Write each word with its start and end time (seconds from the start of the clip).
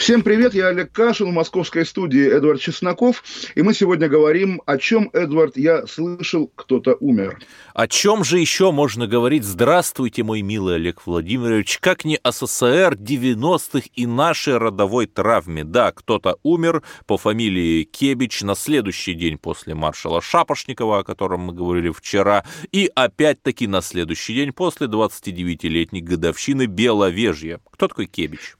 Всем 0.00 0.22
привет, 0.22 0.54
я 0.54 0.68
Олег 0.68 0.92
Кашин, 0.92 1.28
в 1.28 1.34
московской 1.34 1.84
студии 1.84 2.26
Эдвард 2.26 2.58
Чесноков, 2.58 3.22
и 3.54 3.60
мы 3.60 3.74
сегодня 3.74 4.08
говорим, 4.08 4.62
о 4.64 4.78
чем, 4.78 5.10
Эдвард, 5.12 5.58
я 5.58 5.86
слышал, 5.86 6.50
кто-то 6.56 6.96
умер. 7.00 7.38
О 7.74 7.86
чем 7.86 8.24
же 8.24 8.38
еще 8.38 8.72
можно 8.72 9.06
говорить? 9.06 9.44
Здравствуйте, 9.44 10.22
мой 10.22 10.40
милый 10.40 10.76
Олег 10.76 11.02
Владимирович. 11.04 11.80
Как 11.80 12.06
не 12.06 12.16
о 12.16 12.32
СССР 12.32 12.94
90-х 12.94 13.88
и 13.94 14.06
нашей 14.06 14.56
родовой 14.56 15.04
травме. 15.04 15.64
Да, 15.64 15.92
кто-то 15.92 16.38
умер 16.42 16.82
по 17.06 17.18
фамилии 17.18 17.84
Кебич 17.84 18.40
на 18.40 18.54
следующий 18.54 19.12
день 19.12 19.36
после 19.36 19.74
маршала 19.74 20.22
Шапошникова, 20.22 21.00
о 21.00 21.04
котором 21.04 21.40
мы 21.42 21.52
говорили 21.52 21.90
вчера, 21.90 22.46
и 22.72 22.90
опять-таки 22.94 23.66
на 23.66 23.82
следующий 23.82 24.32
день 24.32 24.54
после 24.54 24.86
29-летней 24.86 26.00
годовщины 26.00 26.64
Беловежья. 26.64 27.60
Кто 27.70 27.86
такой 27.86 28.06
Кебич? 28.06 28.56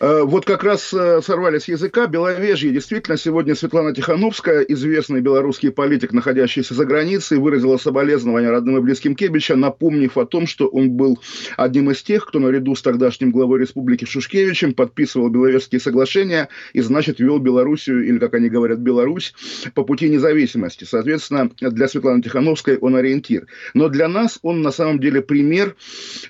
Э, 0.00 0.22
вот 0.22 0.44
как 0.44 0.62
раз 0.62 0.94
э, 0.94 1.20
сорвали 1.22 1.58
с 1.58 1.66
языка 1.66 2.06
Беловежье. 2.06 2.70
Действительно, 2.70 3.16
сегодня 3.16 3.56
Светлана 3.56 3.92
Тихановская, 3.92 4.60
известный 4.60 5.20
белорусский 5.20 5.72
политик, 5.72 6.12
находящийся 6.12 6.74
за 6.74 6.84
границей, 6.84 7.38
выразила 7.38 7.78
соболезнования 7.78 8.50
родным 8.50 8.76
и 8.76 8.80
близким 8.80 9.16
Кебича, 9.16 9.56
напомнив 9.56 10.16
о 10.16 10.24
том, 10.24 10.46
что 10.46 10.68
он 10.68 10.90
был 10.90 11.18
одним 11.56 11.90
из 11.90 12.02
тех, 12.02 12.26
кто 12.26 12.38
наряду 12.38 12.76
с 12.76 12.82
тогдашним 12.82 13.32
главой 13.32 13.60
республики 13.60 14.04
Шушкевичем 14.04 14.72
подписывал 14.72 15.30
Беловежские 15.30 15.80
соглашения 15.80 16.48
и, 16.72 16.80
значит, 16.80 17.18
вел 17.18 17.40
Белоруссию, 17.40 18.06
или, 18.06 18.18
как 18.18 18.34
они 18.34 18.48
говорят, 18.48 18.78
Беларусь, 18.78 19.34
по 19.74 19.82
пути 19.82 20.08
независимости. 20.08 20.84
Соответственно, 20.84 21.50
для 21.60 21.88
Светланы 21.88 22.22
Тихановской 22.22 22.76
он 22.76 22.94
ориентир. 22.94 23.46
Но 23.74 23.88
для 23.88 24.06
нас 24.06 24.38
он 24.42 24.62
на 24.62 24.70
самом 24.70 25.00
деле 25.00 25.22
пример, 25.22 25.74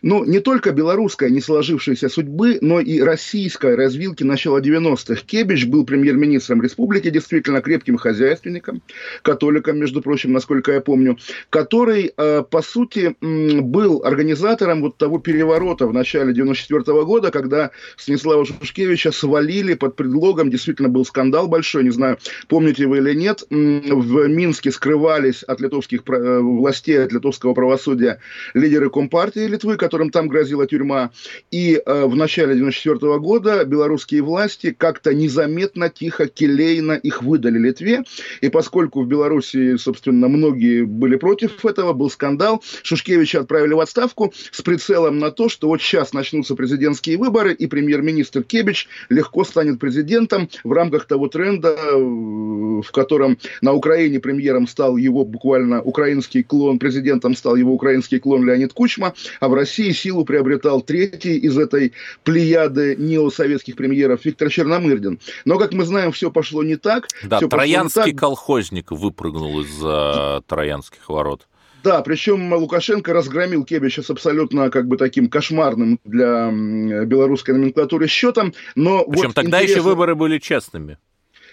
ну, 0.01 0.25
не 0.25 0.41
только 0.41 0.73
белорусской 0.73 1.31
не 1.31 1.42
сложившейся 1.42 2.09
судьбы, 2.09 2.59
но 2.62 2.81
и 2.81 3.01
российской 3.01 3.58
политической 3.59 3.75
развилки 3.75 4.23
начала 4.23 4.61
90-х. 4.61 5.23
Кебич 5.27 5.67
был 5.67 5.84
премьер-министром 5.84 6.62
республики, 6.62 7.11
действительно 7.11 7.61
крепким 7.61 7.97
хозяйственником, 7.97 8.83
католиком, 9.23 9.78
между 9.78 10.01
прочим, 10.01 10.33
насколько 10.33 10.73
я 10.73 10.81
помню, 10.81 11.19
который, 11.51 12.12
э, 12.17 12.42
по 12.48 12.62
сути, 12.62 13.17
был 13.20 14.03
организатором 14.05 14.83
вот 14.83 14.97
того 14.97 15.19
переворота 15.19 15.86
в 15.86 15.92
начале 15.92 16.33
94 16.33 16.97
-го 16.97 17.05
года, 17.05 17.31
когда 17.31 17.70
Станислава 17.97 18.45
Шушкевича 18.45 19.12
свалили 19.12 19.75
под 19.75 19.97
предлогом, 19.97 20.51
действительно 20.51 20.89
был 20.89 21.05
скандал 21.05 21.48
большой, 21.48 21.84
не 21.84 21.91
знаю, 21.91 22.19
помните 22.48 22.86
вы 22.86 22.98
или 22.98 23.14
нет, 23.14 23.42
в 23.51 24.29
Минске 24.29 24.70
скрывались 24.70 25.42
от 25.42 25.61
литовских 25.61 26.03
э, 26.09 26.41
властей, 26.41 27.05
от 27.05 27.12
литовского 27.12 27.55
правосудия 27.55 28.19
лидеры 28.55 28.91
Компартии 28.91 29.48
Литвы, 29.48 29.77
которым 29.77 30.11
там 30.11 30.29
грозила 30.29 30.67
тюрьма, 30.67 31.11
и 31.51 31.81
э, 31.84 32.05
в 32.06 32.17
начале 32.17 32.55
94 32.55 32.97
-го 32.97 33.19
года 33.19 33.48
года 33.49 33.65
белорусские 33.65 34.23
власти 34.23 34.75
как-то 34.77 35.15
незаметно, 35.15 35.89
тихо, 35.89 36.27
келейно 36.27 36.93
их 36.93 37.23
выдали 37.23 37.59
Литве. 37.59 38.05
И 38.43 38.49
поскольку 38.51 39.03
в 39.03 39.09
Беларуси, 39.09 39.77
собственно, 39.77 40.29
многие 40.29 40.85
были 40.85 41.17
против 41.17 41.65
этого, 41.65 41.93
был 41.93 42.11
скандал, 42.11 42.63
Шушкевича 42.83 43.41
отправили 43.41 43.73
в 43.73 43.81
отставку 43.81 44.33
с 44.51 44.61
прицелом 44.61 45.19
на 45.19 45.31
то, 45.31 45.49
что 45.49 45.69
вот 45.69 45.81
сейчас 45.81 46.13
начнутся 46.13 46.55
президентские 46.55 47.17
выборы, 47.17 47.55
и 47.55 47.67
премьер-министр 47.67 48.43
Кебич 48.43 48.89
легко 49.08 49.45
станет 49.45 49.79
президентом 49.79 50.51
в 50.64 50.73
рамках 50.73 51.07
того 51.07 51.29
тренда, 51.29 51.77
в 51.95 52.91
котором 52.92 53.39
на 53.63 53.73
Украине 53.73 54.20
премьером 54.20 54.69
стал 54.69 54.97
его 54.97 55.25
буквально 55.25 55.81
украинский 55.81 56.42
клон, 56.42 56.79
президентом 56.79 57.35
стал 57.35 57.57
его 57.57 57.73
украинский 57.73 58.19
клон 58.19 58.45
Леонид 58.45 58.73
Кучма, 58.73 59.14
а 59.41 59.48
в 59.48 59.55
России 59.55 59.91
силу 59.92 60.25
приобретал 60.25 60.83
третий 60.83 61.39
из 61.39 61.57
этой 61.57 61.92
плеяды 62.25 62.97
неос 62.97 63.38
советских 63.39 63.77
премьеров 63.77 64.25
Виктор 64.25 64.51
Черномырдин. 64.51 65.21
Но, 65.45 65.59
как 65.59 65.73
мы 65.73 65.85
знаем, 65.85 66.13
все 66.13 66.31
пошло 66.31 66.63
не 66.63 66.77
так. 66.77 67.09
Да, 67.23 67.41
троянский 67.41 68.13
колхозник 68.13 68.91
выпрыгнул 68.91 69.61
из 69.61 69.81
э, 69.83 70.41
троянских 70.47 71.09
ворот. 71.09 71.47
Да, 71.85 72.03
причем 72.03 72.53
Лукашенко 72.53 73.13
разгромил 73.13 73.65
Кебича 73.65 74.03
с 74.03 74.11
абсолютно 74.11 74.69
как 74.69 74.89
бы 74.89 74.97
таким 74.97 75.29
кошмарным 75.29 76.01
для 76.05 76.51
белорусской 76.51 77.55
номенклатуры 77.55 78.09
счетом. 78.09 78.53
Но 78.75 79.05
Причем 79.05 79.29
вот 79.29 79.35
тогда 79.35 79.59
интересно... 79.59 79.81
еще 79.81 79.89
выборы 79.89 80.15
были 80.17 80.39
честными. 80.39 80.99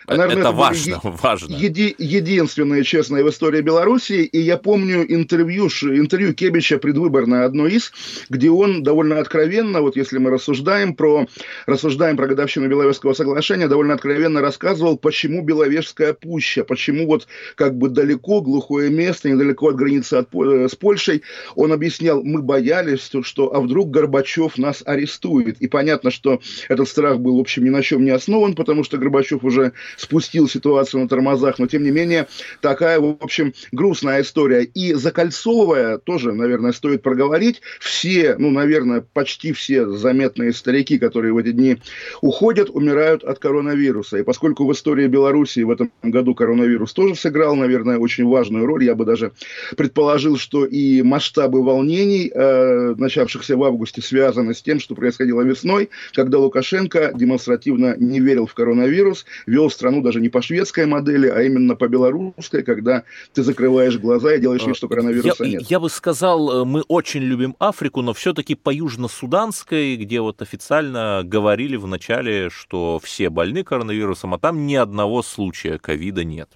Наверное, 0.08 0.32
это, 0.34 0.40
это 0.42 0.52
важно, 0.52 0.92
е- 0.92 1.00
важно. 1.04 1.56
Еди- 1.56 1.96
единственное 1.98 2.84
честное 2.84 3.24
в 3.24 3.30
истории 3.30 3.62
Беларуси. 3.62 4.24
И 4.24 4.40
я 4.40 4.58
помню 4.58 5.06
интервью, 5.08 5.68
интервью 5.68 6.34
Кебича 6.34 6.78
предвыборное 6.78 7.46
одно 7.46 7.68
из, 7.68 7.92
где 8.30 8.50
он 8.50 8.84
довольно 8.84 9.20
откровенно, 9.20 9.82
вот 9.82 9.96
если 9.96 10.18
мы 10.18 10.30
рассуждаем 10.30 10.96
про, 10.96 11.28
рассуждаем 11.66 12.18
про 12.18 12.28
годовщину 12.28 12.68
Беловежского 12.68 13.14
соглашения, 13.14 13.68
довольно 13.68 13.94
откровенно 13.94 14.42
рассказывал, 14.42 14.98
почему 14.98 15.42
Беловежская 15.42 16.14
пуща, 16.14 16.64
почему 16.64 17.08
вот 17.08 17.28
как 17.56 17.78
бы 17.78 17.90
далеко, 17.90 18.42
глухое 18.42 18.90
место, 18.90 19.30
недалеко 19.30 19.70
от 19.70 19.76
границы 19.76 20.16
от, 20.16 20.34
э, 20.36 20.68
с 20.70 20.76
Польшей. 20.76 21.24
Он 21.56 21.72
объяснял, 21.72 22.24
мы 22.24 22.42
боялись, 22.42 23.10
что 23.24 23.56
а 23.56 23.62
вдруг 23.62 23.92
Горбачев 23.92 24.58
нас 24.58 24.84
арестует. 24.86 25.58
И 25.60 25.68
понятно, 25.68 26.12
что 26.12 26.42
этот 26.70 26.88
страх 26.88 27.20
был, 27.20 27.38
в 27.38 27.42
общем, 27.42 27.64
ни 27.64 27.70
на 27.70 27.82
чем 27.82 28.04
не 28.04 28.12
основан, 28.12 28.56
потому 28.56 28.84
что 28.84 28.98
Горбачев 28.98 29.44
уже 29.44 29.74
спустил 29.98 30.48
ситуацию 30.48 31.02
на 31.02 31.08
тормозах, 31.08 31.60
но 31.60 31.68
тем 31.68 31.84
не 31.84 31.92
менее 31.92 32.28
такая, 32.62 33.00
в 33.00 33.18
общем, 33.20 33.54
грустная 33.72 34.22
история. 34.22 34.64
И 34.64 34.94
закольцовывая, 34.94 35.98
тоже, 35.98 36.34
наверное, 36.34 36.72
стоит 36.72 37.02
проговорить, 37.02 37.62
все, 37.80 38.36
ну, 38.38 38.52
наверное, 38.52 39.06
почти 39.14 39.52
все 39.54 39.90
заметные 39.90 40.54
старики, 40.54 40.98
которые 40.98 41.34
в 41.34 41.38
эти 41.38 41.52
дни 41.52 41.78
уходят, 42.22 42.70
умирают 42.70 43.24
от 43.24 43.40
коронавируса. 43.40 44.18
И 44.18 44.24
поскольку 44.24 44.66
в 44.66 44.72
истории 44.72 45.08
Беларуси 45.08 45.62
в 45.62 45.72
этом 45.72 45.92
году 46.04 46.36
коронавирус 46.36 46.94
тоже 46.94 47.16
сыграл, 47.16 47.56
наверное, 47.56 47.98
очень 47.98 48.26
важную 48.26 48.66
роль, 48.66 48.84
я 48.84 48.96
бы 48.96 49.06
даже 49.06 49.32
предположил, 49.78 50.38
что 50.38 50.66
и 50.66 51.02
масштабы 51.02 51.64
волнений, 51.64 52.32
э, 52.34 52.96
начавшихся 52.98 53.58
в 53.58 53.64
августе, 53.64 54.02
связаны 54.02 54.54
с 54.54 54.62
тем, 54.62 54.80
что 54.80 54.96
происходило 54.96 55.42
весной, 55.42 55.90
когда 56.14 56.40
Лукашенко 56.40 57.12
демонстративно 57.14 57.96
не 57.98 58.20
верил 58.20 58.46
в 58.46 58.54
коронавирус, 58.54 59.26
вел 59.46 59.70
страну 59.70 59.85
даже 60.02 60.22
не 60.22 60.30
по 60.30 60.42
шведской 60.42 60.86
модели, 60.86 61.28
а 61.28 61.42
именно 61.42 61.76
по 61.76 61.88
белорусской, 61.88 62.64
когда 62.64 63.04
ты 63.34 63.44
закрываешь 63.44 63.98
глаза 63.98 64.34
и 64.34 64.40
делаешь 64.40 64.66
вид, 64.66 64.76
что 64.76 64.88
коронавируса 64.88 65.44
я, 65.44 65.52
нет. 65.52 65.64
Я 65.70 65.80
бы 65.80 65.90
сказал, 65.90 66.62
э, 66.62 66.66
мы 66.66 66.82
очень 66.88 67.22
любим 67.22 67.56
Африку, 67.60 68.02
но 68.02 68.14
все-таки 68.14 68.56
по 68.56 68.72
южно-суданской, 68.72 69.96
где 69.96 70.22
вот 70.22 70.42
официально 70.42 71.22
говорили 71.24 71.76
в 71.76 71.88
начале, 71.88 72.50
что 72.50 73.00
все 73.04 73.30
больны 73.30 73.64
коронавирусом, 73.64 74.34
а 74.34 74.40
там 74.40 74.66
ни 74.66 74.76
одного 74.76 75.22
случая 75.22 75.78
ковида 75.78 76.24
нет. 76.24 76.50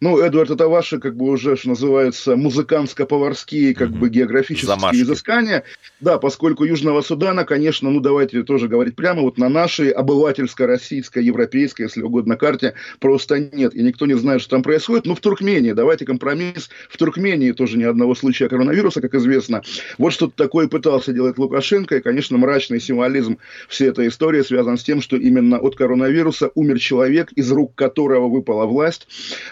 Ну, 0.00 0.18
Эдвард, 0.18 0.50
это 0.50 0.68
ваши, 0.68 0.98
как 0.98 1.16
бы 1.16 1.26
уже, 1.26 1.56
что 1.56 1.70
называется, 1.70 2.36
музыканско-поварские, 2.36 3.74
как 3.74 3.90
бы 3.90 4.08
географические 4.08 4.68
Замашки. 4.68 5.02
изыскания. 5.02 5.64
Да, 6.00 6.18
поскольку 6.18 6.64
Южного 6.64 7.02
Судана, 7.02 7.44
конечно, 7.44 7.90
ну, 7.90 8.00
давайте 8.00 8.42
тоже 8.42 8.68
говорить 8.68 8.96
прямо, 8.96 9.22
вот 9.22 9.38
на 9.38 9.48
нашей 9.48 9.90
обывательско-российской, 9.90 11.24
европейской, 11.24 11.82
если 11.82 12.02
угодно, 12.02 12.36
карте 12.36 12.74
просто 12.98 13.38
нет. 13.38 13.74
И 13.74 13.82
никто 13.82 14.06
не 14.06 14.14
знает, 14.14 14.40
что 14.40 14.50
там 14.50 14.62
происходит. 14.62 15.06
Но 15.06 15.14
в 15.14 15.20
Туркмении, 15.20 15.72
давайте 15.72 16.04
компромисс, 16.04 16.70
в 16.88 16.96
Туркмении 16.96 17.52
тоже 17.52 17.78
ни 17.78 17.84
одного 17.84 18.14
случая 18.14 18.48
коронавируса, 18.48 19.00
как 19.00 19.14
известно. 19.14 19.62
Вот 19.98 20.12
что-то 20.12 20.32
такое 20.36 20.68
пытался 20.68 21.12
делать 21.12 21.38
Лукашенко. 21.38 21.96
И, 21.96 22.00
конечно, 22.00 22.38
мрачный 22.38 22.80
символизм 22.80 23.38
всей 23.68 23.88
этой 23.88 24.08
истории 24.08 24.42
связан 24.42 24.78
с 24.78 24.84
тем, 24.84 25.00
что 25.00 25.16
именно 25.16 25.58
от 25.58 25.76
коронавируса 25.76 26.50
умер 26.54 26.78
человек, 26.78 27.32
из 27.32 27.50
рук 27.50 27.74
которого 27.74 28.28
выпала 28.28 28.66
власть. 28.66 29.06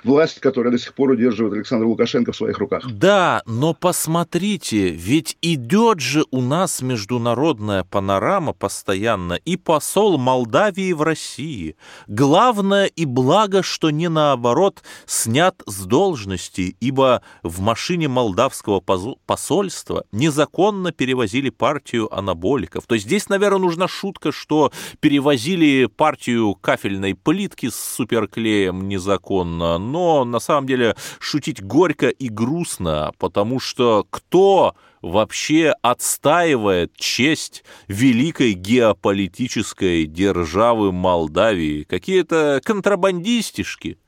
Власть, 0.04 0.27
которая 0.34 0.72
до 0.72 0.78
сих 0.78 0.94
пор 0.94 1.10
удерживает 1.10 1.54
Александр 1.54 1.86
Лукашенко 1.86 2.32
в 2.32 2.36
своих 2.36 2.58
руках. 2.58 2.84
Да, 2.90 3.42
но 3.46 3.74
посмотрите, 3.74 4.90
ведь 4.90 5.36
идет 5.42 6.00
же 6.00 6.24
у 6.30 6.40
нас 6.40 6.82
международная 6.82 7.84
панорама 7.84 8.52
постоянно, 8.52 9.34
и 9.34 9.56
посол 9.56 10.18
Молдавии 10.18 10.92
в 10.92 11.02
России. 11.02 11.76
Главное 12.06 12.86
и 12.86 13.04
благо, 13.04 13.62
что 13.62 13.90
не 13.90 14.08
наоборот 14.08 14.82
снят 15.06 15.62
с 15.66 15.84
должности, 15.84 16.76
ибо 16.80 17.22
в 17.42 17.60
машине 17.60 18.08
молдавского 18.08 18.80
посольства 18.80 20.04
незаконно 20.12 20.92
перевозили 20.92 21.50
партию 21.50 22.12
анаболиков. 22.14 22.86
То 22.86 22.94
есть 22.94 23.06
здесь, 23.06 23.28
наверное, 23.28 23.58
нужна 23.58 23.88
шутка, 23.88 24.32
что 24.32 24.72
перевозили 25.00 25.86
партию 25.86 26.54
кафельной 26.54 27.14
плитки 27.14 27.68
с 27.68 27.76
суперклеем 27.76 28.88
незаконно, 28.88 29.78
но 29.78 30.07
но 30.08 30.24
на 30.24 30.38
самом 30.38 30.66
деле 30.66 30.96
шутить 31.18 31.62
горько 31.62 32.08
и 32.08 32.28
грустно, 32.28 33.12
потому 33.18 33.60
что 33.60 34.06
кто 34.08 34.74
вообще 35.02 35.74
отстаивает 35.82 36.96
честь 36.96 37.62
великой 37.88 38.52
геополитической 38.54 40.06
державы 40.06 40.92
Молдавии? 40.92 41.84
Какие-то 41.84 42.60
контрабандистишки. 42.64 43.98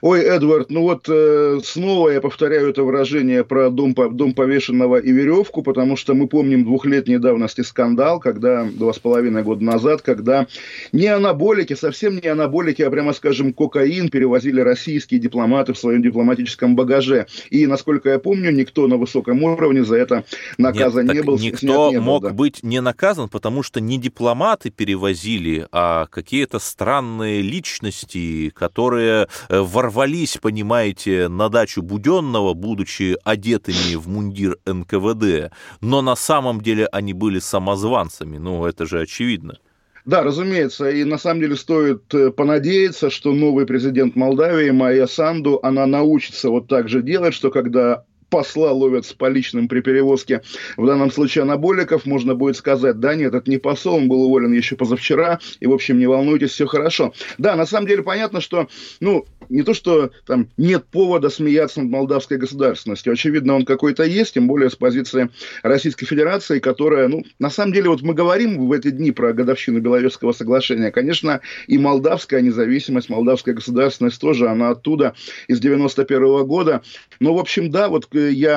Ой, 0.00 0.20
Эдвард, 0.22 0.70
ну 0.70 0.82
вот 0.82 1.08
э, 1.08 1.60
снова 1.64 2.10
я 2.10 2.20
повторяю 2.20 2.70
это 2.70 2.82
выражение 2.82 3.44
про 3.44 3.70
дом, 3.70 3.94
дом 3.94 4.34
повешенного 4.34 4.96
и 4.96 5.12
веревку, 5.12 5.62
потому 5.62 5.96
что 5.96 6.14
мы 6.14 6.28
помним 6.28 6.64
двухлетней 6.64 7.18
давности 7.18 7.62
скандал, 7.62 8.20
когда 8.20 8.64
два 8.64 8.92
с 8.92 8.98
половиной 8.98 9.42
года 9.42 9.64
назад, 9.64 10.02
когда 10.02 10.46
не 10.92 11.06
анаболики, 11.06 11.74
совсем 11.74 12.18
не 12.18 12.28
анаболики, 12.28 12.82
а 12.82 12.90
прямо 12.90 13.12
скажем 13.12 13.52
кокаин 13.52 14.08
перевозили 14.08 14.60
российские 14.60 15.20
дипломаты 15.20 15.72
в 15.72 15.78
своем 15.78 16.02
дипломатическом 16.02 16.76
багаже. 16.76 17.26
И, 17.50 17.66
насколько 17.66 18.10
я 18.10 18.18
помню, 18.18 18.50
никто 18.52 18.86
на 18.86 18.96
высоком 18.96 19.42
уровне 19.42 19.84
за 19.84 19.96
это 19.96 20.24
наказан 20.58 21.06
Нет, 21.06 21.14
не 21.14 21.22
был. 21.22 21.38
Никто 21.38 21.90
не 21.90 21.98
мог 21.98 22.22
был, 22.22 22.28
да. 22.28 22.34
быть 22.34 22.62
не 22.62 22.80
наказан, 22.80 23.28
потому 23.28 23.62
что 23.62 23.80
не 23.80 23.98
дипломаты 23.98 24.70
перевозили, 24.70 25.66
а 25.72 26.06
какие-то 26.06 26.58
странные 26.58 27.42
личности, 27.42 28.50
которые 28.50 29.28
э, 29.48 29.60
ворвались, 29.72 30.38
понимаете, 30.40 31.28
на 31.28 31.48
дачу 31.48 31.82
Буденного, 31.82 32.54
будучи 32.54 33.16
одетыми 33.24 33.96
в 33.96 34.08
мундир 34.08 34.58
НКВД, 34.66 35.52
но 35.80 36.02
на 36.02 36.14
самом 36.16 36.60
деле 36.60 36.86
они 36.92 37.12
были 37.12 37.38
самозванцами, 37.38 38.38
ну 38.38 38.66
это 38.66 38.86
же 38.86 39.00
очевидно. 39.00 39.58
Да, 40.04 40.24
разумеется, 40.24 40.90
и 40.90 41.04
на 41.04 41.16
самом 41.16 41.40
деле 41.42 41.56
стоит 41.56 42.12
э, 42.12 42.32
понадеяться, 42.32 43.08
что 43.08 43.32
новый 43.32 43.66
президент 43.66 44.16
Молдавии, 44.16 44.70
Майя 44.70 45.06
Санду, 45.06 45.60
она 45.62 45.86
научится 45.86 46.50
вот 46.50 46.66
так 46.66 46.88
же 46.88 47.02
делать, 47.02 47.34
что 47.34 47.50
когда 47.52 48.04
посла 48.32 48.72
ловят 48.72 49.04
с 49.04 49.12
поличным 49.12 49.68
при 49.68 49.82
перевозке, 49.82 50.40
в 50.78 50.86
данном 50.86 51.12
случае 51.12 51.42
анаболиков, 51.42 52.06
можно 52.06 52.34
будет 52.34 52.56
сказать, 52.56 52.98
да 52.98 53.14
нет, 53.14 53.34
это 53.34 53.50
не 53.50 53.58
посол, 53.58 53.96
он 53.96 54.08
был 54.08 54.22
уволен 54.22 54.54
еще 54.54 54.74
позавчера, 54.74 55.38
и, 55.60 55.66
в 55.66 55.72
общем, 55.72 55.98
не 55.98 56.06
волнуйтесь, 56.06 56.52
все 56.52 56.64
хорошо. 56.64 57.12
Да, 57.36 57.56
на 57.56 57.66
самом 57.66 57.86
деле 57.86 58.02
понятно, 58.02 58.40
что, 58.40 58.68
ну, 59.00 59.26
не 59.50 59.62
то, 59.62 59.74
что 59.74 60.10
там 60.26 60.48
нет 60.56 60.86
повода 60.86 61.28
смеяться 61.28 61.82
над 61.82 61.90
молдавской 61.90 62.38
государственностью, 62.38 63.12
очевидно, 63.12 63.54
он 63.54 63.66
какой-то 63.66 64.02
есть, 64.04 64.32
тем 64.32 64.46
более 64.46 64.70
с 64.70 64.76
позиции 64.76 65.28
Российской 65.62 66.06
Федерации, 66.06 66.58
которая, 66.58 67.08
ну, 67.08 67.24
на 67.38 67.50
самом 67.50 67.74
деле, 67.74 67.90
вот 67.90 68.00
мы 68.00 68.14
говорим 68.14 68.66
в 68.66 68.72
эти 68.72 68.90
дни 68.90 69.10
про 69.10 69.34
годовщину 69.34 69.80
Беловежского 69.80 70.32
соглашения, 70.32 70.90
конечно, 70.90 71.42
и 71.66 71.76
молдавская 71.76 72.40
независимость, 72.40 73.10
молдавская 73.10 73.54
государственность 73.54 74.18
тоже, 74.18 74.48
она 74.48 74.70
оттуда, 74.70 75.14
из 75.48 75.60
91 75.60 76.22
-го 76.22 76.44
года, 76.44 76.80
но, 77.20 77.34
в 77.34 77.38
общем, 77.38 77.70
да, 77.70 77.90
вот 77.90 78.06
я, 78.30 78.56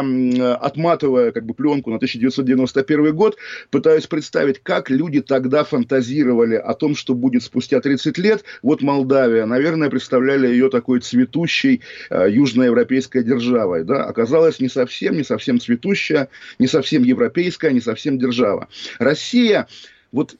отматывая 0.55 1.31
как 1.31 1.45
бы 1.45 1.53
пленку 1.53 1.89
на 1.89 1.97
1991 1.97 3.15
год, 3.15 3.37
пытаюсь 3.69 4.07
представить, 4.07 4.61
как 4.61 4.89
люди 4.89 5.21
тогда 5.21 5.63
фантазировали 5.63 6.55
о 6.55 6.73
том, 6.73 6.95
что 6.95 7.13
будет 7.13 7.43
спустя 7.43 7.81
30 7.81 8.17
лет. 8.17 8.43
Вот 8.61 8.81
Молдавия, 8.81 9.45
наверное, 9.45 9.89
представляли 9.89 10.47
ее 10.47 10.69
такой 10.69 10.99
цветущей 10.99 11.81
э, 12.09 12.27
южноевропейской 12.29 13.23
державой. 13.23 13.83
Да? 13.83 14.05
Оказалось, 14.05 14.59
не 14.59 14.69
совсем, 14.69 15.15
не 15.17 15.23
совсем 15.23 15.59
цветущая, 15.59 16.29
не 16.59 16.67
совсем 16.67 17.03
европейская, 17.03 17.71
не 17.71 17.81
совсем 17.81 18.17
держава. 18.17 18.67
Россия 18.99 19.67
вот 20.11 20.37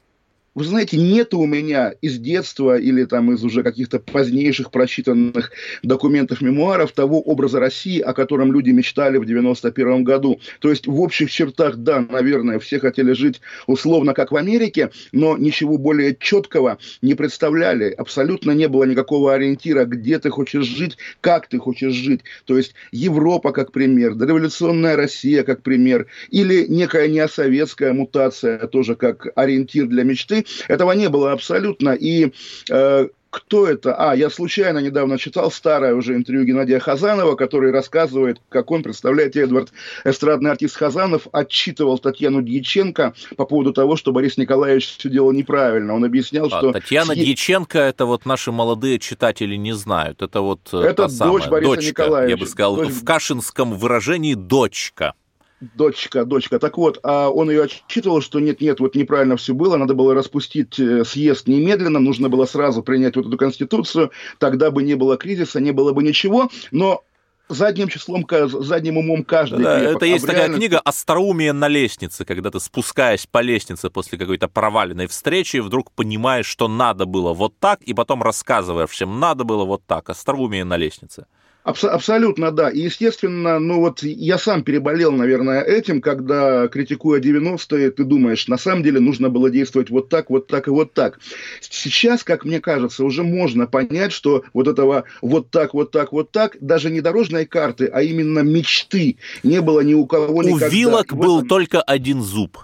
вы 0.56 0.64
знаете, 0.64 0.96
нет 0.96 1.34
у 1.34 1.44
меня 1.44 1.92
из 2.00 2.18
детства 2.18 2.78
или 2.78 3.04
там 3.04 3.30
из 3.30 3.44
уже 3.44 3.62
каких-то 3.62 4.00
позднейших 4.00 4.70
прочитанных 4.70 5.52
документов, 5.82 6.40
мемуаров 6.40 6.92
того 6.92 7.20
образа 7.20 7.60
России, 7.60 8.00
о 8.00 8.14
котором 8.14 8.52
люди 8.54 8.70
мечтали 8.70 9.18
в 9.18 9.26
91 9.26 10.02
году. 10.02 10.40
То 10.60 10.70
есть 10.70 10.86
в 10.86 10.98
общих 11.02 11.30
чертах, 11.30 11.76
да, 11.76 12.00
наверное, 12.00 12.58
все 12.58 12.80
хотели 12.80 13.12
жить 13.12 13.42
условно 13.66 14.14
как 14.14 14.32
в 14.32 14.36
Америке, 14.36 14.90
но 15.12 15.36
ничего 15.36 15.76
более 15.76 16.16
четкого 16.18 16.78
не 17.02 17.12
представляли. 17.12 17.90
Абсолютно 17.90 18.52
не 18.52 18.66
было 18.66 18.84
никакого 18.84 19.34
ориентира, 19.34 19.84
где 19.84 20.18
ты 20.18 20.30
хочешь 20.30 20.64
жить, 20.64 20.96
как 21.20 21.48
ты 21.48 21.58
хочешь 21.58 21.92
жить. 21.92 22.22
То 22.46 22.56
есть 22.56 22.74
Европа 22.92 23.52
как 23.52 23.72
пример, 23.72 24.14
дореволюционная 24.14 24.96
Россия 24.96 25.42
как 25.42 25.60
пример, 25.60 26.06
или 26.30 26.64
некая 26.66 27.08
неосоветская 27.08 27.92
мутация 27.92 28.66
тоже 28.68 28.94
как 28.96 29.26
ориентир 29.36 29.86
для 29.86 30.02
мечты. 30.02 30.45
Этого 30.68 30.92
не 30.92 31.08
было 31.08 31.32
абсолютно. 31.32 31.90
И 31.90 32.32
э, 32.70 33.08
кто 33.36 33.66
это? 33.66 33.94
А, 33.94 34.16
я 34.16 34.30
случайно 34.30 34.78
недавно 34.78 35.18
читал 35.18 35.50
старое 35.50 35.94
уже 35.94 36.14
интервью 36.14 36.44
Геннадия 36.44 36.78
Хазанова, 36.78 37.34
который 37.34 37.70
рассказывает, 37.70 38.40
как 38.48 38.70
он, 38.70 38.82
представляете, 38.82 39.42
Эдвард, 39.42 39.74
эстрадный 40.04 40.50
артист 40.50 40.76
Хазанов, 40.76 41.28
отчитывал 41.32 41.98
Татьяну 41.98 42.40
Дьяченко 42.40 43.12
по 43.36 43.44
поводу 43.44 43.74
того, 43.74 43.96
что 43.96 44.12
Борис 44.12 44.38
Николаевич 44.38 44.96
все 44.96 45.10
делал 45.10 45.32
неправильно. 45.32 45.94
Он 45.94 46.04
объяснял, 46.04 46.46
а, 46.46 46.48
что... 46.48 46.72
Татьяна 46.72 47.14
с... 47.14 47.18
Дьяченко, 47.18 47.78
это 47.78 48.06
вот 48.06 48.24
наши 48.24 48.52
молодые 48.52 48.98
читатели 48.98 49.56
не 49.56 49.74
знают. 49.74 50.22
Это 50.22 50.40
вот 50.40 50.60
э, 50.72 50.78
Это 50.78 51.02
дочь 51.02 51.12
самая, 51.12 51.48
Бориса 51.50 51.74
дочка, 51.74 51.90
Николаевича. 51.90 52.30
Я 52.30 52.36
бы 52.38 52.46
сказал, 52.46 52.76
дочь... 52.76 52.88
в 52.88 53.04
кашинском 53.04 53.74
выражении 53.74 54.32
«дочка». 54.32 55.12
Дочка, 55.60 56.26
дочка. 56.26 56.58
Так 56.58 56.76
вот, 56.76 57.00
а 57.02 57.30
он 57.30 57.48
ее 57.48 57.62
отчитывал, 57.64 58.20
что 58.20 58.40
нет-нет, 58.40 58.78
вот 58.78 58.94
неправильно 58.94 59.38
все 59.38 59.54
было, 59.54 59.78
надо 59.78 59.94
было 59.94 60.14
распустить 60.14 60.78
э, 60.78 61.02
съезд 61.04 61.48
немедленно, 61.48 61.98
нужно 61.98 62.28
было 62.28 62.44
сразу 62.44 62.82
принять 62.82 63.16
вот 63.16 63.26
эту 63.26 63.38
конституцию, 63.38 64.10
тогда 64.38 64.70
бы 64.70 64.82
не 64.82 64.94
было 64.96 65.16
кризиса, 65.16 65.58
не 65.58 65.72
было 65.72 65.92
бы 65.92 66.02
ничего, 66.02 66.50
но 66.72 67.04
задним 67.48 67.88
числом, 67.88 68.26
задним 68.28 68.98
умом 68.98 69.24
каждый. 69.24 69.62
Да, 69.62 69.78
крепок. 69.78 69.96
это 69.96 70.06
есть 70.06 70.24
а 70.24 70.26
такая 70.26 70.52
книга 70.52 70.78
«Остроумие 70.80 71.52
на 71.52 71.68
лестнице», 71.68 72.26
когда 72.26 72.50
ты, 72.50 72.60
спускаясь 72.60 73.26
по 73.26 73.40
лестнице 73.40 73.88
после 73.88 74.18
какой-то 74.18 74.48
проваленной 74.48 75.06
встречи, 75.06 75.58
вдруг 75.58 75.90
понимаешь, 75.92 76.46
что 76.46 76.68
надо 76.68 77.06
было 77.06 77.32
вот 77.32 77.58
так, 77.58 77.80
и 77.82 77.94
потом 77.94 78.22
рассказываешь 78.22 78.90
всем, 78.90 79.20
надо 79.20 79.44
было 79.44 79.64
вот 79.64 79.82
так. 79.86 80.10
Остроумие 80.10 80.64
на 80.64 80.76
лестнице. 80.76 81.26
Абс- 81.66 81.82
абсолютно, 81.82 82.52
да. 82.52 82.70
И, 82.70 82.82
естественно, 82.82 83.58
ну 83.58 83.80
вот 83.80 84.04
я 84.04 84.38
сам 84.38 84.62
переболел, 84.62 85.10
наверное, 85.10 85.62
этим, 85.62 86.00
когда, 86.00 86.68
критикуя 86.68 87.20
90-е, 87.20 87.90
ты 87.90 88.04
думаешь, 88.04 88.46
на 88.46 88.56
самом 88.56 88.84
деле 88.84 89.00
нужно 89.00 89.30
было 89.30 89.50
действовать 89.50 89.90
вот 89.90 90.08
так, 90.08 90.30
вот 90.30 90.46
так 90.46 90.68
и 90.68 90.70
вот 90.70 90.92
так. 90.92 91.18
Сейчас, 91.60 92.22
как 92.22 92.44
мне 92.44 92.60
кажется, 92.60 93.04
уже 93.04 93.24
можно 93.24 93.66
понять, 93.66 94.12
что 94.12 94.44
вот 94.54 94.68
этого 94.68 95.06
вот 95.20 95.50
так, 95.50 95.74
вот 95.74 95.90
так, 95.90 96.12
вот 96.12 96.30
так, 96.30 96.56
даже 96.60 96.88
не 96.88 97.00
дорожной 97.00 97.46
карты, 97.46 97.86
а 97.92 98.00
именно 98.00 98.40
мечты 98.40 99.16
не 99.42 99.60
было 99.60 99.80
ни 99.80 99.94
у 99.94 100.06
кого 100.06 100.44
никогда. 100.44 100.66
У 100.66 100.70
вилок 100.70 101.16
был 101.16 101.44
только 101.48 101.82
один 101.82 102.22
зуб. 102.22 102.58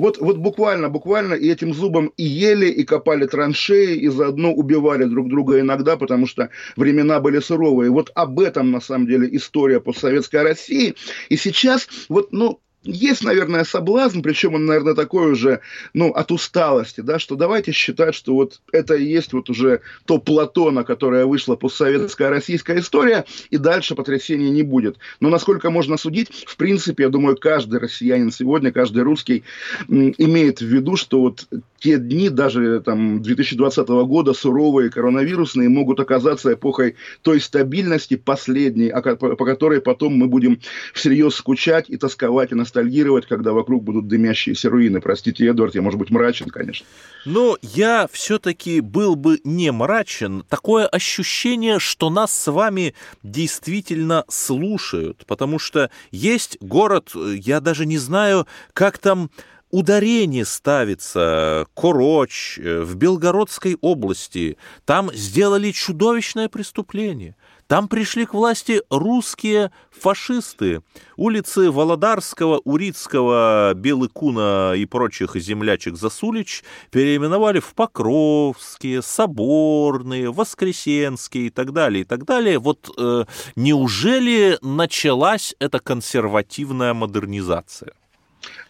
Вот, 0.00 0.16
вот 0.18 0.38
буквально, 0.38 0.88
буквально 0.88 1.34
и 1.34 1.50
этим 1.50 1.74
зубом 1.74 2.10
и 2.16 2.24
ели, 2.24 2.70
и 2.70 2.84
копали 2.84 3.26
траншеи, 3.26 3.96
и 3.96 4.08
заодно 4.08 4.50
убивали 4.50 5.04
друг 5.04 5.28
друга 5.28 5.60
иногда, 5.60 5.98
потому 5.98 6.26
что 6.26 6.48
времена 6.74 7.20
были 7.20 7.38
суровые. 7.38 7.90
Вот 7.90 8.10
об 8.14 8.40
этом, 8.40 8.70
на 8.70 8.80
самом 8.80 9.06
деле, 9.06 9.28
история 9.36 9.78
постсоветской 9.78 10.42
России. 10.42 10.94
И 11.28 11.36
сейчас, 11.36 11.86
вот, 12.08 12.32
ну, 12.32 12.60
есть, 12.82 13.22
наверное, 13.22 13.64
соблазн, 13.64 14.20
причем 14.22 14.54
он, 14.54 14.64
наверное, 14.64 14.94
такой 14.94 15.32
уже, 15.32 15.60
ну, 15.92 16.10
от 16.12 16.32
усталости, 16.32 17.02
да, 17.02 17.18
что 17.18 17.36
давайте 17.36 17.72
считать, 17.72 18.14
что 18.14 18.34
вот 18.34 18.60
это 18.72 18.94
и 18.94 19.04
есть 19.04 19.32
вот 19.32 19.50
уже 19.50 19.82
то 20.06 20.18
плато, 20.18 20.70
на 20.70 20.82
которое 20.82 21.26
вышла 21.26 21.56
постсоветская 21.56 22.30
российская 22.30 22.78
история, 22.78 23.26
и 23.50 23.58
дальше 23.58 23.94
потрясений 23.94 24.50
не 24.50 24.62
будет. 24.62 24.96
Но 25.20 25.28
насколько 25.28 25.70
можно 25.70 25.98
судить, 25.98 26.30
в 26.46 26.56
принципе, 26.56 27.04
я 27.04 27.08
думаю, 27.10 27.36
каждый 27.36 27.80
россиянин 27.80 28.30
сегодня, 28.30 28.72
каждый 28.72 29.02
русский 29.02 29.44
имеет 29.88 30.60
в 30.60 30.66
виду, 30.66 30.96
что 30.96 31.20
вот 31.20 31.46
те 31.78 31.98
дни, 31.98 32.28
даже 32.28 32.80
там 32.80 33.22
2020 33.22 33.88
года, 33.88 34.32
суровые, 34.32 34.90
коронавирусные, 34.90 35.68
могут 35.68 36.00
оказаться 36.00 36.52
эпохой 36.52 36.96
той 37.22 37.40
стабильности 37.40 38.16
последней, 38.16 38.90
по 38.90 39.44
которой 39.44 39.80
потом 39.80 40.14
мы 40.14 40.28
будем 40.28 40.60
всерьез 40.94 41.34
скучать 41.34 41.86
и 41.88 41.96
тосковать 41.96 42.52
и 42.52 42.54
ностальгировать, 42.70 43.26
когда 43.26 43.52
вокруг 43.52 43.82
будут 43.82 44.06
дымящиеся 44.06 44.70
руины. 44.70 45.00
Простите, 45.00 45.46
Эдвард, 45.46 45.74
я, 45.74 45.82
может 45.82 45.98
быть, 45.98 46.10
мрачен, 46.10 46.48
конечно. 46.48 46.86
Но 47.24 47.58
я 47.62 48.08
все-таки 48.10 48.80
был 48.80 49.16
бы 49.16 49.40
не 49.44 49.72
мрачен. 49.72 50.44
Такое 50.48 50.86
ощущение, 50.86 51.78
что 51.78 52.10
нас 52.10 52.32
с 52.32 52.50
вами 52.50 52.94
действительно 53.22 54.24
слушают, 54.28 55.24
потому 55.26 55.58
что 55.58 55.90
есть 56.12 56.58
город, 56.60 57.10
я 57.14 57.60
даже 57.60 57.86
не 57.86 57.98
знаю, 57.98 58.46
как 58.72 58.98
там 58.98 59.30
ударение 59.70 60.44
ставится, 60.44 61.66
Короч, 61.74 62.58
в 62.58 62.94
Белгородской 62.96 63.76
области. 63.80 64.56
Там 64.84 65.10
сделали 65.12 65.70
чудовищное 65.70 66.48
преступление. 66.48 67.36
Там 67.70 67.86
пришли 67.86 68.26
к 68.26 68.34
власти 68.34 68.82
русские 68.90 69.70
фашисты. 69.92 70.82
Улицы 71.16 71.70
Володарского, 71.70 72.60
Урицкого, 72.64 73.74
Белыкуна 73.76 74.72
и 74.76 74.86
прочих 74.86 75.36
землячек 75.36 75.96
Засулич 75.96 76.64
переименовали 76.90 77.60
в 77.60 77.74
Покровские, 77.74 79.02
Соборные, 79.02 80.32
Воскресенские 80.32 81.46
и 81.46 81.50
так 81.50 81.72
далее, 81.72 82.00
и 82.00 82.04
так 82.04 82.24
далее. 82.24 82.58
Вот 82.58 82.92
э, 82.98 83.24
неужели 83.54 84.58
началась 84.62 85.54
эта 85.60 85.78
консервативная 85.78 86.92
модернизация? 86.92 87.92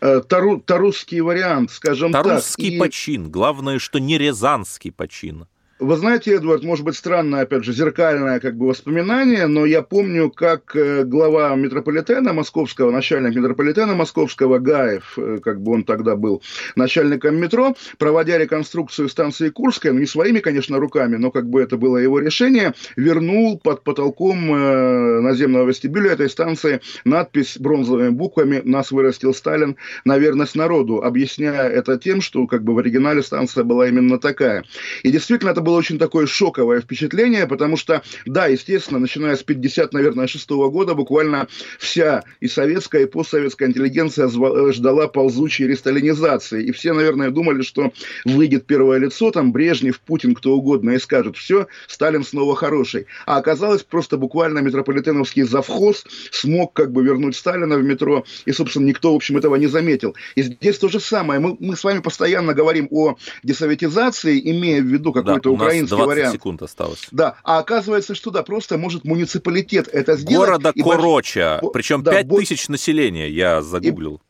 Э, 0.02 0.20
тару, 0.20 0.60
тарусский 0.60 1.20
вариант, 1.20 1.70
скажем 1.70 2.12
Тарусский 2.12 2.66
так. 2.66 2.74
И... 2.74 2.78
почин. 2.78 3.30
Главное, 3.30 3.78
что 3.78 3.98
не 3.98 4.18
рязанский 4.18 4.92
почин. 4.92 5.46
Вы 5.80 5.96
знаете, 5.96 6.34
Эдвард, 6.34 6.62
может 6.62 6.84
быть, 6.84 6.94
странное, 6.94 7.40
опять 7.40 7.64
же, 7.64 7.72
зеркальное 7.72 8.38
как 8.38 8.54
бы 8.54 8.66
воспоминание, 8.66 9.46
но 9.46 9.64
я 9.64 9.80
помню, 9.80 10.30
как 10.30 10.76
э, 10.76 11.04
глава 11.04 11.54
метрополитена 11.54 12.34
московского, 12.34 12.90
начальник 12.90 13.34
метрополитена 13.34 13.94
московского, 13.94 14.58
Гаев, 14.58 15.14
э, 15.16 15.38
как 15.42 15.62
бы 15.62 15.72
он 15.72 15.84
тогда 15.84 16.16
был 16.16 16.42
начальником 16.76 17.36
метро, 17.36 17.74
проводя 17.96 18.36
реконструкцию 18.36 19.08
станции 19.08 19.48
Курская, 19.48 19.94
ну, 19.94 20.00
не 20.00 20.06
своими, 20.06 20.40
конечно, 20.40 20.78
руками, 20.78 21.16
но 21.16 21.30
как 21.30 21.48
бы 21.48 21.62
это 21.62 21.78
было 21.78 21.96
его 21.96 22.18
решение, 22.18 22.74
вернул 22.96 23.58
под 23.58 23.82
потолком 23.82 24.54
э, 24.54 25.20
наземного 25.22 25.66
вестибюля 25.66 26.10
этой 26.10 26.28
станции 26.28 26.82
надпись 27.06 27.56
бронзовыми 27.58 28.10
буквами 28.10 28.60
«Нас 28.64 28.90
вырастил 28.90 29.32
Сталин 29.32 29.76
на 30.04 30.18
верность 30.18 30.56
народу», 30.56 31.02
объясняя 31.02 31.70
это 31.70 31.96
тем, 31.96 32.20
что 32.20 32.46
как 32.46 32.64
бы 32.64 32.74
в 32.74 32.78
оригинале 32.78 33.22
станция 33.22 33.64
была 33.64 33.88
именно 33.88 34.18
такая. 34.18 34.64
И 35.04 35.10
действительно, 35.10 35.48
это 35.48 35.62
был 35.62 35.69
было 35.70 35.78
очень 35.78 35.98
такое 35.98 36.26
шоковое 36.26 36.80
впечатление, 36.80 37.46
потому 37.46 37.76
что, 37.76 38.02
да, 38.26 38.46
естественно, 38.46 38.98
начиная 38.98 39.36
с 39.36 39.42
50, 39.44 39.92
наверное, 39.92 40.26
шестого 40.26 40.68
года, 40.68 40.94
буквально 40.94 41.46
вся 41.78 42.24
и 42.40 42.48
советская, 42.48 43.02
и 43.02 43.06
постсоветская 43.06 43.68
интеллигенция 43.68 44.28
ждала 44.28 45.06
ползучей 45.06 45.68
ресталинизации. 45.68 46.64
И 46.64 46.72
все, 46.72 46.92
наверное, 46.92 47.30
думали, 47.30 47.62
что 47.62 47.92
выйдет 48.24 48.66
первое 48.66 48.98
лицо, 48.98 49.30
там 49.30 49.52
Брежнев, 49.52 50.00
Путин, 50.00 50.34
кто 50.34 50.54
угодно, 50.54 50.90
и 50.90 50.98
скажет, 50.98 51.36
все, 51.36 51.68
Сталин 51.86 52.24
снова 52.24 52.56
хороший. 52.56 53.06
А 53.26 53.36
оказалось, 53.36 53.84
просто 53.84 54.16
буквально 54.16 54.58
метрополитеновский 54.58 55.42
завхоз 55.42 56.04
смог 56.32 56.72
как 56.72 56.90
бы 56.90 57.04
вернуть 57.04 57.36
Сталина 57.36 57.76
в 57.76 57.84
метро, 57.84 58.24
и, 58.44 58.50
собственно, 58.50 58.86
никто, 58.86 59.12
в 59.12 59.16
общем, 59.16 59.36
этого 59.36 59.54
не 59.54 59.68
заметил. 59.68 60.16
И 60.34 60.42
здесь 60.42 60.78
то 60.78 60.88
же 60.88 60.98
самое. 60.98 61.38
Мы, 61.38 61.56
мы 61.60 61.76
с 61.76 61.84
вами 61.84 62.00
постоянно 62.00 62.54
говорим 62.54 62.88
о 62.90 63.14
десоветизации, 63.44 64.40
имея 64.50 64.82
в 64.82 64.86
виду 64.86 65.12
какой-то 65.12 65.50
да, 65.50 65.59
украинский 65.62 65.96
20 65.96 66.06
вариант. 66.06 66.34
секунд 66.34 66.62
осталось. 66.62 67.06
Да, 67.10 67.36
а 67.44 67.58
оказывается, 67.58 68.14
что 68.14 68.30
да, 68.30 68.42
просто 68.42 68.78
может 68.78 69.04
муниципалитет 69.04 69.88
это 69.88 70.16
сделать. 70.16 70.48
Города 70.48 70.72
Короча, 70.72 71.58
больш... 71.62 71.72
причем 71.72 72.02
да, 72.02 72.12
5 72.12 72.26
бо... 72.26 72.38
тысяч 72.38 72.68
населения, 72.68 73.28
я 73.28 73.62
загуглил. 73.62 74.20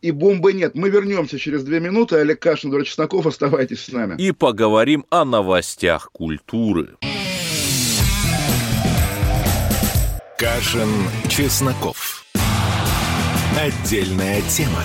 И... 0.00 0.08
и 0.08 0.10
бомбы 0.10 0.52
нет. 0.52 0.74
Мы 0.74 0.90
вернемся 0.90 1.38
через 1.38 1.62
две 1.62 1.80
минуты. 1.80 2.16
Олег 2.16 2.40
Кашин, 2.40 2.70
Дора 2.70 2.84
Чесноков, 2.84 3.26
оставайтесь 3.26 3.84
с 3.84 3.92
нами. 3.92 4.20
И 4.20 4.32
поговорим 4.32 5.04
о 5.10 5.24
новостях 5.24 6.10
культуры. 6.12 6.96
Кашин, 10.38 10.88
Чесноков. 11.28 12.24
Отдельная 13.56 14.40
тема. 14.42 14.84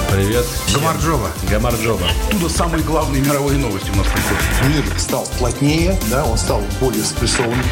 Привет. 0.11 0.45
Гамарджова. 0.73 1.29
Гамарджова. 1.49 2.05
Оттуда 2.27 2.49
самые 2.49 2.83
главные 2.83 3.21
мировые 3.21 3.57
новости 3.57 3.89
у 3.91 3.95
нас 3.95 4.07
приходят. 4.07 4.43
Мир 4.67 4.99
стал 4.99 5.25
плотнее, 5.39 5.97
да, 6.09 6.25
он 6.25 6.37
стал 6.37 6.61
более 6.81 7.01
спрессованным. 7.01 7.63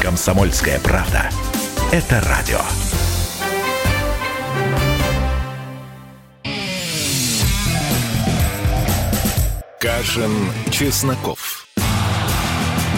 Комсомольская 0.00 0.78
правда. 0.78 1.28
Это 1.90 2.20
радио. 2.20 2.60
Кашин, 9.80 10.52
Чесноков. 10.70 11.66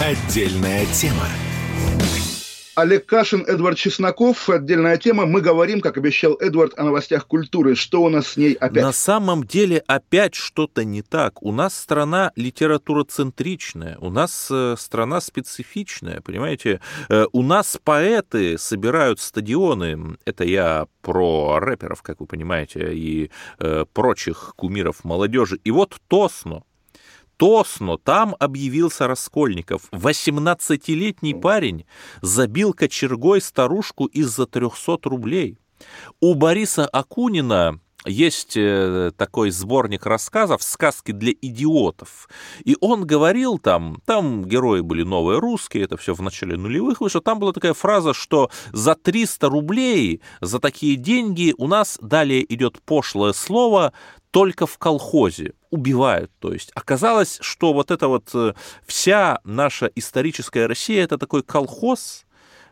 Отдельная 0.03 0.85
тема. 0.93 1.27
Олег 2.75 3.07
Кашин, 3.07 3.45
Эдвард 3.47 3.79
Чесноков. 3.79 4.49
Отдельная 4.49 4.97
тема. 4.97 5.27
Мы 5.27 5.41
говорим, 5.41 5.81
как 5.81 5.97
обещал 5.97 6.35
Эдвард, 6.41 6.77
о 6.77 6.85
новостях 6.85 7.27
культуры. 7.27 7.77
Что 7.77 8.03
у 8.03 8.09
нас 8.09 8.29
с 8.29 8.37
ней 8.37 8.55
опять? 8.55 8.83
На 8.83 8.93
самом 8.93 9.45
деле 9.45 9.83
опять 9.87 10.35
что-то 10.35 10.85
не 10.85 11.03
так. 11.03 11.43
У 11.43 11.53
нас 11.53 11.77
страна 11.77 12.33
литературоцентричная, 12.35 13.97
у 14.01 14.11
нас 14.11 14.49
э, 14.51 14.75
страна 14.79 15.21
специфичная, 15.21 16.21
понимаете? 16.21 16.81
Э, 17.09 17.27
у 17.33 17.43
нас 17.43 17.79
поэты 17.83 18.59
собирают 18.59 19.21
стадионы. 19.21 20.17
Это 20.25 20.45
я 20.45 20.87
про 21.03 21.61
рэперов, 21.61 22.03
как 22.03 22.21
вы 22.21 22.27
понимаете, 22.27 22.93
и 22.93 23.31
э, 23.61 23.85
прочих 23.93 24.55
кумиров 24.57 25.05
молодежи. 25.05 25.61
И 25.63 25.71
вот 25.71 25.97
Тосно, 26.09 26.63
Тосно, 27.37 27.99
там 27.99 28.37
объявился 28.39 29.07
Раскольников. 29.09 29.89
18-летний 29.91 31.35
парень 31.35 31.85
забил 32.23 32.73
кочергой 32.73 33.41
старушку 33.41 34.07
из-за 34.07 34.47
300 34.47 34.99
рублей. 35.05 35.59
У 36.21 36.35
Бориса 36.35 36.87
Акунина 36.87 37.81
есть 38.05 38.57
э, 38.57 39.13
такой 39.17 39.51
сборник 39.51 40.07
рассказов 40.07 40.63
«Сказки 40.63 41.13
для 41.13 41.33
идиотов». 41.33 42.29
И 42.65 42.77
он 42.81 43.07
говорил 43.07 43.59
там, 43.59 44.01
там 44.05 44.45
герои 44.45 44.81
были 44.81 45.03
новые 45.03 45.39
русские, 45.39 45.85
это 45.85 45.97
все 45.97 46.15
в 46.15 46.23
начале 46.23 46.57
нулевых 46.57 47.01
вышло, 47.01 47.21
там 47.21 47.39
была 47.39 47.53
такая 47.53 47.75
фраза, 47.75 48.15
что 48.15 48.51
за 48.73 48.95
300 48.95 49.49
рублей, 49.49 50.21
за 50.41 50.59
такие 50.59 50.97
деньги 50.97 51.55
у 51.57 51.67
нас 51.67 51.99
далее 52.01 52.45
идет 52.53 52.81
пошлое 52.83 53.33
слово 53.33 53.93
только 54.31 54.67
в 54.67 54.79
колхозе, 54.79 55.55
убивают, 55.71 56.33
то 56.41 56.53
есть. 56.53 56.73
Оказалось, 56.75 57.39
что 57.41 57.73
вот 57.73 57.93
эта 57.93 58.09
вот 58.09 58.31
э, 58.35 58.55
вся 58.85 59.39
наша 59.45 59.87
историческая 59.95 60.67
Россия, 60.67 61.05
это 61.05 61.19
такой 61.19 61.45
колхоз, 61.45 62.24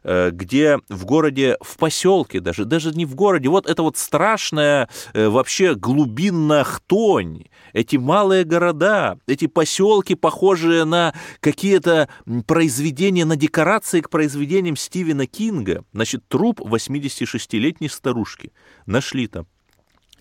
где 0.05 0.79
в 0.89 1.05
городе, 1.05 1.57
в 1.61 1.77
поселке 1.77 2.41
даже, 2.41 2.65
даже 2.65 2.91
не 2.93 3.07
в 3.07 3.15
городе, 3.15 3.49
вот 3.49 3.69
это 3.69 3.83
вот 3.83 3.97
страшная 3.97 4.89
э, 5.15 5.29
вообще 5.29 5.75
глубинная 5.75 6.65
хтонь, 6.65 7.45
эти 7.73 7.97
малые 7.97 8.45
города, 8.45 9.19
эти 9.27 9.47
поселки, 9.47 10.15
похожие 10.15 10.85
на 10.85 11.15
какие-то 11.41 12.09
произведения, 12.47 13.25
на 13.25 13.37
декорации 13.37 14.01
к 14.01 14.11
произведениям 14.11 14.77
Стивена 14.77 15.27
Кинга. 15.27 15.85
Значит, 15.93 16.27
труп 16.29 16.61
86-летней 16.61 17.89
старушки 17.89 18.53
нашли 18.87 19.27
там. 19.27 19.47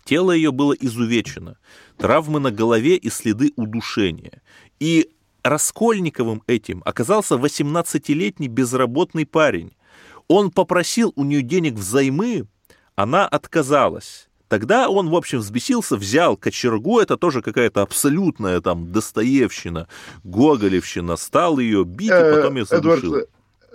Тело 0.03 0.31
ее 0.31 0.51
было 0.51 0.73
изувечено, 0.73 1.57
травмы 1.97 2.39
на 2.39 2.51
голове 2.51 2.95
и 2.95 3.09
следы 3.09 3.51
удушения. 3.55 4.41
И 4.79 5.11
Раскольниковым 5.43 6.43
этим 6.47 6.81
оказался 6.85 7.35
18-летний 7.35 8.47
безработный 8.47 9.25
парень. 9.25 9.71
Он 10.27 10.51
попросил 10.51 11.13
у 11.15 11.23
нее 11.23 11.41
денег 11.41 11.73
взаймы, 11.73 12.45
она 12.95 13.27
отказалась. 13.27 14.27
Тогда 14.47 14.89
он, 14.89 15.09
в 15.09 15.15
общем, 15.15 15.39
взбесился, 15.39 15.95
взял 15.95 16.35
кочергу, 16.35 16.99
это 16.99 17.15
тоже 17.15 17.41
какая-то 17.41 17.81
абсолютная 17.81 18.59
там 18.59 18.91
Достоевщина, 18.91 19.87
Гоголевщина, 20.25 21.15
стал 21.15 21.57
ее 21.57 21.85
бить, 21.85 22.09
и 22.09 22.13
э, 22.13 22.35
потом 22.35 22.57
ее 22.57 22.65
задушил. 22.65 23.15
Эдвард, 23.15 23.29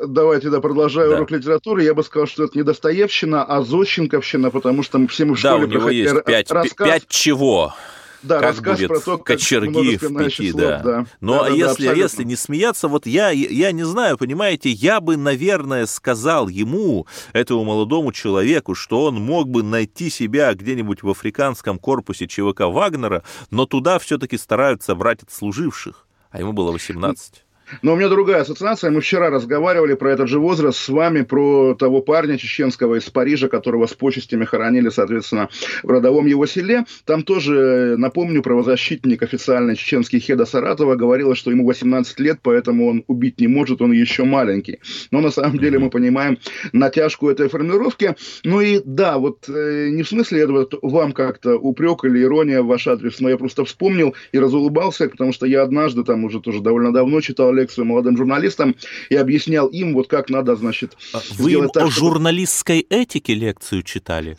давайте, 0.07 0.51
да, 0.51 0.61
продолжаю 0.61 1.11
да. 1.11 1.17
урок 1.17 1.31
литературы, 1.31 1.83
я 1.83 1.95
бы 1.95 2.03
сказал, 2.03 2.27
что 2.27 2.45
это 2.45 2.59
не 2.59 2.63
Достоевщина, 2.63 3.43
а 3.43 3.63
Зощенковщина, 3.63 4.51
потому 4.51 4.83
что 4.83 4.99
мы 4.99 5.09
все 5.09 5.25
мы 5.25 5.35
в 5.35 5.39
школе 5.39 5.55
Да, 5.55 5.65
у 5.65 5.67
него 5.67 5.89
есть 5.89 6.25
пять, 6.25 6.51
рассказ... 6.51 6.87
пять 6.87 7.09
чего. 7.09 7.75
Да, 8.23 8.41
как 8.41 8.63
будет 8.63 8.89
про 8.89 9.01
то, 9.01 9.19
как 9.19 9.27
кочерги 9.39 9.97
в 9.97 10.17
пяти, 10.17 10.51
слов, 10.51 10.63
да. 10.63 10.79
да. 10.83 11.07
Ну, 11.21 11.33
да, 11.35 11.41
а 11.47 11.49
да, 11.51 11.55
если, 11.55 11.87
да, 11.87 11.93
если 11.93 12.25
не 12.25 12.37
смеяться, 12.37 12.89
вот 12.89 13.07
я, 13.07 13.31
я 13.31 13.73
не 13.73 13.85
знаю, 13.85 14.19
понимаете, 14.19 14.71
я 14.71 15.01
бы, 15.01 15.17
наверное, 15.17 15.87
сказал 15.87 16.49
ему, 16.49 17.07
этому 17.33 17.65
молодому 17.65 18.13
человеку, 18.13 18.75
что 18.75 19.05
он 19.05 19.17
мог 19.17 19.49
бы 19.49 19.63
найти 19.63 20.11
себя 20.11 20.55
где-нибудь 20.55 21.03
в 21.03 21.11
африканском 21.11 21.79
корпусе 21.79 22.27
ЧВК 22.27 22.63
Вагнера, 22.63 23.23
но 23.51 23.67
туда 23.67 23.99
все-таки 23.99 24.39
стараются 24.39 24.95
брать 24.95 25.23
отслуживших, 25.23 26.07
а 26.31 26.41
ему 26.41 26.53
было 26.53 26.73
18. 26.73 27.46
Но 27.83 27.95
у 27.95 27.97
меня 27.97 28.09
другая 28.09 28.43
ассоциация. 28.43 28.91
Мы 28.91 29.01
вчера 29.01 29.31
разговаривали 29.31 29.95
про 29.95 30.13
этот 30.13 30.29
же 30.29 30.39
возраст 30.39 30.79
с 30.79 30.89
вами, 30.89 31.23
про 31.23 31.75
того 31.75 32.01
парня 32.01 32.39
чеченского 32.39 32.97
из 32.97 33.09
Парижа, 33.11 33.49
которого 33.49 33.87
с 33.87 33.95
почестями 33.95 34.45
хоронили, 34.45 34.89
соответственно, 34.89 35.49
в 35.83 35.91
родовом 35.91 36.27
его 36.27 36.47
селе. 36.47 36.85
Там 37.05 37.23
тоже, 37.23 37.97
напомню, 37.99 38.43
правозащитник 38.43 39.23
официальный 39.23 39.77
чеченский 39.77 40.21
Хеда 40.21 40.45
Саратова 40.45 40.95
говорила, 40.95 41.35
что 41.35 41.51
ему 41.51 41.67
18 41.67 42.21
лет, 42.21 42.39
поэтому 42.43 42.89
он 42.89 43.05
убить 43.07 43.41
не 43.41 43.49
может, 43.49 43.83
он 43.83 43.93
еще 43.93 44.25
маленький. 44.25 44.81
Но 45.11 45.21
на 45.21 45.31
самом 45.31 45.59
деле 45.59 45.79
мы 45.79 45.91
понимаем 45.91 46.39
натяжку 46.73 47.29
этой 47.29 47.49
формулировки. 47.49 48.15
Ну 48.45 48.61
и 48.61 48.81
да, 48.85 49.19
вот 49.19 49.49
э, 49.49 49.89
не 49.91 50.03
в 50.03 50.09
смысле 50.09 50.43
этого 50.43 50.69
вам 50.83 51.13
как-то 51.13 51.57
упрек 51.57 52.05
или 52.05 52.23
ирония 52.23 52.63
в 52.63 52.67
ваш 52.67 52.87
адрес, 52.87 53.21
но 53.21 53.29
я 53.29 53.37
просто 53.37 53.65
вспомнил 53.65 54.15
и 54.33 54.39
разулыбался, 54.39 55.09
потому 55.09 55.33
что 55.33 55.47
я 55.47 55.63
однажды, 55.63 56.05
там 56.05 56.25
уже 56.25 56.41
тоже 56.41 56.61
довольно 56.61 56.93
давно 56.93 57.21
читал 57.21 57.56
лекцию 57.57 57.85
молодым 57.87 58.17
журналистам 58.17 58.77
и 59.11 59.17
объяснял 59.17 59.67
им, 59.69 59.95
вот 59.95 60.09
как 60.09 60.31
надо, 60.31 60.57
значит, 60.57 60.97
а 61.13 61.21
Вы 61.39 61.53
им 61.53 61.69
так, 61.69 61.85
о 61.85 61.91
чтобы... 61.91 62.11
журналистской 62.13 62.81
этике 62.81 63.35
лекцию 63.35 63.83
читали? 63.83 64.39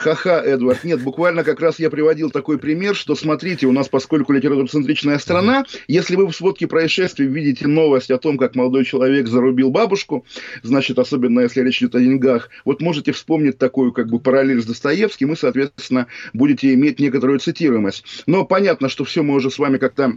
Ха-ха, 0.00 0.42
Эдвард. 0.42 0.82
Нет, 0.82 1.02
буквально 1.02 1.44
как 1.44 1.60
раз 1.60 1.78
я 1.78 1.90
приводил 1.90 2.30
такой 2.30 2.58
пример, 2.58 2.96
что 2.96 3.14
смотрите, 3.14 3.66
у 3.66 3.72
нас, 3.72 3.86
поскольку 3.90 4.32
литературоцентричная 4.32 5.18
страна, 5.18 5.66
если 5.88 6.16
вы 6.16 6.26
в 6.26 6.32
сводке 6.32 6.66
происшествий 6.66 7.26
видите 7.26 7.66
новость 7.66 8.10
о 8.10 8.16
том, 8.16 8.38
как 8.38 8.54
молодой 8.54 8.86
человек 8.86 9.28
зарубил 9.28 9.70
бабушку, 9.70 10.24
значит, 10.62 10.98
особенно 10.98 11.40
если 11.40 11.60
речь 11.60 11.82
идет 11.82 11.96
о 11.96 12.00
деньгах, 12.00 12.48
вот 12.64 12.80
можете 12.80 13.12
вспомнить 13.12 13.58
такую 13.58 13.92
как 13.92 14.08
бы 14.08 14.20
параллель 14.20 14.62
с 14.62 14.64
Достоевским, 14.64 15.34
и, 15.34 15.36
соответственно, 15.36 16.06
будете 16.32 16.72
иметь 16.72 16.98
некоторую 16.98 17.38
цитируемость. 17.38 18.24
Но 18.26 18.46
понятно, 18.46 18.88
что 18.88 19.04
все 19.04 19.22
мы 19.22 19.34
уже 19.34 19.50
с 19.50 19.58
вами 19.58 19.76
как-то 19.76 20.14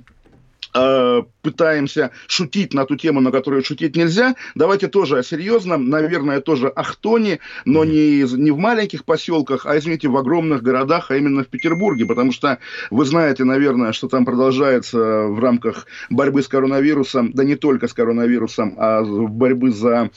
Э, 0.76 1.22
пытаемся 1.44 2.12
шутить 2.28 2.74
на 2.74 2.86
ту 2.86 2.96
тему, 2.96 3.20
на 3.20 3.32
которую 3.32 3.64
шутить 3.64 3.96
нельзя. 3.96 4.36
Давайте 4.56 4.88
тоже 4.88 5.20
о 5.20 5.24
серьезном, 5.24 5.90
наверное, 5.90 6.40
тоже 6.40 6.70
о 6.70 6.84
Хтоне, 6.84 7.40
но 7.66 7.84
не, 7.84 8.22
не 8.22 8.52
в 8.52 8.58
маленьких 8.58 9.04
поселках, 9.04 9.66
а, 9.66 9.78
извините, 9.78 10.08
в 10.08 10.16
огромных 10.16 10.64
городах, 10.64 11.12
а 11.12 11.18
именно 11.18 11.44
в 11.44 11.48
Петербурге, 11.48 12.06
потому 12.06 12.32
что 12.32 12.60
вы 12.90 13.06
знаете, 13.06 13.44
наверное, 13.44 13.92
что 13.92 14.08
там 14.08 14.26
продолжается 14.26 14.98
в 14.98 15.38
рамках 15.40 15.86
борьбы 16.10 16.42
с 16.42 16.48
коронавирусом, 16.48 17.34
да 17.34 17.44
не 17.44 17.56
только 17.56 17.90
с 17.90 17.94
коронавирусом, 17.94 18.76
а 18.78 19.04
борьбы 19.04 19.72
за 19.72 20.12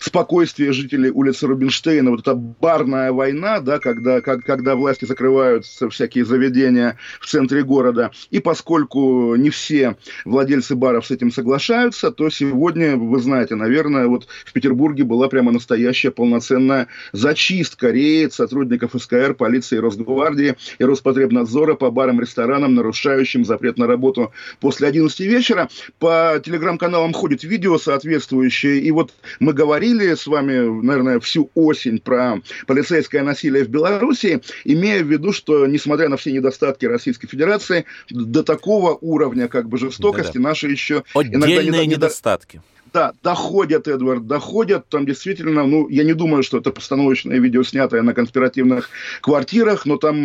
спокойствие 0.00 0.72
жителей 0.72 1.10
улицы 1.10 1.46
Рубинштейна, 1.46 2.10
вот 2.10 2.20
эта 2.20 2.34
барная 2.34 3.12
война, 3.12 3.60
да, 3.60 3.78
когда, 3.78 4.20
как, 4.20 4.44
когда 4.44 4.74
власти 4.74 5.04
закрывают 5.04 5.64
всякие 5.64 6.24
заведения 6.24 6.98
в 7.20 7.26
центре 7.26 7.62
города, 7.62 8.10
и 8.30 8.40
поскольку 8.40 9.36
не 9.36 9.50
все 9.50 9.93
владельцы 10.24 10.74
баров 10.74 11.06
с 11.06 11.10
этим 11.10 11.30
соглашаются, 11.30 12.10
то 12.10 12.30
сегодня, 12.30 12.96
вы 12.96 13.20
знаете, 13.20 13.54
наверное, 13.54 14.06
вот 14.06 14.26
в 14.44 14.52
Петербурге 14.52 15.04
была 15.04 15.28
прямо 15.28 15.52
настоящая 15.52 16.10
полноценная 16.10 16.88
зачистка 17.12 17.90
рейд 17.90 18.32
сотрудников 18.32 18.92
СКР, 18.96 19.34
полиции, 19.34 19.76
Росгвардии 19.76 20.56
и 20.78 20.84
Роспотребнадзора 20.84 21.74
по 21.74 21.90
барам, 21.90 22.20
ресторанам, 22.20 22.74
нарушающим 22.74 23.44
запрет 23.44 23.78
на 23.78 23.86
работу 23.86 24.32
после 24.60 24.88
11 24.88 25.20
вечера. 25.20 25.68
По 25.98 26.40
телеграм-каналам 26.44 27.12
ходит 27.12 27.44
видео 27.44 27.78
соответствующее, 27.78 28.78
и 28.78 28.90
вот 28.90 29.12
мы 29.40 29.52
говорили 29.52 30.14
с 30.14 30.26
вами, 30.26 30.82
наверное, 30.82 31.20
всю 31.20 31.50
осень 31.54 31.98
про 31.98 32.40
полицейское 32.66 33.22
насилие 33.22 33.64
в 33.64 33.68
Беларуси, 33.68 34.42
имея 34.64 35.02
в 35.02 35.08
виду, 35.08 35.32
что, 35.32 35.66
несмотря 35.66 36.08
на 36.08 36.16
все 36.16 36.32
недостатки 36.32 36.86
Российской 36.86 37.26
Федерации, 37.26 37.84
до 38.10 38.42
такого 38.42 38.96
уровня 39.00 39.48
как 39.48 39.68
бы 39.68 39.78
жестокости, 39.90 40.34
да-да. 40.34 40.48
наши 40.48 40.68
еще 40.68 41.04
Отдельные 41.14 41.58
иногда 41.58 41.80
не, 41.80 41.86
недостатки 41.86 42.62
да, 42.94 43.12
доходят, 43.24 43.88
Эдвард, 43.88 44.28
доходят. 44.28 44.88
Там 44.88 45.04
действительно, 45.04 45.66
ну, 45.66 45.88
я 45.88 46.04
не 46.04 46.14
думаю, 46.14 46.44
что 46.44 46.58
это 46.58 46.70
постановочное 46.70 47.40
видео, 47.40 47.64
снятое 47.64 48.02
на 48.02 48.14
конспиративных 48.14 48.88
квартирах, 49.20 49.84
но 49.84 49.96
там 49.96 50.16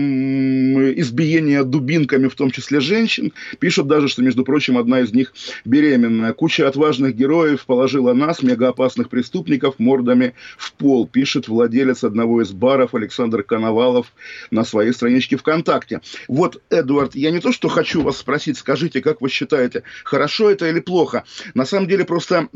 избиение 0.93 1.63
дубинками, 1.63 2.27
в 2.27 2.35
том 2.35 2.51
числе 2.51 2.79
женщин. 2.79 3.33
Пишут 3.57 3.87
даже, 3.87 4.07
что, 4.07 4.21
между 4.21 4.43
прочим, 4.43 4.77
одна 4.77 4.99
из 5.01 5.11
них 5.13 5.33
беременная. 5.65 6.33
Куча 6.33 6.67
отважных 6.67 7.15
героев 7.15 7.65
положила 7.65 8.13
нас, 8.13 8.43
мегаопасных 8.43 9.09
преступников, 9.09 9.79
мордами 9.79 10.35
в 10.55 10.71
пол, 10.73 11.07
пишет 11.07 11.47
владелец 11.47 12.03
одного 12.03 12.43
из 12.43 12.51
баров 12.51 12.93
Александр 12.93 13.41
Коновалов 13.41 14.13
на 14.51 14.63
своей 14.63 14.93
страничке 14.93 15.37
ВКонтакте. 15.37 16.01
Вот, 16.27 16.61
Эдвард, 16.69 17.15
я 17.15 17.31
не 17.31 17.39
то, 17.39 17.51
что 17.51 17.67
хочу 17.67 18.03
вас 18.03 18.17
спросить, 18.17 18.59
скажите, 18.59 19.01
как 19.01 19.21
вы 19.21 19.29
считаете, 19.29 19.81
хорошо 20.03 20.51
это 20.51 20.69
или 20.69 20.81
плохо? 20.81 21.23
На 21.55 21.65
самом 21.65 21.87
деле, 21.87 22.05
просто 22.05 22.47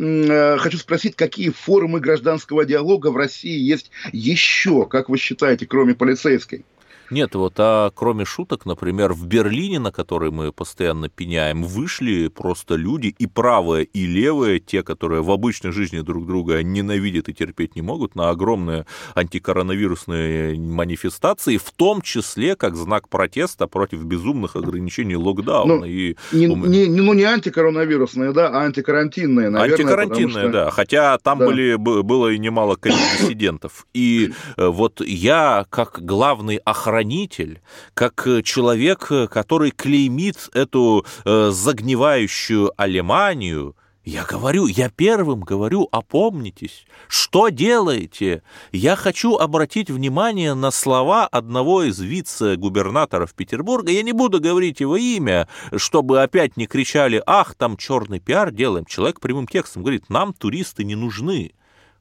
хочу 0.59 0.77
спросить, 0.77 1.15
какие 1.15 1.49
формы 1.49 1.99
гражданского 1.99 2.65
диалога 2.65 3.07
в 3.07 3.17
России 3.17 3.57
есть 3.57 3.91
еще, 4.11 4.85
как 4.85 5.09
вы 5.09 5.17
считаете, 5.17 5.65
кроме 5.65 5.95
полицейской? 5.95 6.65
Нет, 7.09 7.35
вот, 7.35 7.53
а 7.57 7.91
кроме 7.93 8.25
шуток, 8.25 8.65
например, 8.65 9.13
в 9.13 9.25
Берлине, 9.27 9.79
на 9.79 9.91
который 9.91 10.31
мы 10.31 10.51
постоянно 10.51 11.09
пеняем, 11.09 11.63
вышли 11.63 12.27
просто 12.27 12.75
люди 12.75 13.15
и 13.17 13.27
правые, 13.27 13.85
и 13.85 14.05
левые, 14.05 14.59
те, 14.59 14.83
которые 14.83 15.21
в 15.21 15.31
обычной 15.31 15.71
жизни 15.71 16.01
друг 16.01 16.25
друга 16.25 16.63
ненавидят 16.63 17.29
и 17.29 17.33
терпеть 17.33 17.75
не 17.75 17.81
могут, 17.81 18.15
на 18.15 18.29
огромные 18.29 18.85
антикоронавирусные 19.15 20.59
манифестации, 20.59 21.57
в 21.57 21.71
том 21.71 22.01
числе 22.01 22.55
как 22.55 22.75
знак 22.75 23.09
протеста 23.09 23.67
против 23.67 24.03
безумных 24.03 24.55
ограничений 24.55 25.15
локдауна. 25.15 25.75
Ну, 25.79 25.85
и... 25.85 26.15
не, 26.31 26.47
не, 26.47 26.85
ну, 26.87 27.13
не 27.13 27.23
антикоронавирусные, 27.23 28.31
да, 28.31 28.47
а 28.49 28.63
антикарантинные, 28.63 29.49
наверное. 29.49 29.77
Антикарантинные, 29.77 30.43
что... 30.43 30.51
да, 30.51 30.71
хотя 30.71 31.17
там 31.19 31.39
да. 31.39 31.45
были, 31.47 31.75
было 31.75 32.29
и 32.29 32.37
немало 32.37 32.77
диссидентов. 32.83 33.85
И 33.93 34.31
э, 34.57 34.67
вот 34.67 35.01
я, 35.01 35.65
как 35.69 35.99
главный 36.01 36.57
охранник 36.57 37.02
хранитель, 37.03 37.61
как 37.93 38.25
э, 38.27 38.41
человек, 38.43 39.07
э, 39.11 39.27
который 39.27 39.71
клеймит 39.71 40.49
эту 40.53 41.05
э, 41.25 41.51
загнивающую 41.51 42.71
Алеманию, 42.77 43.75
я 44.05 44.25
говорю, 44.25 44.67
я 44.67 44.89
первым 44.89 45.41
говорю, 45.41 45.87
опомнитесь, 45.91 46.85
что 47.07 47.47
делаете? 47.47 48.43
Я 48.73 48.97
хочу 48.97 49.37
обратить 49.37 49.89
внимание 49.89 50.55
на 50.55 50.71
слова 50.71 51.25
одного 51.25 51.83
из 51.83 51.99
вице-губернаторов 52.01 53.33
Петербурга. 53.33 53.91
Я 53.91 54.03
не 54.03 54.11
буду 54.11 54.41
говорить 54.41 54.81
его 54.81 54.97
имя, 54.97 55.47
чтобы 55.77 56.21
опять 56.21 56.57
не 56.57 56.67
кричали, 56.67 57.23
ах, 57.25 57.55
там 57.55 57.77
черный 57.77 58.19
пиар 58.19 58.51
делаем. 58.51 58.85
Человек 58.85 59.21
прямым 59.21 59.47
текстом 59.47 59.83
говорит, 59.83 60.09
нам 60.09 60.33
туристы 60.33 60.83
не 60.83 60.95
нужны. 60.95 61.53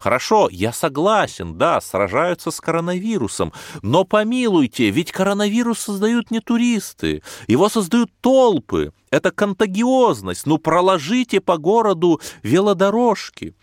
Хорошо, 0.03 0.49
я 0.51 0.73
согласен, 0.73 1.57
да, 1.57 1.81
сражаются 1.81 2.51
с 2.51 2.61
коронавирусом, 2.61 3.53
но 3.83 4.03
помилуйте, 4.03 4.91
ведь 4.91 5.13
коронавирус 5.13 5.79
создают 5.79 6.33
не 6.33 6.41
туристы, 6.41 7.23
его 7.47 7.69
создают 7.69 8.11
толпы. 8.21 8.93
Это 9.11 9.31
контагиозность. 9.31 10.45
Ну, 10.45 10.59
проложите 10.59 11.41
по 11.41 11.57
городу 11.57 12.21
велодорожки, 12.43 13.55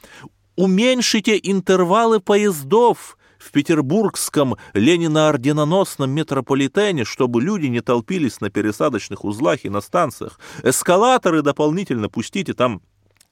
уменьшите 0.56 1.38
интервалы 1.44 2.22
поездов, 2.22 3.18
в 3.38 3.52
петербургском 3.52 4.56
Ленина-орденоносном 4.74 6.10
метрополитене, 6.10 7.04
чтобы 7.04 7.42
люди 7.42 7.68
не 7.68 7.82
толпились 7.82 8.40
на 8.40 8.50
пересадочных 8.50 9.26
узлах 9.26 9.66
и 9.66 9.70
на 9.70 9.82
станциях. 9.82 10.40
Эскалаторы 10.64 11.42
дополнительно 11.42 12.08
пустите, 12.08 12.54
там 12.54 12.82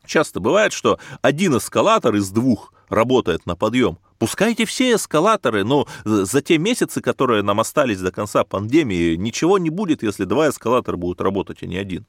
часто 0.05 0.41
бывает, 0.41 0.73
что 0.73 0.99
один 1.21 1.57
эскалатор 1.57 2.15
из 2.15 2.31
двух 2.31 2.73
работает 2.89 3.45
на 3.45 3.55
подъем. 3.55 3.97
Пускайте 4.19 4.65
все 4.65 4.95
эскалаторы, 4.95 5.63
но 5.63 5.87
за 6.05 6.41
те 6.41 6.57
месяцы, 6.57 7.01
которые 7.01 7.43
нам 7.43 7.59
остались 7.59 7.99
до 7.99 8.11
конца 8.11 8.43
пандемии, 8.43 9.15
ничего 9.15 9.57
не 9.57 9.69
будет, 9.69 10.03
если 10.03 10.25
два 10.25 10.49
эскалатора 10.49 10.97
будут 10.97 11.21
работать, 11.21 11.61
а 11.61 11.65
не 11.65 11.77
один. 11.77 12.05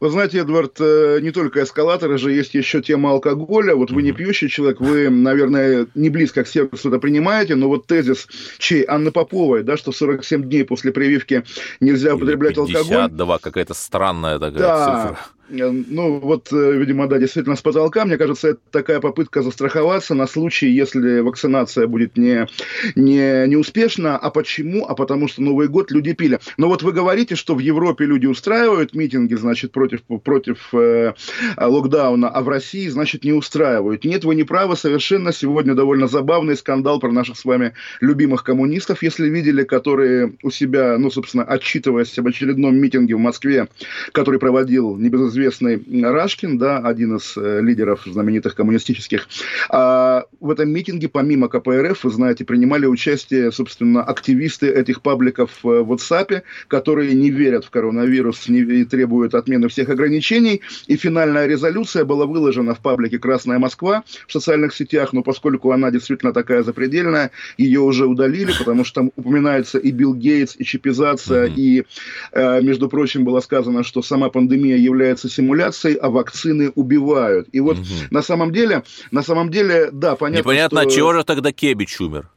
Вы 0.00 0.08
знаете, 0.08 0.38
Эдвард, 0.38 0.80
э, 0.80 1.18
не 1.20 1.30
только 1.30 1.62
эскалаторы 1.62 2.16
же, 2.16 2.32
есть 2.32 2.54
еще 2.54 2.80
тема 2.80 3.10
алкоголя. 3.10 3.74
Вот 3.74 3.90
вы 3.90 4.02
не 4.02 4.12
пьющий 4.12 4.48
человек, 4.48 4.80
вы, 4.80 5.10
наверное, 5.10 5.88
не 5.94 6.08
близко 6.08 6.42
к 6.42 6.48
сердцу 6.48 6.88
это 6.88 6.98
принимаете, 6.98 7.54
но 7.54 7.68
вот 7.68 7.86
тезис 7.86 8.26
чей 8.56 8.82
Анны 8.88 9.12
Поповой, 9.12 9.62
да, 9.62 9.76
что 9.76 9.92
47 9.92 10.44
дней 10.44 10.64
после 10.64 10.90
прививки 10.90 11.44
нельзя 11.80 12.14
употреблять 12.14 12.56
Или 12.56 12.66
52, 12.66 12.80
алкоголь. 12.80 13.10
52, 13.10 13.38
какая-то 13.40 13.74
странная 13.74 14.38
такая 14.38 14.58
да. 14.58 15.02
цифра. 15.02 15.18
Э, 15.50 15.70
ну, 15.70 16.18
вот, 16.18 16.52
э, 16.52 16.72
видимо, 16.76 17.06
да, 17.08 17.18
действительно 17.18 17.56
с 17.56 17.62
потолка. 17.62 18.04
Мне 18.04 18.16
кажется, 18.16 18.48
это 18.48 18.60
такая 18.70 19.00
попытка 19.00 19.42
застраховаться 19.42 20.14
на 20.14 20.26
случай, 20.26 20.68
если 20.68 21.20
вакцинация 21.20 21.86
будет 21.86 22.16
не, 22.16 22.46
не, 22.94 23.46
не 23.48 23.56
успешна. 23.56 24.16
А 24.16 24.30
почему? 24.30 24.86
А 24.86 24.94
потому 24.94 25.28
что 25.28 25.42
Новый 25.42 25.68
год 25.68 25.90
люди 25.90 26.12
пили. 26.12 26.38
Но 26.56 26.68
вот 26.68 26.82
вы 26.82 26.92
говорите, 26.92 27.34
что 27.34 27.54
в 27.54 27.58
Европе 27.58 28.04
люди 28.04 28.26
устраивают 28.26 28.94
митинги, 28.94 29.34
значит, 29.34 29.72
против, 29.72 30.02
против 30.22 30.72
э, 30.72 31.14
локдауна, 31.56 32.28
а 32.28 32.42
в 32.42 32.48
России, 32.48 32.88
значит, 32.88 33.24
не 33.24 33.32
устраивают. 33.32 34.04
Нет, 34.04 34.24
вы 34.24 34.34
не 34.34 34.44
правы 34.44 34.76
совершенно. 34.76 35.32
Сегодня 35.32 35.74
довольно 35.74 36.06
забавный 36.06 36.56
скандал 36.56 37.00
про 37.00 37.10
наших 37.10 37.38
с 37.38 37.44
вами 37.44 37.72
любимых 38.00 38.44
коммунистов, 38.44 39.02
если 39.02 39.28
видели, 39.28 39.64
которые 39.64 40.34
у 40.42 40.50
себя, 40.50 40.96
ну, 40.98 41.10
собственно, 41.10 41.44
отчитываясь 41.44 42.18
об 42.18 42.26
очередном 42.26 42.76
митинге 42.76 43.16
в 43.16 43.18
Москве, 43.18 43.68
который 44.12 44.38
проводил 44.38 44.96
небезызвестный 44.96 45.39
известный 45.40 45.82
Рашкин, 46.02 46.58
да, 46.58 46.78
один 46.78 47.16
из 47.16 47.36
э, 47.36 47.60
лидеров 47.62 48.02
знаменитых 48.04 48.54
коммунистических. 48.54 49.28
А 49.70 50.24
в 50.40 50.50
этом 50.50 50.70
митинге, 50.70 51.08
помимо 51.08 51.48
КПРФ, 51.48 52.04
вы 52.04 52.10
знаете, 52.10 52.44
принимали 52.44 52.86
участие, 52.86 53.52
собственно, 53.52 54.02
активисты 54.02 54.68
этих 54.68 55.02
пабликов 55.02 55.50
в 55.62 55.66
WhatsApp, 55.66 56.42
которые 56.68 57.14
не 57.14 57.30
верят 57.30 57.64
в 57.64 57.70
коронавирус 57.70 58.48
и 58.48 58.84
требуют 58.84 59.34
отмены 59.34 59.68
всех 59.68 59.88
ограничений. 59.88 60.60
И 60.86 60.96
финальная 60.96 61.46
резолюция 61.46 62.04
была 62.04 62.26
выложена 62.26 62.74
в 62.74 62.80
паблике 62.80 63.18
«Красная 63.18 63.58
Москва» 63.58 64.04
в 64.26 64.32
социальных 64.32 64.74
сетях, 64.74 65.12
но 65.12 65.22
поскольку 65.22 65.72
она 65.72 65.90
действительно 65.90 66.32
такая 66.32 66.62
запредельная, 66.62 67.30
ее 67.56 67.80
уже 67.80 68.06
удалили, 68.06 68.52
потому 68.58 68.84
что 68.84 69.00
там 69.00 69.12
упоминается 69.16 69.78
и 69.78 69.90
Билл 69.90 70.14
Гейтс, 70.14 70.56
и 70.58 70.64
чипизация, 70.64 71.46
mm-hmm. 71.46 71.54
и, 71.56 71.84
э, 72.32 72.62
между 72.62 72.88
прочим, 72.88 73.24
было 73.24 73.40
сказано, 73.40 73.84
что 73.84 74.02
сама 74.02 74.28
пандемия 74.28 74.76
является 74.76 75.29
симуляцией, 75.30 75.96
а 75.96 76.10
вакцины 76.10 76.70
убивают. 76.74 77.48
И 77.52 77.60
вот 77.60 77.78
mm-hmm. 77.78 78.08
на 78.10 78.22
самом 78.22 78.52
деле, 78.52 78.82
на 79.10 79.22
самом 79.22 79.50
деле, 79.50 79.90
да, 79.92 80.16
понятно, 80.16 80.40
Непонятно, 80.40 80.82
что... 80.82 80.90
чего 80.90 81.12
же 81.12 81.24
тогда 81.24 81.52
Кебич 81.52 82.00
умер? 82.00 82.28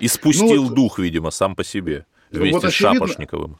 И 0.00 0.08
спустил 0.08 0.64
ну, 0.64 0.74
дух, 0.74 0.98
видимо, 0.98 1.30
сам 1.30 1.54
по 1.54 1.64
себе 1.64 2.06
вместе 2.30 2.52
вот, 2.54 2.64
очевидно, 2.64 2.92
с 2.92 3.10
Шапошниковым. 3.10 3.58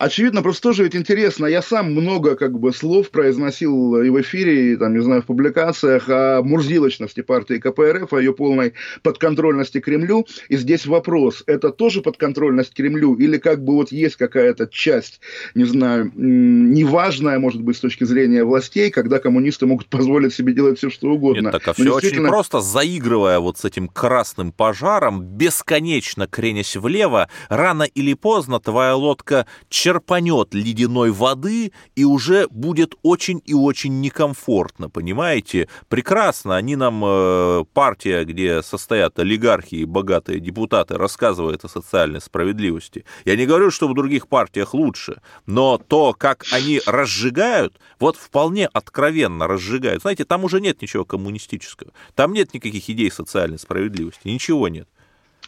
Очевидно, 0.00 0.40
просто 0.40 0.62
тоже 0.62 0.84
ведь 0.84 0.96
интересно. 0.96 1.44
Я 1.44 1.60
сам 1.60 1.92
много 1.92 2.34
как 2.34 2.58
бы 2.58 2.72
слов 2.72 3.10
произносил 3.10 4.00
и 4.00 4.08
в 4.08 4.18
эфире, 4.22 4.72
и, 4.72 4.76
там, 4.76 4.94
не 4.94 5.02
знаю, 5.02 5.20
в 5.20 5.26
публикациях 5.26 6.08
о 6.08 6.40
мурзилочности 6.42 7.20
партии 7.20 7.58
КПРФ, 7.58 8.10
о 8.10 8.18
ее 8.18 8.32
полной 8.32 8.72
подконтрольности 9.02 9.78
Кремлю. 9.78 10.26
И 10.48 10.56
здесь 10.56 10.86
вопрос, 10.86 11.42
это 11.46 11.68
тоже 11.68 12.00
подконтрольность 12.00 12.72
Кремлю 12.72 13.14
или 13.16 13.36
как 13.36 13.62
бы 13.62 13.74
вот 13.74 13.92
есть 13.92 14.16
какая-то 14.16 14.68
часть, 14.68 15.20
не 15.54 15.64
знаю, 15.64 16.10
неважная, 16.14 17.38
может 17.38 17.60
быть, 17.60 17.76
с 17.76 17.80
точки 17.80 18.04
зрения 18.04 18.42
властей, 18.42 18.90
когда 18.90 19.18
коммунисты 19.18 19.66
могут 19.66 19.88
позволить 19.88 20.32
себе 20.32 20.54
делать 20.54 20.78
все, 20.78 20.88
что 20.88 21.08
угодно. 21.08 21.42
Нет, 21.42 21.52
так 21.52 21.68
а 21.68 21.72
все 21.74 21.84
действительно... 21.84 22.22
очень 22.22 22.30
просто, 22.30 22.62
заигрывая 22.62 23.38
вот 23.38 23.58
с 23.58 23.66
этим 23.66 23.86
красным 23.86 24.52
пожаром, 24.52 25.22
бесконечно 25.22 26.26
кренясь 26.26 26.74
влево, 26.76 27.28
рано 27.50 27.82
или 27.82 28.14
поздно 28.14 28.60
твоя 28.60 28.96
лодка 28.96 29.44
черпанет 29.90 30.54
ледяной 30.54 31.10
воды, 31.10 31.72
и 31.96 32.04
уже 32.04 32.46
будет 32.50 32.94
очень 33.02 33.42
и 33.44 33.54
очень 33.54 34.00
некомфортно, 34.00 34.88
понимаете? 34.88 35.68
Прекрасно, 35.88 36.56
они 36.56 36.76
нам, 36.76 37.02
э, 37.04 37.64
партия, 37.74 38.24
где 38.24 38.62
состоят 38.62 39.18
олигархи 39.18 39.76
и 39.76 39.84
богатые 39.84 40.38
депутаты, 40.38 40.96
рассказывает 40.96 41.64
о 41.64 41.68
социальной 41.68 42.20
справедливости. 42.20 43.04
Я 43.24 43.36
не 43.36 43.46
говорю, 43.46 43.72
что 43.72 43.88
в 43.88 43.94
других 43.94 44.28
партиях 44.28 44.74
лучше, 44.74 45.20
но 45.46 45.76
то, 45.78 46.14
как 46.16 46.44
они 46.52 46.80
разжигают, 46.86 47.80
вот 47.98 48.16
вполне 48.16 48.68
откровенно 48.72 49.48
разжигают. 49.48 50.02
Знаете, 50.02 50.24
там 50.24 50.44
уже 50.44 50.60
нет 50.60 50.80
ничего 50.82 51.04
коммунистического, 51.04 51.90
там 52.14 52.32
нет 52.32 52.54
никаких 52.54 52.88
идей 52.88 53.10
социальной 53.10 53.58
справедливости, 53.58 54.28
ничего 54.28 54.68
нет. 54.68 54.88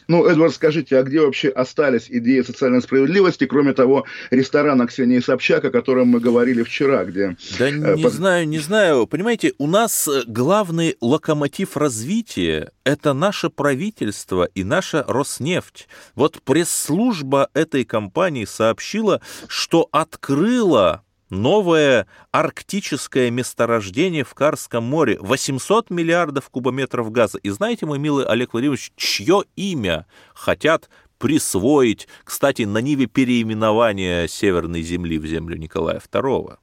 Ну, 0.08 0.26
Эдвард, 0.26 0.54
скажите, 0.54 0.98
а 0.98 1.02
где 1.02 1.20
вообще 1.20 1.48
остались 1.48 2.06
идеи 2.08 2.42
социальной 2.42 2.82
справедливости, 2.82 3.46
кроме 3.46 3.72
того 3.72 4.04
ресторана 4.30 4.86
Ксении 4.86 5.20
Собчак, 5.20 5.64
о 5.64 5.70
котором 5.70 6.08
мы 6.08 6.20
говорили 6.20 6.62
вчера, 6.62 7.04
где... 7.04 7.36
Да 7.58 7.68
э, 7.68 7.96
не 7.96 8.02
под... 8.02 8.12
знаю, 8.12 8.48
не 8.48 8.58
знаю. 8.58 9.06
Понимаете, 9.06 9.52
у 9.58 9.66
нас 9.66 10.08
э, 10.08 10.22
главный 10.26 10.96
локомотив 11.00 11.76
развития– 11.76 12.70
это 12.84 13.12
наше 13.12 13.50
правительство 13.50 14.48
и 14.54 14.64
наша 14.64 15.04
Роснефть. 15.06 15.88
Вот 16.14 16.42
пресс-служба 16.42 17.48
этой 17.54 17.84
компании 17.84 18.44
сообщила, 18.44 19.20
что 19.48 19.88
открыла 19.92 21.02
новое 21.32 22.06
арктическое 22.30 23.30
месторождение 23.30 24.22
в 24.22 24.34
Карском 24.34 24.84
море. 24.84 25.16
800 25.20 25.90
миллиардов 25.90 26.50
кубометров 26.50 27.10
газа. 27.10 27.38
И 27.38 27.48
знаете, 27.48 27.86
мой 27.86 27.98
милый 27.98 28.26
Олег 28.26 28.52
Владимирович, 28.52 28.92
чье 28.96 29.42
имя 29.56 30.06
хотят 30.34 30.90
присвоить, 31.18 32.06
кстати, 32.24 32.62
на 32.62 32.78
ниве 32.78 33.06
переименования 33.06 34.28
Северной 34.28 34.82
Земли 34.82 35.18
в 35.18 35.26
землю 35.26 35.56
Николая 35.56 36.00
II? 36.00 36.58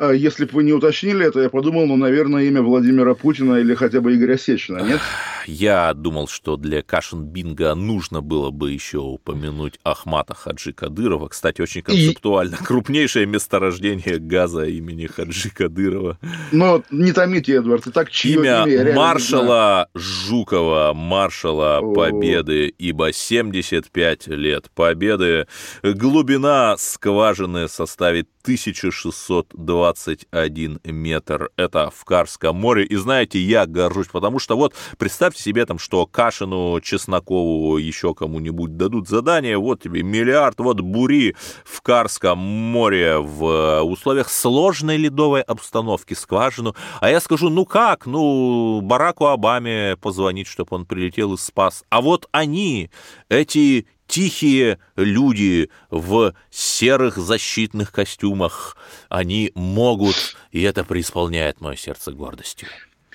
А 0.00 0.12
если 0.12 0.46
бы 0.46 0.52
вы 0.52 0.64
не 0.64 0.72
уточнили 0.72 1.26
это, 1.26 1.40
я 1.40 1.50
подумал, 1.50 1.86
ну, 1.86 1.94
наверное, 1.94 2.44
имя 2.44 2.62
Владимира 2.62 3.14
Путина 3.14 3.56
или 3.56 3.74
хотя 3.74 4.00
бы 4.00 4.14
Игоря 4.14 4.38
Сечина, 4.38 4.78
нет? 4.78 4.98
Я 5.46 5.92
думал, 5.92 6.26
что 6.26 6.56
для 6.56 6.80
Кашин 6.80 7.24
Бинга 7.24 7.74
нужно 7.74 8.22
было 8.22 8.50
бы 8.50 8.72
еще 8.72 8.98
упомянуть 8.98 9.78
Ахмата 9.84 10.32
Хаджи 10.32 10.72
Кадырова. 10.72 11.28
Кстати, 11.28 11.60
очень 11.60 11.82
концептуально. 11.82 12.56
И... 12.58 12.64
Крупнейшее 12.64 13.26
месторождение 13.26 14.18
газа 14.18 14.64
имени 14.64 15.06
Хаджи 15.06 15.50
Кадырова. 15.50 16.18
Но 16.50 16.82
не 16.90 17.12
томите, 17.12 17.56
Эдвард, 17.56 17.86
и 17.86 17.90
так 17.90 18.10
чье 18.10 18.36
имя, 18.36 18.64
имя 18.66 18.94
маршала 18.94 19.88
Жукова, 19.94 20.92
маршала 20.94 21.78
О. 21.78 21.92
Победы, 21.92 22.72
ибо 22.78 23.12
75 23.12 24.28
лет 24.28 24.70
Победы. 24.74 25.46
Глубина 25.82 26.76
скважины 26.78 27.68
составит 27.68 28.28
1621 28.42 30.80
метр. 30.84 31.50
Это 31.56 31.90
в 31.94 32.04
Карском 32.04 32.56
море. 32.56 32.84
И 32.84 32.96
знаете, 32.96 33.38
я 33.38 33.66
горжусь, 33.66 34.08
потому 34.08 34.38
что 34.38 34.56
вот 34.56 34.74
представьте 34.98 35.42
себе 35.42 35.66
там, 35.66 35.78
что 35.78 36.06
Кашину, 36.06 36.80
Чеснокову, 36.80 37.76
еще 37.76 38.14
кому-нибудь 38.14 38.76
дадут 38.76 39.08
задание, 39.08 39.58
вот 39.58 39.82
тебе 39.82 40.02
миллиард, 40.02 40.58
вот 40.60 40.80
бури 40.80 41.36
в 41.64 41.82
Карском 41.82 42.38
море 42.38 43.18
в 43.18 43.82
условиях 43.82 44.30
сложной 44.30 44.96
ледовой 44.96 45.42
обстановки 45.42 46.14
скважину. 46.14 46.74
А 47.00 47.10
я 47.10 47.20
скажу, 47.20 47.50
ну 47.50 47.66
как, 47.66 48.06
ну 48.06 48.80
Бараку 48.80 49.26
Обаме 49.26 49.96
позвонить, 49.96 50.46
чтобы 50.46 50.76
он 50.76 50.86
прилетел 50.86 51.34
и 51.34 51.36
спас. 51.36 51.84
А 51.90 52.00
вот 52.00 52.28
они, 52.32 52.90
эти 53.28 53.86
тихие 54.10 54.78
люди 54.96 55.70
в 55.88 56.34
серых 56.50 57.16
защитных 57.16 57.92
костюмах, 57.92 58.76
они 59.08 59.52
могут, 59.54 60.36
и 60.50 60.62
это 60.62 60.84
преисполняет 60.84 61.60
мое 61.60 61.76
сердце 61.76 62.12
гордостью. 62.12 62.68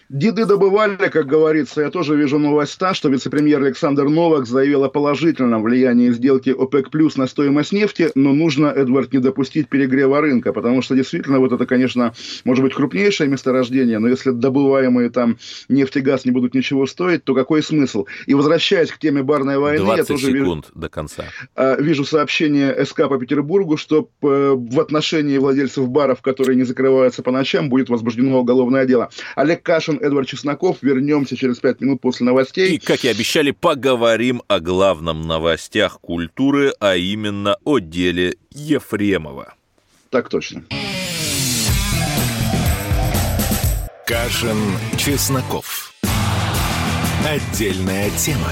Деды 0.09 0.45
добывали, 0.45 1.09
как 1.09 1.25
говорится. 1.25 1.81
Я 1.81 1.89
тоже 1.89 2.15
вижу 2.15 2.37
новость 2.37 2.77
та, 2.77 2.93
что 2.93 3.09
вице-премьер 3.09 3.61
Александр 3.63 4.03
Новак 4.03 4.45
заявил 4.45 4.83
о 4.83 4.89
положительном 4.89 5.63
влиянии 5.63 6.11
сделки 6.11 6.51
ОПЕК 6.51 6.91
плюс 6.91 7.17
на 7.17 7.25
стоимость 7.25 7.71
нефти, 7.71 8.11
но 8.13 8.33
нужно, 8.33 8.67
Эдвард, 8.67 9.13
не 9.13 9.19
допустить 9.19 9.67
перегрева 9.67 10.21
рынка, 10.21 10.53
потому 10.53 10.83
что 10.83 10.95
действительно 10.95 11.39
вот 11.39 11.53
это, 11.53 11.65
конечно, 11.65 12.13
может 12.43 12.63
быть 12.63 12.75
крупнейшее 12.75 13.27
месторождение, 13.27 13.97
но 13.97 14.07
если 14.07 14.29
добываемые 14.29 15.09
там 15.09 15.37
нефть 15.69 15.97
и 15.97 16.01
газ 16.01 16.25
не 16.25 16.31
будут 16.31 16.53
ничего 16.53 16.85
стоить, 16.85 17.23
то 17.23 17.33
какой 17.33 17.63
смысл? 17.63 18.05
И 18.27 18.35
возвращаясь 18.35 18.91
к 18.91 18.99
теме 18.99 19.23
барной 19.23 19.57
войны, 19.57 19.95
я 19.97 20.03
тоже 20.03 20.27
секунд 20.27 20.65
вижу, 20.67 20.79
до 20.79 20.89
конца. 20.89 21.23
А, 21.55 21.81
вижу 21.81 22.05
сообщение 22.05 22.85
СК 22.85 23.07
по 23.09 23.17
Петербургу, 23.17 23.75
что 23.77 24.07
э, 24.21 24.53
в 24.55 24.79
отношении 24.79 25.39
владельцев 25.39 25.89
баров, 25.89 26.21
которые 26.21 26.57
не 26.57 26.63
закрываются 26.63 27.23
по 27.23 27.31
ночам, 27.31 27.69
будет 27.69 27.89
возбуждено 27.89 28.39
уголовное 28.39 28.85
дело. 28.85 29.09
Олег 29.35 29.63
Кашин 29.63 29.95
Эдвард 30.05 30.27
Чесноков. 30.27 30.77
Вернемся 30.81 31.35
через 31.35 31.59
пять 31.59 31.81
минут 31.81 32.01
после 32.01 32.25
новостей. 32.25 32.75
И, 32.75 32.79
как 32.79 33.03
и 33.03 33.07
обещали, 33.07 33.51
поговорим 33.51 34.41
о 34.47 34.59
главном 34.59 35.21
новостях 35.21 35.99
культуры, 35.99 36.73
а 36.79 36.95
именно 36.95 37.57
о 37.63 37.79
деле 37.79 38.37
Ефремова. 38.51 39.55
Так 40.09 40.29
точно. 40.29 40.63
Кашин, 44.05 44.57
Чесноков. 44.97 45.93
Отдельная 47.27 48.11
тема. 48.11 48.51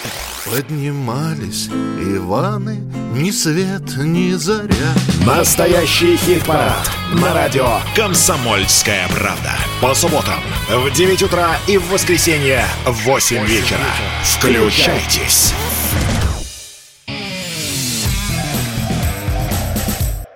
Поднимались 0.51 1.69
Иваны, 1.69 2.81
ни 3.13 3.31
свет, 3.31 3.95
ни 3.95 4.33
заря. 4.33 4.93
Настоящий 5.25 6.17
хит-парад 6.17 6.91
на 7.13 7.33
радио 7.33 7.79
«Комсомольская 7.95 9.07
правда». 9.07 9.53
По 9.81 9.93
субботам 9.93 10.41
в 10.69 10.91
9 10.91 11.23
утра 11.23 11.55
и 11.69 11.77
в 11.77 11.87
воскресенье 11.89 12.65
в 12.85 13.05
8 13.05 13.45
вечера. 13.45 13.79
Включайтесь. 14.25 15.53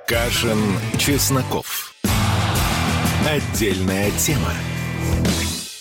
Кашин, 0.07 0.79
Чесноков. 0.97 1.93
Отдельная 3.27 4.11
тема. 4.11 4.53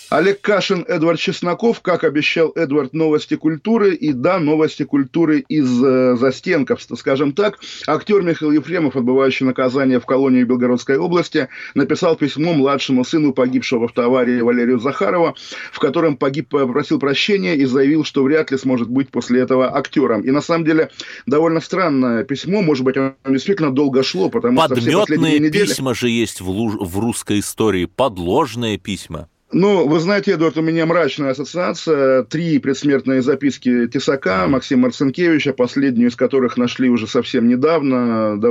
Олег 0.09 0.41
Кашин, 0.41 0.85
Эдвард 0.87 1.19
Чесноков, 1.19 1.81
как 1.81 2.03
обещал 2.03 2.51
Эдвард, 2.55 2.93
новости 2.93 3.35
культуры. 3.35 3.95
И 3.95 4.13
да, 4.13 4.39
новости 4.39 4.83
культуры 4.83 5.43
из 5.47 5.83
э, 5.83 6.15
застенков, 6.15 6.81
скажем 6.81 7.33
так. 7.33 7.59
Актер 7.87 8.21
Михаил 8.21 8.51
Ефремов, 8.51 8.95
отбывающий 8.95 9.45
наказание 9.45 9.99
в 9.99 10.05
колонии 10.05 10.43
Белгородской 10.43 10.97
области, 10.97 11.49
написал 11.73 12.15
письмо 12.15 12.53
младшему 12.53 13.03
сыну 13.03 13.33
погибшего 13.33 13.79
в 13.79 13.83
автоаварии 13.85 14.41
Валерию 14.41 14.79
Захарова, 14.79 15.35
в 15.71 15.79
котором 15.79 16.17
погиб 16.17 16.49
попросил 16.49 16.99
прощения 16.99 17.55
и 17.55 17.65
заявил, 17.65 18.03
что 18.03 18.23
вряд 18.23 18.51
ли 18.51 18.57
сможет 18.57 18.89
быть 18.89 19.09
после 19.09 19.41
этого 19.41 19.75
актером. 19.75 20.21
И 20.21 20.31
на 20.31 20.41
самом 20.41 20.65
деле 20.65 20.91
довольно 21.25 21.59
странное 21.59 22.23
письмо, 22.23 22.61
может 22.61 22.83
быть, 22.83 22.97
оно 22.97 23.15
действительно 23.27 23.71
долго 23.71 24.03
шло, 24.03 24.29
потому 24.29 24.57
Подметные 24.57 24.81
что 24.81 24.89
все 24.89 24.99
последние 24.99 25.39
недели... 25.39 25.67
письма 25.67 25.93
же 25.95 26.09
есть 26.09 26.41
в, 26.41 26.49
лу- 26.49 26.83
в 26.83 26.99
русской 26.99 27.39
истории, 27.39 27.85
подложные 27.85 28.77
письма. 28.77 29.29
Ну, 29.57 29.87
вы 29.87 30.01
знаете, 30.01 30.33
Эдуард, 30.33 30.57
у 30.57 30.61
меня 30.61 30.85
мрачная 30.85 31.31
ассоциация. 31.31 32.23
Три 32.23 32.59
предсмертные 32.59 33.21
записки 33.21 33.87
Тесака, 33.87 34.47
Максима 34.47 34.81
Марцинкевича, 34.81 35.53
последнюю 35.53 36.09
из 36.09 36.17
которых 36.17 36.57
нашли 36.57 36.89
уже 36.89 37.07
совсем 37.07 37.47
недавно, 37.47 38.37
да, 38.37 38.49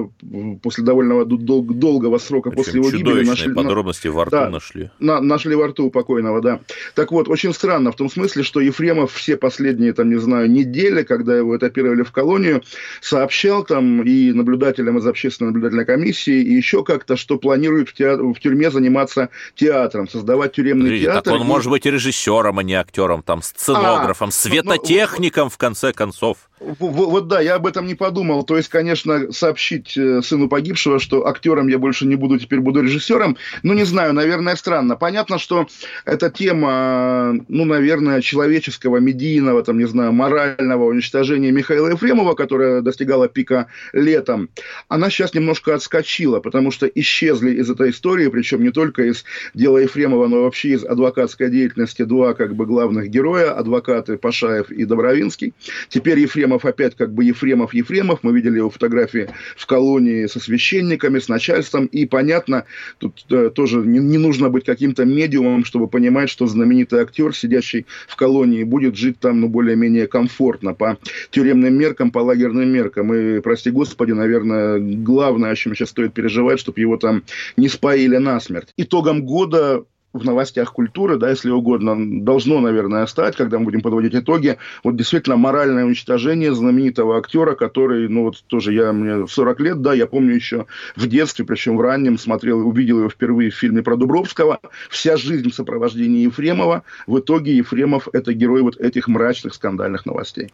после 0.62 0.82
довольно 0.82 1.26
дол- 1.26 1.62
долгого 1.62 2.16
срока 2.16 2.48
Причем 2.48 2.64
после 2.64 2.80
его 2.80 2.90
гибели. 2.90 3.22
Нашли, 3.26 3.52
подробности 3.52 4.08
во 4.08 4.24
рту 4.24 4.30
да, 4.30 4.48
нашли. 4.48 4.90
На, 4.98 5.20
нашли 5.20 5.54
во 5.54 5.66
рту 5.66 5.90
покойного, 5.90 6.40
да. 6.40 6.60
Так 6.94 7.12
вот, 7.12 7.28
очень 7.28 7.52
странно 7.52 7.92
в 7.92 7.96
том 7.96 8.08
смысле, 8.08 8.42
что 8.42 8.60
Ефремов 8.60 9.12
все 9.12 9.36
последние, 9.36 9.92
там, 9.92 10.08
не 10.08 10.18
знаю, 10.18 10.50
недели, 10.50 11.02
когда 11.02 11.36
его 11.36 11.54
этапировали 11.54 12.02
в 12.02 12.12
колонию, 12.12 12.62
сообщал 13.02 13.62
там 13.62 14.00
и 14.04 14.32
наблюдателям 14.32 14.96
из 14.96 15.06
общественной 15.06 15.48
наблюдательной 15.48 15.84
комиссии, 15.84 16.40
и 16.40 16.54
еще 16.54 16.82
как-то, 16.82 17.16
что 17.16 17.36
планирует 17.36 17.90
в, 17.90 17.92
театр, 17.92 18.24
в 18.24 18.40
тюрьме 18.40 18.70
заниматься 18.70 19.28
театром, 19.54 20.08
создавать 20.08 20.52
тюремный 20.52 20.93
Подождите, 20.94 21.12
театр. 21.12 21.32
Так 21.32 21.40
он 21.40 21.46
и... 21.46 21.48
может 21.48 21.70
быть 21.70 21.86
режиссером, 21.86 22.58
а 22.58 22.62
не 22.62 22.74
актером, 22.74 23.22
там, 23.22 23.42
сценографом, 23.42 24.28
А, 24.28 24.32
светотехником, 24.32 25.50
в 25.50 25.58
конце 25.58 25.92
концов. 25.92 26.36
Вот 26.78 27.28
да, 27.28 27.40
я 27.40 27.56
об 27.56 27.66
этом 27.66 27.86
не 27.86 27.94
подумал. 27.94 28.44
То 28.44 28.56
есть, 28.56 28.68
конечно, 28.68 29.32
сообщить 29.32 29.96
э, 29.96 30.22
сыну 30.22 30.48
погибшего, 30.48 30.98
что 30.98 31.26
актером 31.26 31.68
я 31.68 31.78
больше 31.78 32.06
не 32.06 32.16
буду, 32.16 32.38
теперь 32.38 32.60
буду 32.60 32.80
режиссером, 32.82 33.36
ну, 33.62 33.74
не 33.74 33.84
знаю, 33.84 34.14
наверное, 34.14 34.56
странно. 34.56 34.96
Понятно, 34.96 35.38
что 35.38 35.66
эта 36.04 36.30
тема, 36.30 37.34
ну, 37.48 37.64
наверное, 37.64 38.22
человеческого, 38.22 38.98
медийного, 38.98 39.62
там, 39.62 39.78
не 39.78 39.86
знаю, 39.86 40.12
морального 40.12 40.84
уничтожения 40.84 41.50
Михаила 41.50 41.88
Ефремова, 41.88 42.34
которая 42.34 42.80
достигала 42.80 43.28
пика 43.28 43.66
летом, 43.92 44.48
она 44.88 45.10
сейчас 45.10 45.34
немножко 45.34 45.74
отскочила, 45.74 46.40
потому 46.40 46.70
что 46.70 46.86
исчезли 46.86 47.50
из 47.50 47.68
этой 47.70 47.90
истории, 47.90 48.28
причем 48.28 48.62
не 48.62 48.70
только 48.70 49.02
из 49.02 49.24
дела 49.54 49.78
Ефремова, 49.78 50.28
но 50.28 50.42
вообще 50.42 50.70
из 50.74 50.84
адвокатской 50.84 51.50
деятельности 51.50 52.02
два 52.02 52.34
как 52.34 52.54
бы 52.54 52.66
главных 52.66 53.08
героя, 53.08 53.52
адвокаты 53.52 54.18
Пашаев 54.18 54.70
и 54.70 54.84
Добровинский. 54.84 55.54
Теперь 55.88 56.18
Ефремов 56.18 56.64
опять 56.64 56.94
как 56.94 57.12
бы 57.12 57.24
Ефремов 57.24 57.74
Ефремов. 57.74 58.20
Мы 58.22 58.32
видели 58.32 58.58
его 58.58 58.70
фотографии 58.70 59.28
в 59.56 59.66
колонии 59.66 60.26
со 60.26 60.40
священниками, 60.40 61.18
с 61.18 61.28
начальством. 61.28 61.86
И 61.86 62.06
понятно, 62.06 62.64
тут 62.98 63.24
э, 63.30 63.50
тоже 63.50 63.78
не, 63.78 63.98
не 63.98 64.18
нужно 64.18 64.50
быть 64.50 64.64
каким-то 64.64 65.04
медиумом, 65.04 65.64
чтобы 65.64 65.88
понимать, 65.88 66.28
что 66.28 66.46
знаменитый 66.46 67.00
актер, 67.00 67.34
сидящий 67.34 67.86
в 68.08 68.16
колонии, 68.16 68.64
будет 68.64 68.96
жить 68.96 69.18
там 69.20 69.40
ну, 69.40 69.48
более-менее 69.48 70.06
комфортно 70.06 70.74
по 70.74 70.98
тюремным 71.30 71.74
меркам, 71.74 72.10
по 72.10 72.18
лагерным 72.18 72.68
меркам. 72.68 73.14
И, 73.14 73.40
прости 73.40 73.70
господи, 73.70 74.12
наверное, 74.12 74.78
главное, 74.78 75.50
о 75.50 75.56
чем 75.56 75.74
сейчас 75.74 75.90
стоит 75.90 76.14
переживать, 76.14 76.60
чтобы 76.60 76.80
его 76.80 76.96
там 76.96 77.22
не 77.56 77.68
споили 77.68 78.16
насмерть. 78.16 78.72
Итогом 78.76 79.24
года 79.24 79.84
в 80.14 80.24
новостях 80.24 80.72
культуры, 80.72 81.18
да, 81.18 81.30
если 81.30 81.50
угодно, 81.50 81.96
должно, 82.22 82.60
наверное, 82.60 83.04
стать, 83.06 83.36
когда 83.36 83.58
мы 83.58 83.64
будем 83.64 83.82
подводить 83.82 84.14
итоги, 84.14 84.56
вот 84.84 84.96
действительно 84.96 85.36
моральное 85.36 85.84
уничтожение 85.84 86.54
знаменитого 86.54 87.18
актера, 87.18 87.54
который, 87.56 88.08
ну 88.08 88.22
вот 88.22 88.44
тоже 88.46 88.72
я, 88.72 88.92
мне 88.92 89.26
40 89.26 89.60
лет, 89.60 89.82
да, 89.82 89.92
я 89.92 90.06
помню 90.06 90.34
еще 90.34 90.66
в 90.94 91.06
детстве, 91.08 91.44
причем 91.44 91.76
в 91.76 91.80
раннем, 91.80 92.16
смотрел, 92.16 92.66
увидел 92.66 93.00
его 93.00 93.10
впервые 93.10 93.50
в 93.50 93.56
фильме 93.56 93.82
про 93.82 93.96
Дубровского, 93.96 94.60
вся 94.88 95.16
жизнь 95.16 95.50
в 95.50 95.54
сопровождении 95.54 96.24
Ефремова, 96.24 96.84
в 97.08 97.18
итоге 97.18 97.56
Ефремов 97.56 98.08
это 98.12 98.32
герой 98.32 98.62
вот 98.62 98.76
этих 98.76 99.08
мрачных 99.08 99.52
скандальных 99.52 100.06
новостей. 100.06 100.52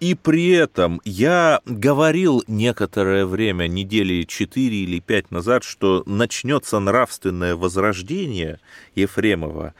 И 0.00 0.16
при 0.16 0.48
этом 0.48 1.00
я 1.04 1.60
говорил 1.64 2.42
некоторое 2.48 3.24
время, 3.24 3.68
недели 3.68 4.24
4 4.24 4.76
или 4.76 4.98
5 4.98 5.30
назад, 5.30 5.62
что 5.62 6.02
начнется 6.06 6.80
нравственное 6.80 7.54
возрождение 7.54 8.58
Ефремова, 9.02 9.74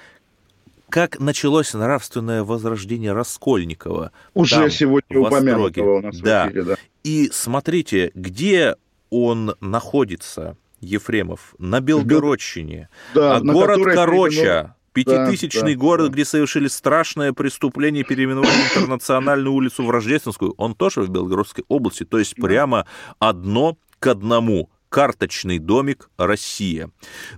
как 0.89 1.19
началось 1.19 1.73
нравственное 1.73 2.45
возрождение 2.45 3.13
Раскольникова. 3.13 4.13
Уже 4.35 4.57
там, 4.57 4.71
сегодня 4.71 5.19
упомянутого 5.19 5.99
у 5.99 6.01
нас 6.03 6.19
да. 6.19 6.45
в 6.45 6.49
эфире, 6.49 6.63
да. 6.65 6.77
И 7.03 7.31
смотрите, 7.33 8.13
где 8.15 8.77
он 9.11 9.57
находится, 9.61 10.57
Ефремов? 10.81 11.55
На 11.59 11.81
Белгородчине. 11.81 12.89
Да, 13.15 13.37
а 13.37 13.41
на 13.43 13.53
город 13.55 13.81
Короча, 13.95 14.77
пятитысячный 14.93 15.75
Да, 15.75 15.79
да, 15.79 15.81
город, 15.81 16.07
да. 16.09 16.13
где 16.13 16.25
совершили 16.25 16.69
страшное 16.69 17.33
преступление, 17.33 18.05
переименовали 18.05 18.51
интернациональную 18.51 19.55
улицу 19.55 19.85
в 19.85 19.91
Рождественскую, 19.91 20.55
он 20.59 20.75
тоже 20.75 21.01
в 21.03 21.09
Белгородской 21.09 21.65
области, 21.69 22.05
то 22.05 22.19
есть 22.19 22.35
прямо 22.37 22.87
одно 23.19 23.79
к 23.99 24.07
одному 24.09 24.69
карточный 24.93 25.59
домик 25.59 26.11
«Россия». 26.19 26.91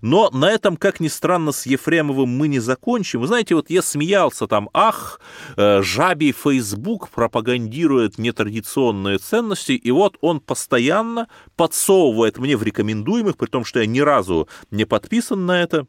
Но 0.02 0.28
на 0.30 0.50
этом, 0.50 0.76
как 0.76 0.98
ни 0.98 1.06
странно, 1.06 1.52
с 1.52 1.66
Ефремовым 1.66 2.28
мы 2.28 2.48
не 2.48 2.58
закончим. 2.58 3.20
Вы 3.20 3.28
знаете, 3.28 3.54
вот 3.54 3.70
я 3.70 3.80
смеялся 3.80 4.48
там, 4.48 4.68
ах, 4.74 5.20
э, 5.56 5.80
жабий 5.80 6.32
Facebook 6.32 7.10
пропагандирует 7.10 8.18
нетрадиционные 8.18 9.18
ценности, 9.18 9.72
и 9.72 9.90
вот 9.92 10.18
он 10.20 10.40
постоянно 10.40 11.28
подсовывает 11.54 12.38
мне 12.38 12.56
в 12.56 12.64
рекомендуемых, 12.64 13.36
при 13.36 13.46
том, 13.46 13.64
что 13.64 13.78
я 13.78 13.86
ни 13.86 14.00
разу 14.00 14.48
не 14.72 14.84
подписан 14.84 15.46
на 15.46 15.62
это, 15.62 15.86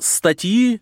статьи 0.00 0.80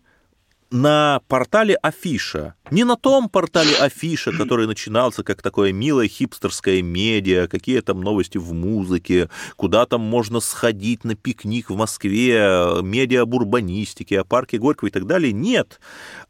на 0.73 1.21
портале 1.27 1.75
Афиша. 1.75 2.55
Не 2.71 2.83
на 2.83 2.95
том 2.95 3.29
портале 3.29 3.75
Афиша, 3.75 4.31
который 4.31 4.65
начинался 4.65 5.23
как 5.23 5.43
такое 5.43 5.71
милое 5.71 6.07
хипстерское 6.07 6.81
медиа, 6.81 7.47
какие 7.47 7.81
там 7.81 8.01
новости 8.01 8.39
в 8.39 8.53
музыке, 8.53 9.29
куда 9.55 9.85
там 9.85 10.01
можно 10.01 10.39
сходить 10.39 11.03
на 11.03 11.15
пикник 11.15 11.69
в 11.69 11.75
Москве, 11.75 12.81
медиа 12.81 13.21
об 13.21 13.35
урбанистике, 13.35 14.19
о 14.19 14.23
парке 14.23 14.57
Горького 14.57 14.87
и 14.87 14.91
так 14.91 15.05
далее. 15.05 15.31
Нет. 15.31 15.79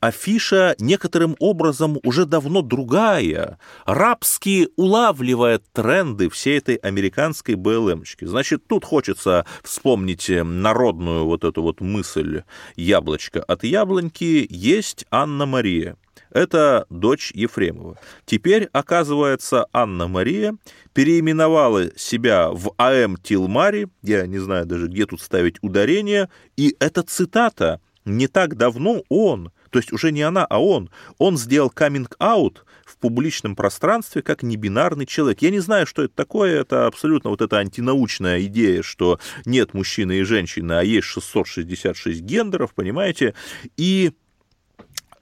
Афиша 0.02 0.76
некоторым 0.78 1.38
образом 1.40 1.98
уже 2.04 2.26
давно 2.26 2.62
другая, 2.62 3.60
рабски 3.86 4.68
улавливает 4.76 5.64
тренды 5.72 6.30
всей 6.30 6.58
этой 6.58 6.76
американской 6.76 7.56
БЛМочки. 7.56 8.26
Значит, 8.26 8.68
тут 8.68 8.84
хочется 8.84 9.46
вспомнить 9.64 10.30
народную 10.30 11.24
вот 11.24 11.46
эту 11.46 11.62
вот 11.62 11.80
мысль 11.80 12.44
«яблочко 12.76 13.42
от 13.42 13.64
яблоньки» 13.64 14.33
есть 14.42 15.06
Анна-Мария. 15.12 15.98
Это 16.34 16.88
дочь 16.90 17.32
Ефремова. 17.34 17.98
Теперь, 18.26 18.68
оказывается, 18.74 19.68
Анна-Мария 19.72 20.58
переименовала 20.94 21.96
себя 21.98 22.50
в 22.50 22.74
А.М. 22.78 23.18
Тилмари, 23.18 23.88
я 24.02 24.26
не 24.26 24.40
знаю 24.40 24.66
даже, 24.66 24.88
где 24.88 25.06
тут 25.06 25.22
ставить 25.22 25.58
ударение, 25.62 26.30
и 26.58 26.76
это 26.80 27.04
цитата. 27.04 27.80
Не 28.06 28.28
так 28.28 28.58
давно 28.58 29.04
он, 29.10 29.52
то 29.70 29.80
есть 29.80 29.94
уже 29.94 30.12
не 30.12 30.24
она, 30.24 30.46
а 30.46 30.62
он, 30.62 30.90
он 31.18 31.38
сделал 31.38 31.70
каминг-аут 31.70 32.66
в 32.86 32.98
публичном 32.98 33.56
пространстве 33.56 34.22
как 34.22 34.44
небинарный 34.44 35.06
человек. 35.06 35.42
Я 35.42 35.52
не 35.52 35.60
знаю, 35.60 35.88
что 35.88 36.04
это 36.04 36.14
такое, 36.14 36.62
это 36.62 36.86
абсолютно 36.86 37.30
вот 37.30 37.42
эта 37.42 37.60
антинаучная 37.60 38.42
идея, 38.44 38.84
что 38.84 39.20
нет 39.46 39.74
мужчины 39.74 40.20
и 40.20 40.24
женщины, 40.24 40.74
а 40.74 40.84
есть 40.84 41.08
666 41.08 42.22
гендеров, 42.22 42.74
понимаете, 42.74 43.36
и 43.78 44.12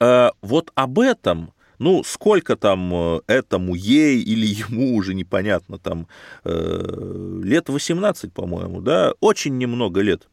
э, 0.02 0.32
вот 0.42 0.72
об 0.76 1.00
этом, 1.00 1.54
ну, 1.80 2.04
сколько 2.04 2.56
там 2.56 2.94
э, 2.94 3.22
этому 3.28 3.76
ей 3.76 4.22
или 4.22 4.46
ему 4.46 4.96
уже 4.96 5.14
непонятно, 5.14 5.78
там 5.78 6.08
э, 6.44 7.40
лет 7.44 7.70
18, 7.70 8.34
по-моему, 8.34 8.82
да, 8.82 9.14
очень 9.20 9.58
немного 9.58 10.02
лет. 10.02 10.28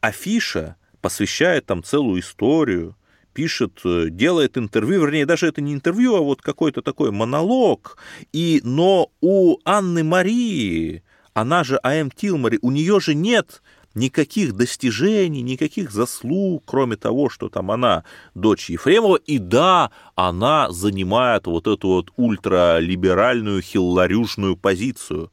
Афиша 0.00 0.76
посвящает 1.00 1.66
там 1.66 1.82
целую 1.82 2.20
историю, 2.20 2.96
пишет, 3.32 3.80
делает 3.84 4.56
интервью, 4.56 5.02
вернее, 5.02 5.26
даже 5.26 5.46
это 5.46 5.60
не 5.60 5.74
интервью, 5.74 6.16
а 6.16 6.20
вот 6.20 6.40
какой-то 6.40 6.80
такой 6.80 7.10
монолог. 7.10 7.98
И, 8.32 8.60
но 8.64 9.10
у 9.20 9.58
Анны 9.64 10.04
Марии, 10.04 11.02
она 11.34 11.64
же 11.64 11.78
А.М. 11.82 12.10
Тилмари, 12.10 12.58
у 12.62 12.70
нее 12.70 12.98
же 12.98 13.14
нет 13.14 13.62
никаких 13.96 14.52
достижений, 14.52 15.42
никаких 15.42 15.90
заслуг, 15.90 16.62
кроме 16.66 16.96
того, 16.96 17.28
что 17.28 17.48
там 17.48 17.70
она 17.70 18.04
дочь 18.34 18.70
Ефремова, 18.70 19.16
и 19.16 19.38
да, 19.38 19.90
она 20.14 20.70
занимает 20.70 21.46
вот 21.46 21.66
эту 21.66 21.88
вот 21.88 22.10
ультралиберальную 22.16 23.62
хилларюшную 23.62 24.56
позицию. 24.56 25.32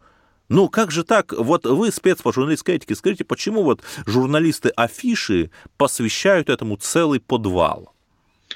Ну, 0.49 0.69
как 0.69 0.91
же 0.91 1.04
так? 1.04 1.34
Вот 1.34 1.65
вы 1.65 1.91
спец 1.91 2.21
по 2.21 2.34
журналистской 2.34 2.76
этике, 2.76 2.95
скажите, 2.95 3.23
почему 3.23 3.63
вот 3.63 3.82
журналисты 4.06 4.69
афиши 4.69 5.52
посвящают 5.78 6.49
этому 6.49 6.78
целый 6.78 7.19
подвал? 7.19 7.92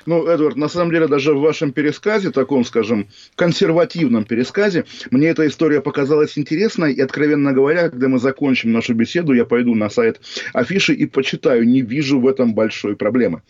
Ну, 0.07 0.25
Эдвард, 0.25 0.55
на 0.55 0.69
самом 0.69 0.91
деле, 0.91 1.09
даже 1.09 1.33
в 1.33 1.41
вашем 1.41 1.73
пересказе, 1.73 2.31
таком, 2.31 2.63
скажем, 2.63 3.09
консервативном 3.35 4.23
пересказе, 4.23 4.85
мне 5.11 5.27
эта 5.27 5.45
история 5.45 5.81
показалась 5.81 6.37
интересной, 6.37 6.93
и, 6.93 7.01
откровенно 7.01 7.51
говоря, 7.51 7.89
когда 7.89 8.07
мы 8.07 8.17
закончим 8.17 8.71
нашу 8.71 8.93
беседу, 8.93 9.33
я 9.33 9.43
пойду 9.43 9.75
на 9.75 9.89
сайт 9.89 10.21
афиши 10.53 10.93
и 10.93 11.05
почитаю, 11.07 11.67
не 11.67 11.81
вижу 11.81 12.21
в 12.21 12.27
этом 12.27 12.53
большой 12.55 12.95
проблемы. 12.95 13.41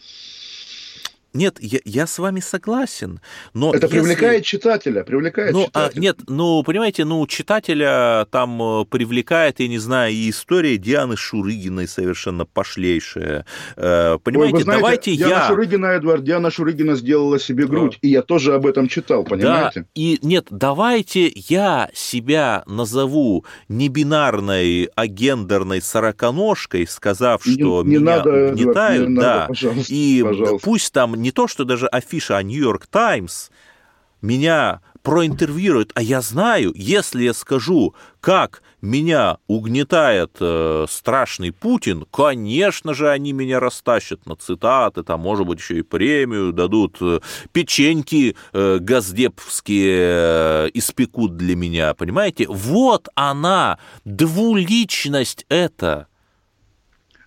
Нет, 1.33 1.57
я, 1.59 1.79
я 1.85 2.07
с 2.07 2.17
вами 2.19 2.39
согласен, 2.39 3.19
но 3.53 3.73
это 3.73 3.85
если... 3.85 3.99
привлекает 3.99 4.45
читателя, 4.45 5.03
привлекает 5.03 5.53
ну, 5.53 5.65
читателя. 5.65 5.99
А, 5.99 5.99
нет, 5.99 6.17
ну 6.27 6.63
понимаете, 6.63 7.05
ну 7.05 7.25
читателя 7.27 8.25
там 8.31 8.81
э, 8.81 8.85
привлекает, 8.85 9.59
я 9.59 9.67
не 9.67 9.77
знаю, 9.77 10.13
и 10.13 10.29
история 10.29 10.77
Дианы 10.77 11.17
Шурыгиной 11.17 11.87
совершенно 11.87 12.45
пошлейшая. 12.45 13.45
Э, 13.75 14.17
понимаете, 14.23 14.55
Ой, 14.55 14.63
знаете, 14.63 14.81
давайте 14.81 15.15
Диана 15.15 15.33
я. 15.33 15.47
Шурыгина, 15.47 15.85
Эдвард, 15.87 16.23
Диана 16.23 16.49
Шурыгина 16.49 16.95
сделала 16.95 17.39
себе 17.39 17.67
грудь, 17.67 17.99
да. 18.01 18.07
и 18.07 18.11
я 18.11 18.21
тоже 18.21 18.55
об 18.55 18.65
этом 18.65 18.87
читал, 18.87 19.23
понимаете? 19.23 19.81
Да, 19.81 19.87
и 19.95 20.19
нет, 20.21 20.47
давайте 20.49 21.31
я 21.35 21.89
себя 21.93 22.63
назову 22.65 23.45
не 23.67 23.89
бинарной, 23.89 24.89
а 24.95 25.07
гендерной 25.07 25.81
сороконожкой, 25.81 26.87
сказав, 26.87 27.43
что 27.43 27.83
не, 27.83 27.91
не 27.91 27.97
меня 27.97 28.17
надо, 28.17 28.29
угнетают, 28.51 29.01
Эдвард, 29.01 29.09
не 29.09 29.15
да, 29.15 29.21
надо, 29.21 29.47
пожалуйста, 29.47 29.93
и 29.93 30.23
пожалуйста. 30.23 30.65
пусть 30.65 30.93
там 30.93 31.16
не 31.21 31.31
то, 31.31 31.47
что 31.47 31.65
даже 31.65 31.87
афиша, 31.87 32.37
а 32.37 32.43
Нью-Йорк 32.43 32.87
Таймс 32.87 33.49
меня 34.21 34.81
проинтервьюирует, 35.07 35.91
а 35.95 36.01
я 36.01 36.21
знаю, 36.21 36.73
если 36.75 37.23
я 37.23 37.33
скажу, 37.33 37.95
как 38.19 38.61
меня 38.81 39.37
угнетает 39.47 40.35
э, 40.41 40.85
страшный 40.89 41.53
Путин, 41.53 42.05
конечно 42.11 42.93
же, 42.93 43.09
они 43.09 43.31
меня 43.31 43.61
растащат 43.61 44.25
на 44.25 44.35
цитаты, 44.35 45.03
там, 45.03 45.21
может 45.21 45.47
быть, 45.47 45.59
еще 45.59 45.79
и 45.79 45.81
премию 45.81 46.51
дадут, 46.51 46.97
э, 46.99 47.21
печеньки 47.53 48.35
э, 48.51 48.77
газдеповские 48.81 49.97
э, 49.99 50.69
испекут 50.73 51.37
для 51.37 51.55
меня, 51.55 51.93
понимаете? 51.93 52.45
Вот 52.49 53.07
она, 53.15 53.79
двуличность 54.03 55.45
это. 55.47 56.07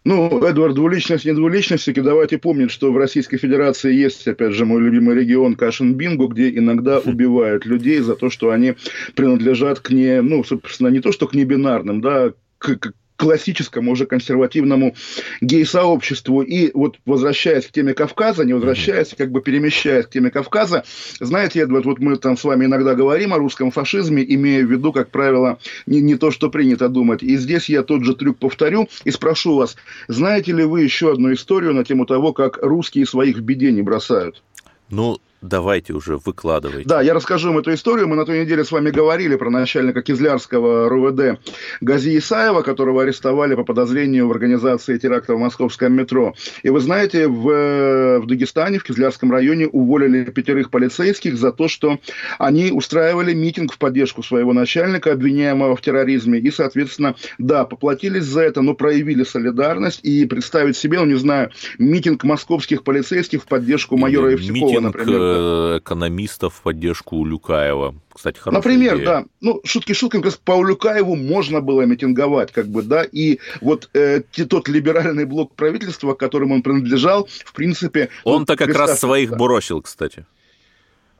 Ну, 0.02 0.42
Эдвард, 0.42 0.74
двуличность, 0.74 1.26
не 1.26 1.34
двуличность, 1.34 1.82
все-таки 1.82 2.00
давайте 2.00 2.38
помнить, 2.38 2.70
что 2.70 2.90
в 2.90 2.96
Российской 2.96 3.36
Федерации 3.36 3.92
есть, 3.92 4.26
опять 4.26 4.54
же, 4.54 4.64
мой 4.64 4.80
любимый 4.80 5.14
регион 5.14 5.56
Кашин-Бинго, 5.56 6.28
где 6.28 6.48
иногда 6.56 7.00
убивают 7.00 7.66
людей 7.66 8.00
за 8.00 8.16
то, 8.16 8.30
что 8.30 8.50
они 8.50 8.76
принадлежат 9.14 9.80
к 9.80 9.90
не, 9.90 10.22
ну, 10.22 10.42
собственно, 10.42 10.88
не 10.88 11.00
то, 11.00 11.12
что 11.12 11.26
к 11.26 11.34
небинарным, 11.34 12.00
да, 12.00 12.32
к, 12.56 12.76
к 12.76 12.94
классическому, 13.20 13.92
уже 13.92 14.06
консервативному 14.06 14.94
гей-сообществу. 15.42 16.40
И 16.40 16.70
вот 16.72 16.96
возвращаясь 17.04 17.66
к 17.66 17.72
теме 17.72 17.92
Кавказа, 17.92 18.44
не 18.44 18.54
возвращаясь, 18.54 19.14
как 19.16 19.30
бы 19.30 19.42
перемещаясь 19.42 20.06
к 20.06 20.10
теме 20.10 20.30
Кавказа, 20.30 20.84
знаете, 21.20 21.60
Эдвард, 21.60 21.84
вот 21.84 21.98
мы 21.98 22.16
там 22.16 22.38
с 22.38 22.44
вами 22.44 22.64
иногда 22.64 22.94
говорим 22.94 23.34
о 23.34 23.38
русском 23.38 23.70
фашизме, 23.70 24.24
имея 24.26 24.64
в 24.64 24.72
виду, 24.72 24.90
как 24.92 25.10
правило, 25.10 25.58
не, 25.84 26.00
не 26.00 26.16
то, 26.16 26.30
что 26.30 26.48
принято 26.48 26.88
думать. 26.88 27.22
И 27.22 27.36
здесь 27.36 27.68
я 27.68 27.82
тот 27.82 28.04
же 28.04 28.16
трюк 28.16 28.38
повторю 28.38 28.88
и 29.04 29.10
спрошу 29.10 29.56
вас, 29.56 29.76
знаете 30.08 30.52
ли 30.52 30.64
вы 30.64 30.80
еще 30.80 31.12
одну 31.12 31.30
историю 31.34 31.74
на 31.74 31.84
тему 31.84 32.06
того, 32.06 32.32
как 32.32 32.58
русские 32.62 33.04
своих 33.04 33.36
в 33.36 33.42
беде 33.42 33.70
не 33.70 33.82
бросают? 33.82 34.42
Ну, 34.88 35.20
Давайте 35.42 35.94
уже 35.94 36.18
выкладывайте. 36.18 36.86
Да, 36.86 37.00
я 37.00 37.14
расскажу 37.14 37.48
вам 37.48 37.58
эту 37.58 37.72
историю. 37.72 38.06
Мы 38.08 38.16
на 38.16 38.26
той 38.26 38.40
неделе 38.40 38.62
с 38.62 38.70
вами 38.70 38.90
говорили 38.90 39.36
про 39.36 39.48
начальника 39.48 40.02
Кизлярского 40.02 40.90
РУВД 40.90 41.40
Гази 41.80 42.18
Исаева, 42.18 42.60
которого 42.60 43.02
арестовали 43.02 43.54
по 43.54 43.64
подозрению 43.64 44.28
в 44.28 44.32
организации 44.32 44.98
теракта 44.98 45.34
в 45.34 45.38
московском 45.38 45.94
метро. 45.94 46.34
И 46.62 46.68
вы 46.68 46.80
знаете, 46.80 47.26
в, 47.26 48.20
в 48.20 48.26
Дагестане, 48.26 48.78
в 48.78 48.84
Кизлярском 48.84 49.32
районе 49.32 49.66
уволили 49.66 50.24
пятерых 50.24 50.70
полицейских 50.70 51.38
за 51.38 51.52
то, 51.52 51.68
что 51.68 51.98
они 52.38 52.70
устраивали 52.70 53.32
митинг 53.32 53.72
в 53.72 53.78
поддержку 53.78 54.22
своего 54.22 54.52
начальника, 54.52 55.12
обвиняемого 55.12 55.74
в 55.74 55.80
терроризме. 55.80 56.38
И, 56.38 56.50
соответственно, 56.50 57.16
да, 57.38 57.64
поплатились 57.64 58.24
за 58.24 58.42
это, 58.42 58.60
но 58.60 58.74
проявили 58.74 59.24
солидарность. 59.24 60.00
И 60.02 60.26
представить 60.26 60.76
себе, 60.76 60.98
ну, 60.98 61.06
не 61.06 61.14
знаю, 61.14 61.50
митинг 61.78 62.24
московских 62.24 62.84
полицейских 62.84 63.42
в 63.42 63.46
поддержку 63.46 63.96
майора 63.96 64.32
Евсюкова, 64.32 64.80
например 64.80 65.29
экономистов 65.78 66.54
в 66.54 66.62
поддержку 66.62 67.16
Улюкаева. 67.16 67.94
Кстати, 68.12 68.38
хорошая 68.38 68.58
Например, 68.58 68.96
идея. 68.96 69.06
да. 69.06 69.24
Ну, 69.40 69.60
шутки 69.64 69.92
шутками, 69.92 70.22
как 70.22 70.32
раз 70.32 70.40
по 70.42 70.52
Улюкаеву 70.52 71.16
можно 71.16 71.60
было 71.60 71.82
митинговать, 71.82 72.52
как 72.52 72.66
бы, 72.66 72.82
да, 72.82 73.02
и 73.04 73.38
вот 73.60 73.88
э, 73.94 74.20
тот 74.48 74.68
либеральный 74.68 75.24
блок 75.24 75.54
правительства, 75.54 76.14
к 76.14 76.18
которому 76.18 76.54
он 76.54 76.62
принадлежал, 76.62 77.28
в 77.44 77.52
принципе... 77.52 78.10
Он-то 78.24 78.52
ну, 78.52 78.56
как 78.56 78.74
раз 78.74 79.00
своих 79.00 79.30
да. 79.30 79.36
бросил, 79.36 79.82
кстати. 79.82 80.26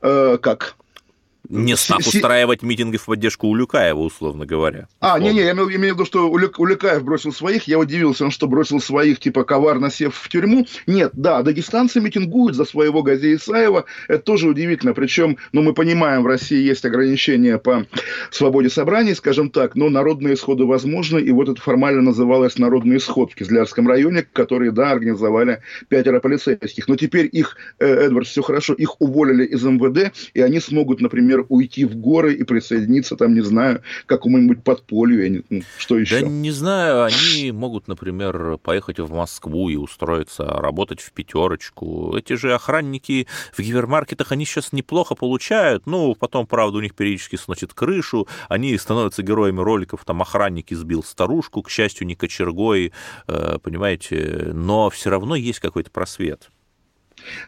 Э, 0.01 0.37
как? 0.41 0.75
Не 1.51 1.75
став 1.75 1.99
устраивать 1.99 2.63
митинги 2.63 2.97
в 2.97 3.05
поддержку 3.05 3.47
Улюкаева, 3.47 3.99
условно 3.99 4.45
говоря. 4.45 4.87
А, 4.99 5.19
не-не, 5.19 5.41
я 5.41 5.51
имею, 5.51 5.75
имею 5.75 5.93
в 5.93 5.97
виду, 5.97 6.05
что 6.05 6.29
Улю, 6.29 6.51
Улюкаев 6.57 7.03
бросил 7.03 7.33
своих, 7.33 7.67
я 7.67 7.77
удивился, 7.77 8.25
он 8.25 8.31
что, 8.31 8.47
бросил 8.47 8.79
своих, 8.79 9.19
типа, 9.19 9.43
коварно 9.43 9.91
сев 9.91 10.15
в 10.15 10.29
тюрьму? 10.29 10.65
Нет, 10.87 11.11
да, 11.13 11.41
дагестанцы 11.41 11.99
митингуют 11.99 12.55
за 12.55 12.65
своего 12.65 13.03
Гази 13.03 13.35
Исаева, 13.35 13.85
это 14.07 14.23
тоже 14.23 14.47
удивительно, 14.47 14.93
причем, 14.93 15.37
ну, 15.51 15.61
мы 15.61 15.73
понимаем, 15.73 16.23
в 16.23 16.27
России 16.27 16.61
есть 16.61 16.85
ограничения 16.85 17.57
по 17.57 17.85
свободе 18.31 18.69
собраний, 18.69 19.13
скажем 19.13 19.49
так, 19.49 19.75
но 19.75 19.89
народные 19.89 20.35
исходы 20.35 20.65
возможны, 20.65 21.19
и 21.19 21.31
вот 21.31 21.49
это 21.49 21.61
формально 21.61 22.01
называлось 22.01 22.57
народный 22.57 22.97
исход 22.97 23.33
в 23.33 23.35
Кизлярском 23.35 23.87
районе, 23.87 24.25
который, 24.31 24.71
да, 24.71 24.91
организовали 24.91 25.61
пятеро 25.89 26.19
полицейских, 26.19 26.87
но 26.87 26.95
теперь 26.95 27.27
их, 27.31 27.57
э, 27.79 27.85
Эдвард, 27.85 28.27
все 28.27 28.41
хорошо, 28.41 28.73
их 28.73 29.01
уволили 29.01 29.45
из 29.45 29.63
МВД, 29.63 30.13
и 30.33 30.41
они 30.41 30.59
смогут, 30.59 31.01
например, 31.01 31.40
уйти 31.49 31.85
в 31.85 31.95
горы 31.95 32.33
и 32.33 32.43
присоединиться 32.43 33.15
там, 33.15 33.33
не 33.33 33.41
знаю, 33.41 33.81
к 34.05 34.09
какому-нибудь 34.09 34.63
подполью, 34.63 35.23
я 35.23 35.29
не, 35.29 35.43
ну, 35.49 35.61
что 35.77 35.97
еще? 35.97 36.21
Да 36.21 36.27
не 36.27 36.51
знаю, 36.51 37.03
они 37.03 37.51
могут, 37.51 37.87
например, 37.87 38.57
поехать 38.57 38.99
в 38.99 39.11
Москву 39.11 39.69
и 39.69 39.75
устроиться, 39.75 40.43
работать 40.45 41.01
в 41.01 41.11
пятерочку. 41.11 42.15
Эти 42.17 42.33
же 42.33 42.53
охранники 42.53 43.27
в 43.53 43.59
гипермаркетах, 43.59 44.31
они 44.31 44.45
сейчас 44.45 44.73
неплохо 44.73 45.15
получают, 45.15 45.85
ну, 45.85 46.15
потом, 46.15 46.47
правда, 46.47 46.77
у 46.77 46.81
них 46.81 46.95
периодически 46.95 47.35
сносит 47.35 47.73
крышу, 47.73 48.27
они 48.49 48.77
становятся 48.77 49.23
героями 49.23 49.61
роликов, 49.61 50.05
там, 50.05 50.21
охранник 50.21 50.71
избил 50.71 51.03
старушку, 51.03 51.61
к 51.61 51.69
счастью, 51.69 52.07
не 52.07 52.15
кочергой, 52.15 52.93
понимаете, 53.25 54.51
но 54.53 54.89
все 54.89 55.09
равно 55.09 55.35
есть 55.35 55.59
какой-то 55.59 55.91
просвет. 55.91 56.49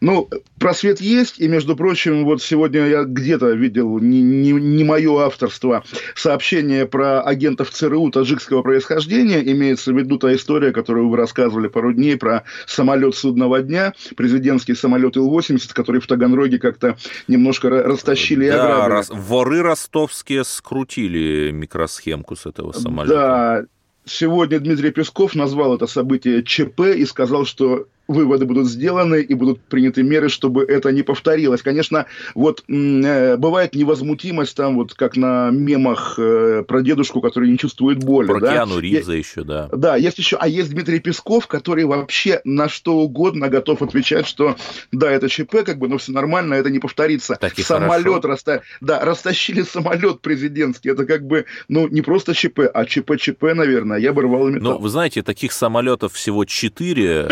Ну, 0.02 0.30
просвет 0.60 1.02
есть, 1.02 1.40
и, 1.40 1.48
между 1.48 1.76
прочим, 1.76 2.26
вот 2.26 2.42
сегодня 2.42 2.88
я 2.88 3.04
где-то 3.04 3.52
видел, 3.52 4.00
не, 4.00 4.22
не, 4.22 4.52
не 4.52 4.84
мое 4.84 5.26
авторство, 5.26 5.84
сообщение 6.16 6.86
про 6.86 7.22
агентов 7.22 7.72
ЦРУ 7.72 8.12
таджикского 8.12 8.62
происхождения, 8.62 9.42
имеется 9.52 9.94
в 9.94 9.98
виду 9.98 10.18
та 10.18 10.34
история, 10.36 10.72
которую 10.72 11.10
вы 11.10 11.18
рассказывали 11.18 11.68
пару 11.68 11.94
дней, 11.94 12.18
про 12.18 12.44
самолет 12.66 13.16
судного 13.16 13.62
дня, 13.62 13.94
президентский 14.16 14.76
самолет 14.76 15.18
Ил-80, 15.18 15.74
который 15.74 16.02
в 16.02 16.08
Таганроге 16.08 16.60
как-то 16.60 16.98
немножко 17.28 17.70
растащили 17.70 18.50
да, 18.50 18.56
и 18.56 18.60
ограбили. 18.60 18.90
Рас... 18.90 19.10
воры 19.10 19.62
ростовские 19.62 20.44
скрутили 20.44 21.52
микросхемку 21.52 22.36
с 22.36 22.46
этого 22.46 22.72
самолета. 22.72 23.16
Да, 23.16 23.66
сегодня 24.06 24.60
Дмитрий 24.60 24.92
Песков 24.92 25.36
назвал 25.36 25.76
это 25.76 25.88
событие 25.88 26.44
ЧП 26.44 26.82
и 26.96 27.06
сказал, 27.06 27.46
что 27.46 27.88
выводы 28.08 28.46
будут 28.46 28.68
сделаны 28.68 29.22
и 29.22 29.34
будут 29.34 29.62
приняты 29.62 30.04
меры, 30.04 30.30
чтобы 30.30 30.64
это 30.64 30.92
не 30.92 31.04
повторилось. 31.04 31.62
Конечно, 31.62 32.06
вот 32.36 32.64
э, 32.68 33.38
бывает 33.38 33.76
невозмутимость 33.76 34.56
там, 34.56 34.76
вот 34.76 34.94
как 34.94 35.16
на 35.16 35.52
мемах 35.52 36.16
э, 36.18 36.64
про 36.68 36.82
дедушку, 36.82 37.22
который 37.22 37.50
не 37.50 37.58
чувствует 37.58 38.04
боли. 38.04 38.28
Про 38.28 38.42
да? 38.42 38.54
Киану 38.54 38.80
Ривза 38.80 39.14
еще, 39.14 39.44
да. 39.44 39.70
Да, 39.72 39.96
есть 39.96 40.18
еще, 40.18 40.38
а 40.38 40.48
есть 40.48 40.72
Дмитрий 40.72 41.00
Песков, 41.00 41.48
который 41.48 41.86
вообще 41.86 42.42
на 42.44 42.68
что 42.68 42.98
угодно 42.98 43.48
готов 43.48 43.82
отвечать, 43.82 44.28
что 44.28 44.58
да, 44.92 45.10
это 45.10 45.30
ЧП, 45.30 45.64
как 45.66 45.78
бы, 45.78 45.88
но 45.88 45.98
все 45.98 46.12
нормально, 46.12 46.56
это 46.56 46.70
не 46.70 46.80
повторится. 46.80 47.38
Так 47.40 47.58
самолет 47.58 48.26
раста... 48.26 48.64
да, 48.82 49.00
растащили 49.00 49.62
самолет 49.62 50.20
президентский, 50.20 50.90
это 50.90 51.06
как 51.06 51.26
бы, 51.26 51.46
ну, 51.70 51.88
не 51.88 52.02
просто 52.02 52.34
ЧП, 52.34 52.62
а 52.74 52.86
ЧП-ЧП, 52.86 53.54
наверное, 53.54 53.98
я 53.98 54.12
бы 54.12 54.24
рвал 54.24 54.50
металл. 54.50 54.74
Ну, 54.74 54.80
вы 54.80 54.90
знаете, 54.90 55.24
таких 55.24 55.54
самолетов 55.54 56.14
всего 56.14 56.44
четыре, 56.44 57.30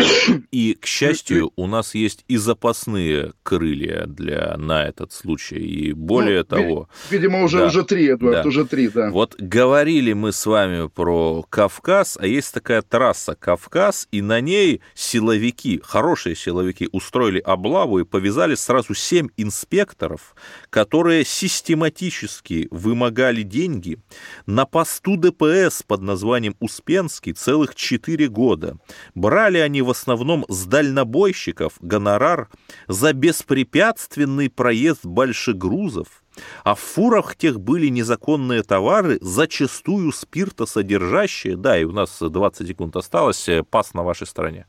и 0.50 0.61
И, 0.62 0.74
к 0.74 0.86
счастью, 0.86 1.52
у 1.56 1.66
нас 1.66 1.92
есть 1.92 2.24
и 2.28 2.36
запасные 2.36 3.32
крылья 3.42 4.04
для, 4.06 4.56
на 4.56 4.84
этот 4.84 5.10
случай. 5.10 5.56
И 5.56 5.92
более 5.92 6.38
ну, 6.38 6.44
того... 6.44 6.88
Видимо, 7.10 7.42
уже, 7.42 7.58
да, 7.58 7.66
уже 7.66 7.82
три, 7.82 8.06
Эдвард, 8.06 8.42
да. 8.44 8.48
уже 8.48 8.64
три, 8.64 8.86
да. 8.88 9.10
Вот 9.10 9.34
говорили 9.40 10.12
мы 10.12 10.30
с 10.30 10.46
вами 10.46 10.86
про 10.86 11.44
Кавказ, 11.50 12.16
а 12.20 12.28
есть 12.28 12.54
такая 12.54 12.82
трасса 12.82 13.34
Кавказ, 13.34 14.06
и 14.12 14.22
на 14.22 14.40
ней 14.40 14.82
силовики, 14.94 15.80
хорошие 15.82 16.36
силовики, 16.36 16.88
устроили 16.92 17.40
облаву 17.40 17.98
и 17.98 18.04
повязали 18.04 18.54
сразу 18.54 18.94
семь 18.94 19.30
инспекторов, 19.36 20.36
которые 20.70 21.24
систематически 21.24 22.68
вымогали 22.70 23.42
деньги 23.42 23.98
на 24.46 24.64
посту 24.64 25.16
ДПС 25.16 25.82
под 25.82 26.02
названием 26.02 26.54
Успенский 26.60 27.32
целых 27.32 27.74
четыре 27.74 28.28
года. 28.28 28.76
Брали 29.16 29.58
они 29.58 29.82
в 29.82 29.90
основном 29.90 30.44
с 30.52 30.66
дальнобойщиков 30.66 31.74
гонорар 31.80 32.48
за 32.88 33.12
беспрепятственный 33.12 34.50
проезд 34.50 35.04
большегрузов, 35.04 36.22
а 36.64 36.74
в 36.74 36.80
фурах 36.80 37.36
тех 37.36 37.60
были 37.60 37.88
незаконные 37.88 38.62
товары, 38.62 39.18
зачастую 39.20 40.12
спиртосодержащие. 40.12 41.56
Да, 41.56 41.78
и 41.78 41.84
у 41.84 41.92
нас 41.92 42.18
20 42.20 42.68
секунд 42.68 42.96
осталось, 42.96 43.48
пас 43.70 43.94
на 43.94 44.02
вашей 44.02 44.26
стороне. 44.26 44.66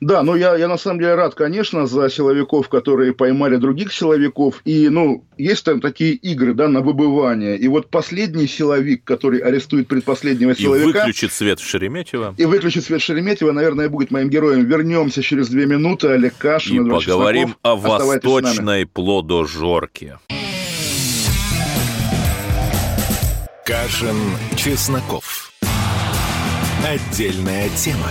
Да, 0.00 0.22
ну 0.22 0.34
я, 0.34 0.56
я 0.56 0.68
на 0.68 0.78
самом 0.78 0.98
деле 1.00 1.14
рад, 1.14 1.34
конечно, 1.34 1.86
за 1.86 2.08
силовиков, 2.08 2.68
которые 2.68 3.12
поймали 3.12 3.56
других 3.56 3.92
силовиков. 3.92 4.60
И, 4.64 4.88
ну, 4.88 5.24
есть 5.36 5.64
там 5.64 5.80
такие 5.80 6.14
игры, 6.14 6.54
да, 6.54 6.68
на 6.68 6.80
выбывание. 6.80 7.56
И 7.58 7.68
вот 7.68 7.90
последний 7.90 8.46
силовик, 8.46 9.04
который 9.04 9.40
арестует 9.40 9.88
предпоследнего 9.88 10.54
силовика... 10.54 10.88
И 10.88 10.92
выключит 10.92 11.32
свет 11.32 11.60
в 11.60 11.66
Шереметьево. 11.66 12.34
И 12.36 12.44
выключит 12.44 12.84
свет 12.84 13.00
в 13.00 13.04
Шереметьево, 13.04 13.52
наверное, 13.52 13.88
будет 13.88 14.10
моим 14.10 14.30
героем. 14.30 14.64
Вернемся 14.64 15.22
через 15.22 15.48
две 15.48 15.66
минуты. 15.66 16.08
Олег 16.08 16.34
Кашин. 16.38 16.86
И 16.86 16.90
поговорим 16.90 17.48
Чесноков. 17.48 17.58
о 17.62 17.76
восточной 17.76 18.86
плодожорке. 18.86 20.18
Кашин, 23.64 24.16
Чесноков. 24.56 25.52
Отдельная 26.84 27.68
тема. 27.76 28.10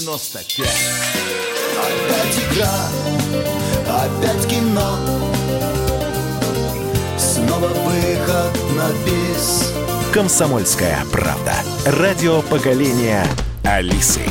Е95 0.00 0.66
Опять 1.78 2.38
игра, 2.38 2.88
опять 3.86 4.46
кино 4.48 4.96
Снова 7.18 7.68
выход 7.68 8.76
на 8.76 8.90
бис 9.04 9.72
Комсомольская 10.12 11.04
правда. 11.12 11.54
Радио 11.86 12.42
поколения 12.42 13.24
Алисы. 13.62 14.22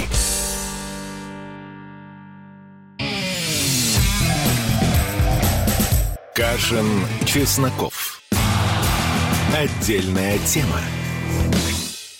Кашин, 6.35 7.05
Чесноков. 7.25 8.21
Отдельная 9.55 10.37
тема. 10.39 10.81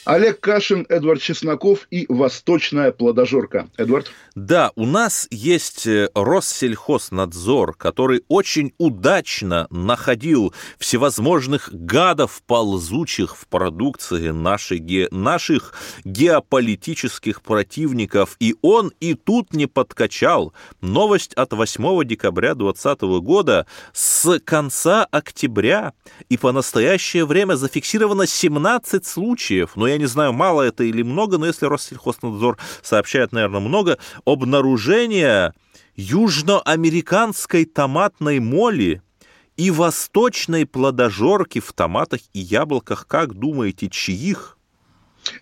Олег 0.09 0.39
Кашин, 0.39 0.87
Эдвард 0.89 1.21
Чесноков 1.21 1.87
и 1.91 2.07
«Восточная 2.09 2.91
плодожорка». 2.91 3.69
Эдвард? 3.77 4.11
Да, 4.33 4.71
у 4.75 4.87
нас 4.87 5.27
есть 5.29 5.85
э, 5.85 6.09
Россельхознадзор, 6.15 7.75
который 7.75 8.23
очень 8.27 8.73
удачно 8.79 9.67
находил 9.69 10.51
всевозможных 10.79 11.69
гадов, 11.71 12.41
ползучих 12.47 13.37
в 13.37 13.45
продукции 13.45 14.29
нашей, 14.29 14.79
ге... 14.79 15.09
наших 15.11 15.75
геополитических 16.05 17.43
противников, 17.43 18.35
и 18.39 18.55
он 18.63 18.91
и 18.99 19.13
тут 19.13 19.53
не 19.53 19.67
подкачал. 19.67 20.53
Новость 20.81 21.35
от 21.35 21.53
8 21.53 22.03
декабря 22.07 22.55
2020 22.55 23.01
года 23.21 23.67
с 23.93 24.39
конца 24.39 25.05
октября, 25.11 25.93
и 26.29 26.37
по 26.37 26.51
настоящее 26.51 27.25
время 27.25 27.53
зафиксировано 27.53 28.25
17 28.25 29.05
случаев, 29.05 29.73
но 29.75 29.85
я 29.85 29.98
не 29.99 30.07
знаю, 30.07 30.33
мало 30.33 30.63
это 30.63 30.83
или 30.83 31.03
много, 31.03 31.37
но 31.37 31.45
если 31.45 31.65
Россельхознадзор 31.65 32.57
сообщает, 32.81 33.31
наверное, 33.31 33.59
много, 33.59 33.99
обнаружения 34.25 35.53
южноамериканской 35.95 37.65
томатной 37.65 38.39
моли 38.39 39.01
и 39.57 39.71
восточной 39.71 40.65
плодожорки 40.65 41.59
в 41.59 41.73
томатах 41.73 42.21
и 42.33 42.39
яблоках. 42.39 43.05
Как 43.07 43.33
думаете, 43.33 43.89
чьих? 43.89 44.57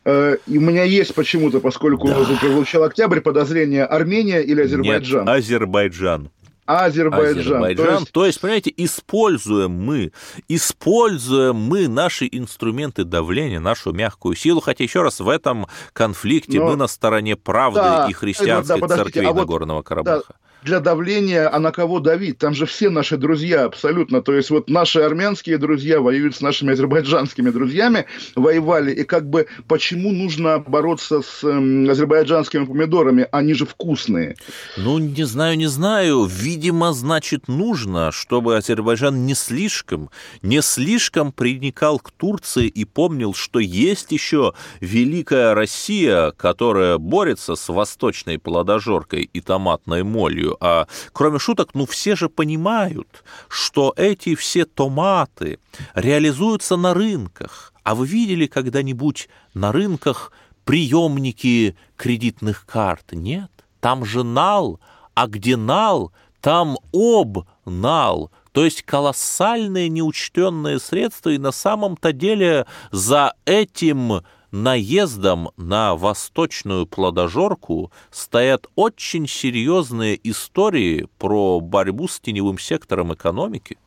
Э, 0.03 0.37
и 0.47 0.57
у 0.57 0.61
меня 0.61 0.83
есть 0.83 1.13
почему-то, 1.13 1.59
поскольку 1.59 2.07
да. 2.07 2.15
прозвучал 2.15 2.83
октябрь, 2.83 3.21
подозрение 3.21 3.85
Армения 3.85 4.41
или 4.41 4.61
Азербайджан? 4.61 5.25
Нет, 5.25 5.29
Азербайджан. 5.29 6.31
Азербайджан. 6.67 7.39
Азербайджан. 7.39 7.85
То 7.85 7.99
есть... 7.99 8.11
то 8.11 8.25
есть, 8.25 8.41
понимаете, 8.41 8.73
используем 8.75 9.71
мы, 9.71 10.11
используем 10.49 11.55
мы 11.55 11.87
наши 11.87 12.27
инструменты 12.29 13.05
давления, 13.05 13.59
нашу 13.59 13.93
мягкую 13.93 14.35
силу, 14.35 14.59
хотя 14.59 14.83
еще 14.83 15.01
раз 15.01 15.19
в 15.19 15.29
этом 15.29 15.67
конфликте 15.93 16.59
Но... 16.59 16.67
мы 16.67 16.75
на 16.75 16.87
стороне 16.87 17.37
правды 17.37 17.79
да, 17.79 18.07
и 18.09 18.13
христианской 18.13 18.81
да, 18.81 18.87
церкви 18.87 19.25
а 19.25 19.33
Нагорного 19.33 19.77
вот, 19.77 19.85
Карабаха. 19.85 20.23
Да, 20.29 20.46
для 20.63 20.79
давления, 20.79 21.53
а 21.53 21.59
на 21.59 21.71
кого 21.71 21.99
давить? 21.99 22.37
Там 22.37 22.53
же 22.53 22.65
все 22.65 22.89
наши 22.89 23.17
друзья 23.17 23.65
абсолютно. 23.65 24.21
То 24.21 24.33
есть 24.33 24.49
вот 24.49 24.69
наши 24.69 24.99
армянские 24.99 25.57
друзья 25.57 25.99
воюют 26.01 26.35
с 26.35 26.41
нашими 26.41 26.73
азербайджанскими 26.73 27.49
друзьями, 27.49 28.05
воевали. 28.35 28.91
И 28.91 29.03
как 29.03 29.29
бы 29.29 29.47
почему 29.67 30.11
нужно 30.11 30.59
бороться 30.59 31.21
с 31.21 31.43
э, 31.43 31.89
азербайджанскими 31.89 32.65
помидорами? 32.65 33.27
Они 33.31 33.53
же 33.53 33.65
вкусные. 33.65 34.35
Ну, 34.77 34.97
не 34.97 35.23
знаю, 35.23 35.57
не 35.57 35.67
знаю. 35.67 36.25
Видимо, 36.25 36.93
значит, 36.93 37.47
нужно, 37.47 38.11
чтобы 38.11 38.57
Азербайджан 38.57 39.25
не 39.25 39.35
слишком, 39.35 40.09
не 40.41 40.61
слишком 40.61 41.31
приникал 41.31 41.99
к 41.99 42.11
Турции 42.11 42.67
и 42.67 42.85
помнил, 42.85 43.33
что 43.33 43.59
есть 43.59 44.11
еще 44.11 44.53
великая 44.81 45.53
Россия, 45.53 46.31
которая 46.31 46.97
борется 46.97 47.55
с 47.55 47.69
восточной 47.69 48.39
плодожоркой 48.39 49.29
и 49.31 49.41
томатной 49.41 50.03
молью, 50.03 50.46
а 50.59 50.87
кроме 51.13 51.39
шуток, 51.39 51.73
ну 51.73 51.85
все 51.85 52.15
же 52.15 52.29
понимают, 52.29 53.23
что 53.49 53.93
эти 53.97 54.35
все 54.35 54.65
томаты 54.65 55.59
реализуются 55.93 56.75
на 56.75 56.93
рынках. 56.93 57.73
А 57.83 57.95
вы 57.95 58.07
видели 58.07 58.47
когда-нибудь 58.47 59.29
на 59.53 59.71
рынках 59.71 60.31
приемники 60.65 61.77
кредитных 61.95 62.65
карт? 62.65 63.13
Нет, 63.13 63.51
там 63.79 64.05
же 64.05 64.23
нал, 64.23 64.79
а 65.13 65.27
где 65.27 65.55
нал, 65.55 66.11
там 66.41 66.77
об 66.93 67.45
нал. 67.65 68.31
То 68.51 68.65
есть 68.65 68.83
колоссальные 68.83 69.89
неучтенные 69.89 70.79
средства, 70.79 71.29
и 71.29 71.37
на 71.37 71.51
самом-то 71.51 72.11
деле 72.11 72.65
за 72.91 73.33
этим 73.45 74.23
наездом 74.51 75.49
на 75.57 75.95
восточную 75.95 76.85
плодожорку 76.85 77.91
стоят 78.11 78.67
очень 78.75 79.27
серьезные 79.27 80.19
истории 80.29 81.07
про 81.17 81.59
борьбу 81.59 82.07
с 82.07 82.19
теневым 82.19 82.57
сектором 82.57 83.13
экономики. 83.13 83.77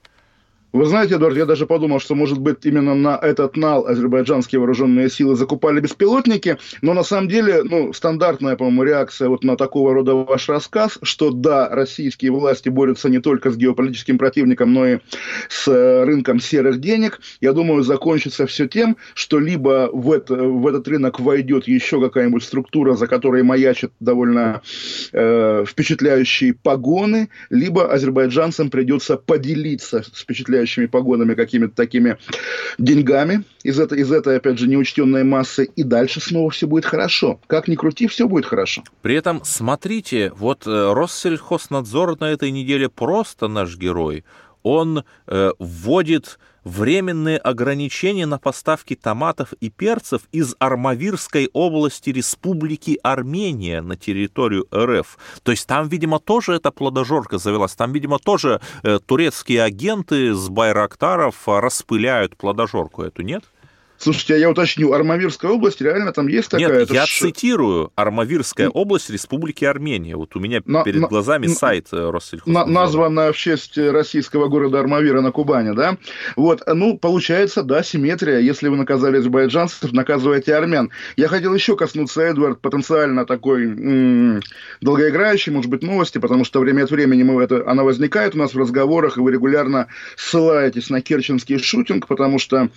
Вы 0.73 0.87
знаете, 0.87 1.17
Эдуард, 1.17 1.37
я 1.37 1.47
даже 1.47 1.67
подумал, 1.67 1.99
что, 1.99 2.15
может 2.15 2.39
быть, 2.39 2.65
именно 2.65 2.95
на 2.95 3.19
этот 3.21 3.57
НАЛ 3.57 3.89
азербайджанские 3.89 4.61
вооруженные 4.61 5.11
силы 5.11 5.35
закупали 5.35 5.81
беспилотники, 5.81 6.59
но 6.81 6.95
на 6.95 7.03
самом 7.03 7.29
деле, 7.29 7.65
ну, 7.65 7.93
стандартная, 7.93 8.55
по-моему, 8.55 8.85
реакция 8.85 9.29
вот 9.29 9.43
на 9.43 9.57
такого 9.57 9.95
рода 9.95 10.15
ваш 10.15 10.49
рассказ, 10.49 10.99
что 11.03 11.31
да, 11.31 11.69
российские 11.69 12.31
власти 12.31 12.69
борются 12.69 13.09
не 13.09 13.19
только 13.19 13.51
с 13.51 13.57
геополитическим 13.57 14.17
противником, 14.17 14.73
но 14.73 14.87
и 14.87 14.99
с 15.49 15.67
э, 15.67 16.05
рынком 16.05 16.39
серых 16.39 16.79
денег, 16.81 17.21
я 17.41 17.53
думаю, 17.53 17.83
закончится 17.83 18.47
все 18.47 18.69
тем, 18.69 18.97
что 19.15 19.41
либо 19.41 19.91
в, 19.93 20.13
это, 20.13 20.37
в 20.37 20.65
этот 20.69 20.87
рынок 20.87 21.19
войдет 21.19 21.67
еще 21.67 22.01
какая-нибудь 22.01 22.45
структура, 22.45 22.95
за 22.95 23.09
которой 23.09 23.43
маячат 23.43 23.91
довольно 23.99 24.63
э, 25.13 25.65
впечатляющие 25.67 26.55
погоны, 26.55 27.29
либо 27.51 27.93
азербайджанцам 27.93 28.71
придется 28.71 29.17
поделиться 29.17 30.05
с 30.05 30.21
впечатляющими 30.21 30.60
сверкающими 30.61 30.87
погонами, 30.87 31.35
какими-то 31.35 31.75
такими 31.75 32.17
деньгами 32.79 33.45
из 33.63 33.79
этой, 33.79 34.01
из 34.01 34.13
этой, 34.13 34.37
опять 34.37 34.59
же, 34.59 34.69
неучтенной 34.69 35.25
массы, 35.25 35.65
и 35.65 35.83
дальше 35.83 36.21
снова 36.21 36.51
все 36.51 36.67
будет 36.67 36.85
хорошо. 36.85 37.41
Как 37.47 37.69
ни 37.69 37.77
крути, 37.77 38.07
все 38.07 38.29
будет 38.29 38.47
хорошо. 38.47 38.83
При 39.03 39.15
этом, 39.15 39.41
смотрите, 39.45 40.33
вот 40.37 40.67
э, 40.67 40.93
Россельхознадзор 40.93 42.21
на 42.21 42.31
этой 42.31 42.51
неделе 42.51 42.89
просто 42.89 43.49
наш 43.49 43.77
герой. 43.77 44.25
Он 44.63 45.05
э, 45.27 45.51
вводит 45.59 46.39
временные 46.65 47.39
ограничения 47.39 48.27
на 48.27 48.39
поставки 48.39 48.95
томатов 48.95 49.53
и 49.55 49.71
перцев 49.71 50.23
из 50.33 50.55
Армавирской 50.59 51.49
области 51.53 52.11
Республики 52.11 52.99
Армения 53.03 53.81
на 53.81 53.97
территорию 53.97 54.67
РФ. 54.75 55.19
То 55.43 55.53
есть 55.53 55.67
там, 55.67 55.89
видимо, 55.89 56.19
тоже 56.19 56.55
эта 56.55 56.71
плодожорка 56.71 57.39
завелась. 57.39 57.75
Там, 57.75 57.93
видимо, 57.93 58.19
тоже 58.19 58.61
э, 58.83 58.99
турецкие 59.05 59.63
агенты 59.63 60.35
с 60.35 60.49
Байрактаров 60.49 61.37
распыляют 61.47 62.37
плодожорку 62.37 63.03
эту, 63.03 63.23
нет? 63.23 63.45
Слушайте, 64.01 64.35
а 64.35 64.37
я 64.39 64.49
уточню, 64.49 64.95
Армавирская 64.95 65.51
область, 65.51 65.83
реально 65.83 66.15
там 66.15 66.27
есть 66.27 66.49
такая? 66.49 66.81
Нет, 66.81 66.91
я 66.91 67.05
ш... 67.05 67.19
цитирую, 67.21 67.93
Армавирская 67.97 68.69
ну, 68.69 68.73
область 68.73 69.11
Республики 69.11 69.67
Армения. 69.67 70.17
Вот 70.17 70.35
у 70.37 70.41
меня 70.41 70.63
на, 70.65 70.83
перед 70.85 71.03
на, 71.03 71.07
глазами 71.07 71.49
на, 71.49 71.55
сайт 71.55 71.89
э, 71.93 72.09
Россельхознадзора. 72.09 72.73
названа 72.73 73.31
в 73.31 73.37
честь 73.37 73.77
российского 73.77 74.49
города 74.49 74.81
Армавира 74.81 75.21
на 75.21 75.33
Кубани, 75.33 75.75
да? 75.75 75.99
Вот, 76.35 76.63
ну, 76.67 76.97
получается, 76.97 77.63
да, 77.63 77.83
симметрия. 77.83 78.39
Если 78.39 78.69
вы 78.69 78.77
наказали 78.77 79.19
азербайджанцев, 79.19 79.93
наказываете 79.93 80.55
армян. 80.55 80.89
Я 81.19 81.29
хотел 81.29 81.55
еще 81.55 81.77
коснуться, 81.77 82.23
Эдвард, 82.23 82.63
потенциально 82.63 83.27
такой 83.27 83.65
м- 83.65 84.41
долгоиграющей, 84.81 85.53
может 85.53 85.71
быть, 85.71 85.83
новости, 85.83 86.17
потому 86.17 86.47
что 86.47 86.61
время 86.61 86.85
от 86.85 86.91
времени 86.91 87.23
мы 87.23 87.43
это, 87.43 87.69
она 87.69 87.85
возникает 87.85 88.35
у 88.35 88.39
нас 88.39 88.55
в 88.55 88.59
разговорах, 88.59 89.19
и 89.19 89.21
вы 89.21 89.31
регулярно 89.31 89.89
ссылаетесь 90.17 90.89
на 90.89 91.03
керченский 91.03 91.59
шутинг, 91.59 92.07
потому 92.07 92.39
что, 92.39 92.71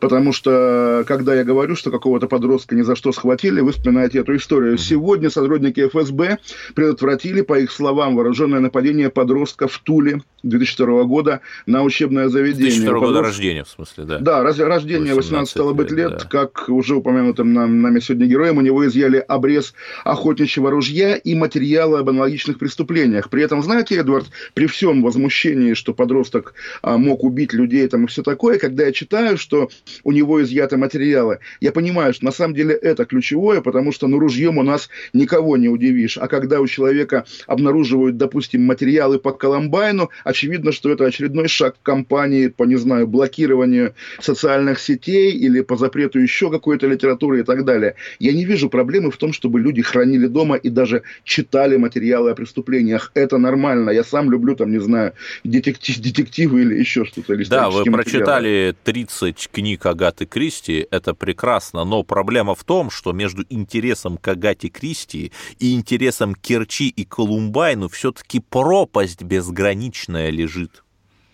потому 0.00 0.32
что 0.32 0.69
Э, 0.69 0.69
когда 1.06 1.34
я 1.34 1.44
говорю, 1.44 1.76
что 1.76 1.90
какого-то 1.90 2.26
подростка 2.28 2.74
ни 2.74 2.82
за 2.82 2.94
что 2.94 3.12
схватили, 3.12 3.60
вы 3.60 3.72
вспоминаете 3.72 4.20
эту 4.20 4.36
историю. 4.36 4.78
Сегодня 4.78 5.30
сотрудники 5.30 5.88
ФСБ 5.88 6.38
предотвратили, 6.74 7.40
по 7.42 7.58
их 7.58 7.72
словам, 7.72 8.16
вооруженное 8.16 8.60
нападение 8.60 9.10
подростка 9.10 9.68
в 9.68 9.78
Туле 9.78 10.20
2002 10.42 11.04
года 11.04 11.40
на 11.66 11.82
учебное 11.82 12.28
заведение. 12.28 12.70
2002 12.70 12.92
Подросток... 12.92 13.08
года 13.08 13.26
рождения, 13.26 13.64
в 13.64 13.68
смысле, 13.68 14.04
да. 14.04 14.18
Да, 14.18 14.42
раз, 14.42 14.58
рождение 14.58 15.14
18 15.14 15.50
стало 15.50 15.72
быть 15.72 15.90
лет, 15.90 16.10
да. 16.10 16.26
как 16.26 16.68
уже 16.68 16.94
упомянутым 16.94 17.52
нам, 17.52 17.82
нами 17.82 18.00
сегодня 18.00 18.26
героем, 18.26 18.58
у 18.58 18.60
него 18.60 18.86
изъяли 18.86 19.18
обрез 19.18 19.74
охотничьего 20.04 20.70
ружья 20.70 21.16
и 21.16 21.34
материалы 21.34 21.98
об 21.98 22.08
аналогичных 22.08 22.58
преступлениях. 22.58 23.28
При 23.30 23.42
этом, 23.42 23.62
знаете, 23.62 23.96
Эдвард, 23.96 24.26
при 24.54 24.66
всем 24.66 25.02
возмущении, 25.02 25.74
что 25.74 25.92
подросток 25.92 26.54
а, 26.82 26.96
мог 26.96 27.24
убить 27.24 27.52
людей 27.52 27.86
там 27.88 28.04
и 28.04 28.06
все 28.06 28.22
такое, 28.22 28.58
когда 28.58 28.84
я 28.84 28.92
читаю, 28.92 29.36
что 29.36 29.68
у 30.04 30.12
него 30.12 30.42
изъяли 30.42 30.59
изъяты 30.60 30.76
материалы. 30.76 31.38
Я 31.60 31.72
понимаю, 31.72 32.12
что 32.12 32.24
на 32.24 32.32
самом 32.32 32.54
деле 32.54 32.74
это 32.74 33.04
ключевое, 33.04 33.60
потому 33.60 33.92
что 33.92 34.08
ну, 34.08 34.18
ружьем 34.18 34.58
у 34.58 34.62
нас 34.62 34.88
никого 35.12 35.56
не 35.56 35.68
удивишь. 35.68 36.18
А 36.18 36.28
когда 36.28 36.60
у 36.60 36.66
человека 36.66 37.24
обнаруживают, 37.46 38.16
допустим, 38.16 38.64
материалы 38.64 39.18
по 39.18 39.32
Коломбайну, 39.32 40.10
очевидно, 40.24 40.72
что 40.72 40.90
это 40.90 41.06
очередной 41.06 41.48
шаг 41.48 41.76
компании 41.82 42.48
по, 42.48 42.64
не 42.64 42.76
знаю, 42.76 43.06
блокированию 43.06 43.94
социальных 44.20 44.80
сетей 44.80 45.32
или 45.32 45.62
по 45.62 45.76
запрету 45.76 46.18
еще 46.18 46.50
какой-то 46.50 46.86
литературы 46.86 47.40
и 47.40 47.42
так 47.42 47.64
далее. 47.64 47.94
Я 48.18 48.32
не 48.32 48.44
вижу 48.44 48.68
проблемы 48.68 49.10
в 49.10 49.16
том, 49.16 49.32
чтобы 49.32 49.60
люди 49.60 49.82
хранили 49.82 50.26
дома 50.26 50.56
и 50.56 50.68
даже 50.68 51.02
читали 51.24 51.76
материалы 51.76 52.30
о 52.30 52.34
преступлениях. 52.34 53.12
Это 53.14 53.38
нормально. 53.38 53.90
Я 53.90 54.04
сам 54.04 54.30
люблю, 54.30 54.54
там, 54.56 54.70
не 54.70 54.80
знаю, 54.80 55.12
детектив, 55.44 55.98
детективы 55.98 56.62
или 56.62 56.74
еще 56.74 57.04
что-то. 57.04 57.36
Да, 57.48 57.70
вы 57.70 57.84
прочитали 57.84 58.74
30 58.84 59.48
книг 59.52 59.86
Агаты 59.86 60.26
Кристи, 60.26 60.49
Кристи, 60.50 60.84
это 60.90 61.14
прекрасно, 61.14 61.84
но 61.84 62.02
проблема 62.02 62.56
в 62.56 62.64
том, 62.64 62.90
что 62.90 63.12
между 63.12 63.44
интересом 63.50 64.18
к 64.18 64.26
Агате 64.26 64.68
Кристи 64.68 65.30
и 65.60 65.74
интересом 65.74 66.34
Керчи 66.34 66.88
и 66.88 67.04
Колумбайну 67.04 67.88
все-таки 67.88 68.40
пропасть 68.40 69.22
безграничная 69.22 70.30
лежит. 70.30 70.82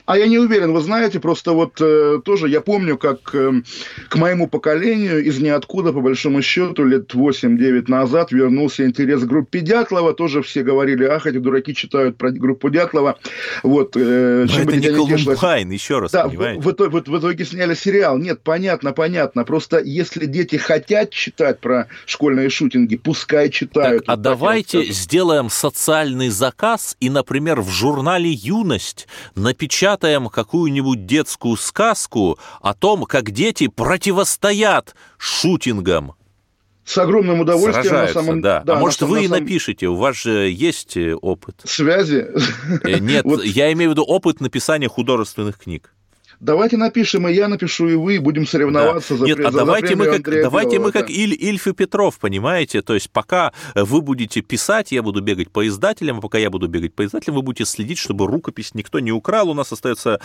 А 0.07 0.17
я 0.17 0.29
не 0.29 0.39
уверен, 0.39 0.73
вы 0.73 0.81
знаете, 0.83 1.19
просто 1.19 1.53
вот 1.53 1.81
э, 1.81 2.21
тоже 2.25 2.49
я 2.49 2.61
помню, 2.61 2.97
как 2.97 3.35
э, 3.35 3.63
к 4.09 4.15
моему 4.15 4.47
поколению 4.47 5.25
из 5.25 5.41
ниоткуда, 5.41 5.93
по 5.93 6.01
большому 6.01 6.43
счету, 6.43 6.85
лет 6.85 7.13
8-9 7.13 7.85
назад 7.89 8.31
вернулся 8.31 8.87
интерес 8.87 9.23
к 9.23 9.27
группе 9.27 9.61
Дятлова. 9.61 10.15
Тоже 10.15 10.43
все 10.43 10.63
говорили, 10.63 11.05
ах, 11.05 11.27
эти 11.27 11.39
дураки 11.39 11.75
читают 11.75 12.17
про 12.17 12.31
группу 12.31 12.71
Дятлова. 12.71 13.19
Вот, 13.65 13.97
э, 13.97 14.47
Но 14.49 14.61
это 14.61 14.77
не 14.77 14.91
Колумбайн, 14.91 15.71
еще 15.71 15.99
раз, 15.99 16.13
да, 16.13 16.29
понимаете? 16.29 16.61
В, 16.61 16.65
в, 16.67 16.89
в, 16.89 17.09
в 17.09 17.19
итоге 17.19 17.45
сняли 17.45 17.75
сериал. 17.75 18.17
Нет, 18.17 18.43
понятно, 18.45 18.93
понятно. 18.93 19.45
Просто 19.45 19.81
если 19.81 20.27
дети 20.27 20.55
хотят 20.55 21.11
читать 21.11 21.59
про 21.59 21.89
школьные 22.07 22.49
шутинги, 22.49 22.97
пускай 22.97 23.51
читают. 23.51 24.07
Так, 24.07 24.15
а 24.15 24.17
давайте 24.17 24.85
сделаем 24.85 25.51
социальный 25.51 26.29
заказ 26.29 26.97
и, 27.01 27.11
например, 27.11 27.61
в 27.61 27.71
журнале 27.71 28.31
«Юность» 28.31 29.09
напечатаем 29.35 29.96
напечатаем 29.97 30.29
какую-нибудь 30.29 31.07
детскую 31.07 31.57
сказку 31.57 32.39
о 32.61 32.75
том, 32.75 33.05
как 33.05 33.31
дети 33.31 33.69
противостоят 33.69 34.95
шутингам. 35.19 36.15
С 36.85 36.99
огромным 36.99 37.41
удовольствием. 37.41 37.85
Сражаются, 37.85 38.19
на 38.21 38.25
самом... 38.25 38.43
да. 38.43 38.63
да. 38.65 38.77
А 38.77 38.79
может, 38.79 39.01
вы 39.03 39.25
и 39.25 39.27
самом... 39.27 39.41
напишите, 39.41 39.89
у 39.89 39.97
вас 39.97 40.17
же 40.17 40.49
есть 40.51 40.97
э, 40.97 41.15
опыт. 41.15 41.63
Связи? 41.65 42.29
Э, 42.85 42.99
нет, 43.01 43.25
вот. 43.25 43.45
я 43.45 43.73
имею 43.73 43.91
в 43.91 43.93
виду 43.95 44.05
опыт 44.05 44.41
написания 44.41 44.89
художественных 44.89 45.59
книг. 45.59 45.93
Давайте 46.41 46.77
напишем, 46.77 47.27
и 47.29 47.33
я 47.33 47.49
напишу, 47.49 47.89
и 47.89 47.95
вы, 47.95 48.21
будем 48.21 48.47
соревноваться 48.47 49.15
да. 49.15 49.21
за 49.21 49.25
Нет, 49.25 49.41
а 49.41 49.51
за 49.51 49.59
давайте, 49.59 49.97
мы 49.97 50.07
как, 50.07 50.23
давайте 50.23 50.79
мы 50.79 50.93
как 50.93 51.09
Иль, 51.09 51.35
Ильф 51.35 51.67
и 51.67 51.73
Петров, 51.73 52.19
понимаете? 52.19 52.83
То 52.83 52.95
есть 52.95 53.11
пока 53.11 53.53
вы 53.75 54.03
будете 54.03 54.43
писать, 54.43 54.93
я 54.93 55.03
буду 55.03 55.23
бегать 55.23 55.51
по 55.51 55.67
издателям, 55.67 56.19
а 56.19 56.21
пока 56.21 56.37
я 56.37 56.51
буду 56.51 56.69
бегать 56.69 56.93
по 56.93 57.07
издателям, 57.07 57.37
вы 57.37 57.43
будете 57.43 57.65
следить, 57.65 57.99
чтобы 57.99 58.27
рукопись 58.27 58.75
никто 58.75 59.01
не 59.01 59.13
украл, 59.13 59.49
у 59.49 59.55
нас 59.55 59.73
остается... 59.73 60.21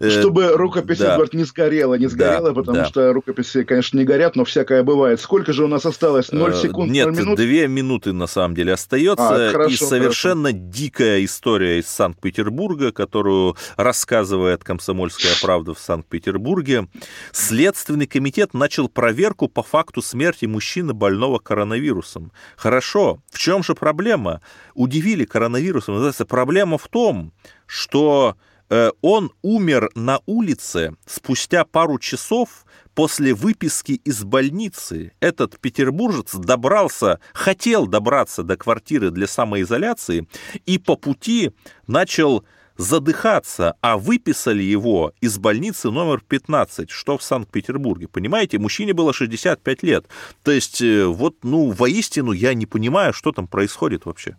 Э, 0.00 0.10
чтобы 0.10 0.48
рукопись, 0.48 0.98
да. 0.98 1.14
Эдвард, 1.14 1.32
не 1.32 1.44
сгорела, 1.44 1.94
не 1.94 2.08
сгорела, 2.08 2.50
да, 2.50 2.54
потому 2.54 2.78
да. 2.78 2.84
что 2.84 3.12
рукописи, 3.12 3.64
конечно, 3.64 3.96
не 3.98 4.04
горят, 4.04 4.36
но 4.36 4.44
всякое 4.44 4.82
бывает. 4.82 5.20
Сколько 5.20 5.54
же 5.54 5.64
у 5.64 5.68
нас 5.68 5.86
осталось? 5.86 6.30
0 6.30 6.50
э, 6.50 6.54
секунд, 6.54 6.92
Нет, 6.92 7.06
0 7.06 7.16
минут? 7.16 7.38
две 7.38 7.68
минуты 7.68 8.12
на 8.12 8.26
самом 8.26 8.54
деле 8.54 8.74
остается, 8.74 9.48
а, 9.48 9.50
хорошо, 9.50 9.72
и 9.72 9.76
совершенно 9.76 10.50
хорошо. 10.50 10.66
дикая 10.68 11.24
история 11.24 11.78
из 11.78 11.86
Санкт-Петербурга, 11.86 12.92
которую 12.92 13.56
рассказывает 13.76 14.62
«Комсомольская 14.62 15.32
правда» 15.40 15.53
в 15.62 15.78
Санкт-Петербурге, 15.78 16.24
Петербурге 16.34 16.88
Следственный 17.32 18.06
комитет 18.06 18.54
начал 18.54 18.88
проверку 18.88 19.48
по 19.48 19.62
факту 19.62 20.02
смерти 20.02 20.46
мужчины, 20.46 20.94
больного 20.94 21.38
коронавирусом. 21.38 22.32
Хорошо, 22.56 23.20
в 23.30 23.38
чем 23.38 23.62
же 23.62 23.74
проблема? 23.74 24.40
Удивили 24.74 25.24
коронавирусом. 25.24 25.94
Называется, 25.94 26.24
проблема 26.24 26.78
в 26.78 26.88
том, 26.88 27.32
что 27.66 28.36
э, 28.70 28.90
он 29.02 29.32
умер 29.42 29.90
на 29.94 30.20
улице 30.26 30.96
спустя 31.06 31.64
пару 31.64 31.98
часов 31.98 32.64
после 32.94 33.34
выписки 33.34 33.92
из 33.92 34.24
больницы. 34.24 35.12
Этот 35.20 35.58
петербуржец 35.60 36.34
добрался, 36.34 37.20
хотел 37.32 37.86
добраться 37.86 38.42
до 38.42 38.56
квартиры 38.56 39.10
для 39.10 39.26
самоизоляции 39.26 40.26
и 40.66 40.78
по 40.78 40.96
пути 40.96 41.52
начал 41.86 42.44
задыхаться, 42.76 43.76
а 43.80 43.96
выписали 43.96 44.62
его 44.62 45.12
из 45.20 45.38
больницы 45.38 45.90
номер 45.90 46.22
15, 46.26 46.90
что 46.90 47.18
в 47.18 47.22
Санкт-Петербурге. 47.22 48.08
Понимаете, 48.08 48.58
мужчине 48.58 48.92
было 48.92 49.12
65 49.12 49.82
лет. 49.82 50.06
То 50.42 50.50
есть, 50.50 50.82
э, 50.82 51.04
вот, 51.06 51.36
ну, 51.42 51.70
воистину 51.70 52.32
я 52.32 52.54
не 52.54 52.66
понимаю, 52.66 53.12
что 53.12 53.32
там 53.32 53.46
происходит 53.46 54.06
вообще. 54.06 54.36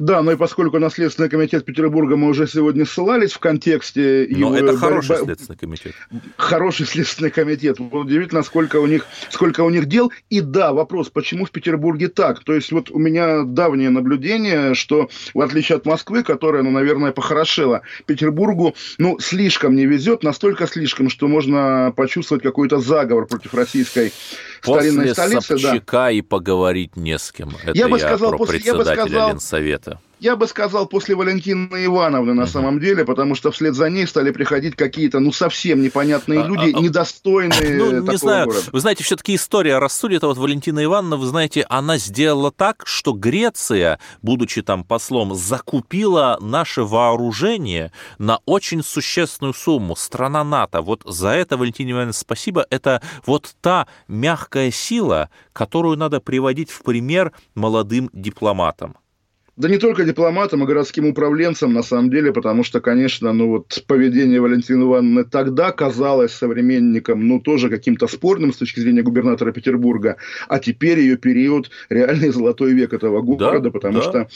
Да, 0.00 0.22
но 0.22 0.32
и 0.32 0.36
поскольку 0.36 0.78
на 0.78 0.88
Следственный 0.88 1.28
комитет 1.28 1.66
Петербурга 1.66 2.16
мы 2.16 2.28
уже 2.28 2.46
сегодня 2.46 2.86
ссылались 2.86 3.32
в 3.32 3.38
контексте... 3.38 4.26
Но 4.30 4.56
его... 4.56 4.56
это 4.56 4.78
хороший 4.78 5.08
борьба... 5.10 5.24
Следственный 5.26 5.58
комитет. 5.58 5.94
Хороший 6.38 6.86
Следственный 6.86 7.30
комитет. 7.30 7.78
Удивительно, 7.78 8.42
сколько 8.42 8.78
у, 8.78 8.86
них, 8.86 9.04
сколько 9.28 9.60
у 9.60 9.68
них 9.68 9.84
дел. 9.84 10.10
И 10.30 10.40
да, 10.40 10.72
вопрос, 10.72 11.10
почему 11.10 11.44
в 11.44 11.50
Петербурге 11.50 12.08
так? 12.08 12.42
То 12.44 12.54
есть 12.54 12.72
вот 12.72 12.90
у 12.90 12.98
меня 12.98 13.42
давнее 13.42 13.90
наблюдение, 13.90 14.72
что 14.72 15.10
в 15.34 15.40
отличие 15.42 15.76
от 15.76 15.84
Москвы, 15.84 16.22
которая, 16.22 16.62
ну, 16.62 16.70
наверное, 16.70 17.12
похорошела, 17.12 17.82
Петербургу, 18.06 18.74
ну, 18.96 19.18
слишком 19.18 19.76
не 19.76 19.84
везет, 19.84 20.22
настолько 20.22 20.66
слишком, 20.66 21.10
что 21.10 21.28
можно 21.28 21.92
почувствовать 21.94 22.42
какой-то 22.42 22.78
заговор 22.80 23.26
против 23.26 23.52
российской 23.52 24.14
после 24.62 24.92
старинной 24.92 25.10
столицы. 25.10 25.58
Собчака 25.58 25.96
да. 25.96 26.10
и 26.10 26.22
поговорить 26.22 26.96
не 26.96 27.18
с 27.18 27.30
кем. 27.32 27.50
Это 27.62 27.76
я, 27.76 27.88
бы 27.88 27.98
сказал, 27.98 28.30
про 28.30 28.38
после, 28.38 28.54
председателя 28.60 28.94
я 28.94 29.02
бы 29.02 29.08
сказал, 29.08 29.28
Ленсовета. 29.30 29.89
Я 30.20 30.36
бы 30.36 30.46
сказал, 30.46 30.86
после 30.86 31.14
Валентины 31.14 31.86
Ивановны 31.86 32.34
на 32.34 32.46
самом 32.46 32.78
деле, 32.78 33.06
потому 33.06 33.34
что 33.34 33.50
вслед 33.50 33.74
за 33.74 33.88
ней 33.88 34.06
стали 34.06 34.30
приходить 34.32 34.76
какие-то, 34.76 35.18
ну, 35.18 35.32
совсем 35.32 35.80
непонятные 35.80 36.42
а, 36.42 36.46
люди, 36.46 36.74
а, 36.74 36.78
а, 36.78 36.80
недостойные 36.82 37.76
ну, 37.78 38.02
не 38.02 38.16
знаю. 38.18 38.46
Города. 38.46 38.66
Вы 38.70 38.80
знаете, 38.80 39.02
все-таки 39.02 39.34
история 39.34 39.78
рассудит, 39.78 40.22
а 40.22 40.26
вот 40.26 40.36
Валентина 40.36 40.84
Ивановна, 40.84 41.16
вы 41.16 41.26
знаете, 41.26 41.64
она 41.70 41.96
сделала 41.96 42.52
так, 42.52 42.82
что 42.84 43.12
Греция, 43.12 43.98
будучи 44.20 44.60
там 44.60 44.84
послом, 44.84 45.34
закупила 45.34 46.36
наше 46.42 46.82
вооружение 46.82 47.90
на 48.18 48.40
очень 48.44 48.84
существенную 48.84 49.54
сумму. 49.54 49.96
Страна 49.96 50.44
НАТО. 50.44 50.82
Вот 50.82 51.00
за 51.06 51.30
это, 51.30 51.56
Валентине 51.56 51.92
Ивановне, 51.92 52.12
спасибо. 52.12 52.66
Это 52.68 53.00
вот 53.24 53.54
та 53.62 53.86
мягкая 54.06 54.70
сила, 54.70 55.30
которую 55.54 55.96
надо 55.96 56.20
приводить 56.20 56.70
в 56.70 56.82
пример 56.82 57.32
молодым 57.54 58.10
дипломатам. 58.12 58.96
Да 59.60 59.68
не 59.68 59.76
только 59.76 60.04
дипломатам, 60.04 60.62
а 60.62 60.66
городским 60.66 61.04
управленцам, 61.04 61.74
на 61.74 61.82
самом 61.82 62.08
деле, 62.08 62.32
потому 62.32 62.64
что, 62.64 62.80
конечно, 62.80 63.30
ну 63.34 63.48
вот 63.48 63.84
поведение 63.86 64.40
Валентины 64.40 64.84
Ивановны 64.84 65.24
тогда 65.24 65.70
казалось 65.70 66.32
современникам, 66.32 67.28
ну, 67.28 67.40
тоже 67.40 67.68
каким-то 67.68 68.08
спорным 68.08 68.54
с 68.54 68.56
точки 68.56 68.80
зрения 68.80 69.02
губернатора 69.02 69.52
Петербурга, 69.52 70.16
а 70.48 70.60
теперь 70.60 71.00
ее 71.00 71.18
период 71.18 71.70
реальный 71.90 72.30
золотой 72.30 72.72
век 72.72 72.94
этого 72.94 73.20
города, 73.20 73.64
да, 73.64 73.70
потому, 73.70 73.98
да. 73.98 74.02
Что, 74.02 74.28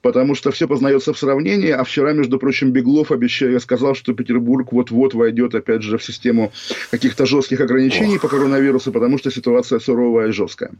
потому 0.00 0.34
что 0.34 0.50
все 0.50 0.66
познается 0.66 1.12
в 1.12 1.18
сравнении, 1.18 1.70
а 1.70 1.84
вчера, 1.84 2.12
между 2.12 2.40
прочим, 2.40 2.72
Беглов 2.72 3.12
обещал, 3.12 3.60
сказал, 3.60 3.94
что 3.94 4.14
Петербург 4.14 4.72
вот-вот 4.72 5.14
войдет, 5.14 5.54
опять 5.54 5.82
же, 5.82 5.96
в 5.96 6.02
систему 6.02 6.50
каких-то 6.90 7.24
жестких 7.24 7.60
ограничений 7.60 8.16
Ох. 8.16 8.22
по 8.22 8.28
коронавирусу, 8.28 8.90
потому 8.90 9.16
что 9.18 9.30
ситуация 9.30 9.78
суровая 9.78 10.30
и 10.30 10.32
жесткая. 10.32 10.72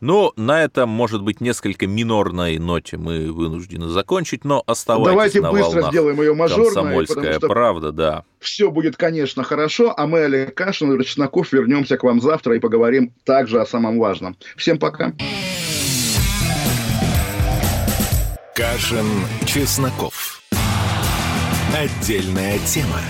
Ну, 0.00 0.32
на 0.36 0.64
этом, 0.64 0.90
может 0.90 1.22
быть, 1.22 1.40
несколько 1.40 1.86
минорной 1.86 2.58
ноте 2.58 2.96
мы 2.96 3.43
вынуждены 3.44 3.88
закончить, 3.88 4.44
но 4.44 4.62
оставайтесь 4.66 5.10
Давайте 5.10 5.40
на 5.40 5.50
быстро 5.52 5.70
волнах. 5.76 5.90
сделаем 5.90 6.20
ее 6.20 6.34
мажорной. 6.34 6.66
Комсомольская 6.66 7.40
правда, 7.40 7.92
да. 7.92 8.24
Все 8.40 8.70
будет, 8.70 8.96
конечно, 8.96 9.42
хорошо, 9.44 9.94
а 9.96 10.06
мы, 10.06 10.20
Олег 10.24 10.54
Кашин 10.54 10.92
и 10.98 11.04
Чесноков, 11.04 11.52
вернемся 11.52 11.96
к 11.96 12.04
вам 12.04 12.20
завтра 12.20 12.56
и 12.56 12.58
поговорим 12.58 13.12
также 13.24 13.60
о 13.60 13.66
самом 13.66 13.98
важном. 13.98 14.36
Всем 14.56 14.78
пока. 14.78 15.12
Кашин, 18.54 19.06
Чесноков. 19.46 20.42
Отдельная 21.76 22.58
тема. 22.60 23.00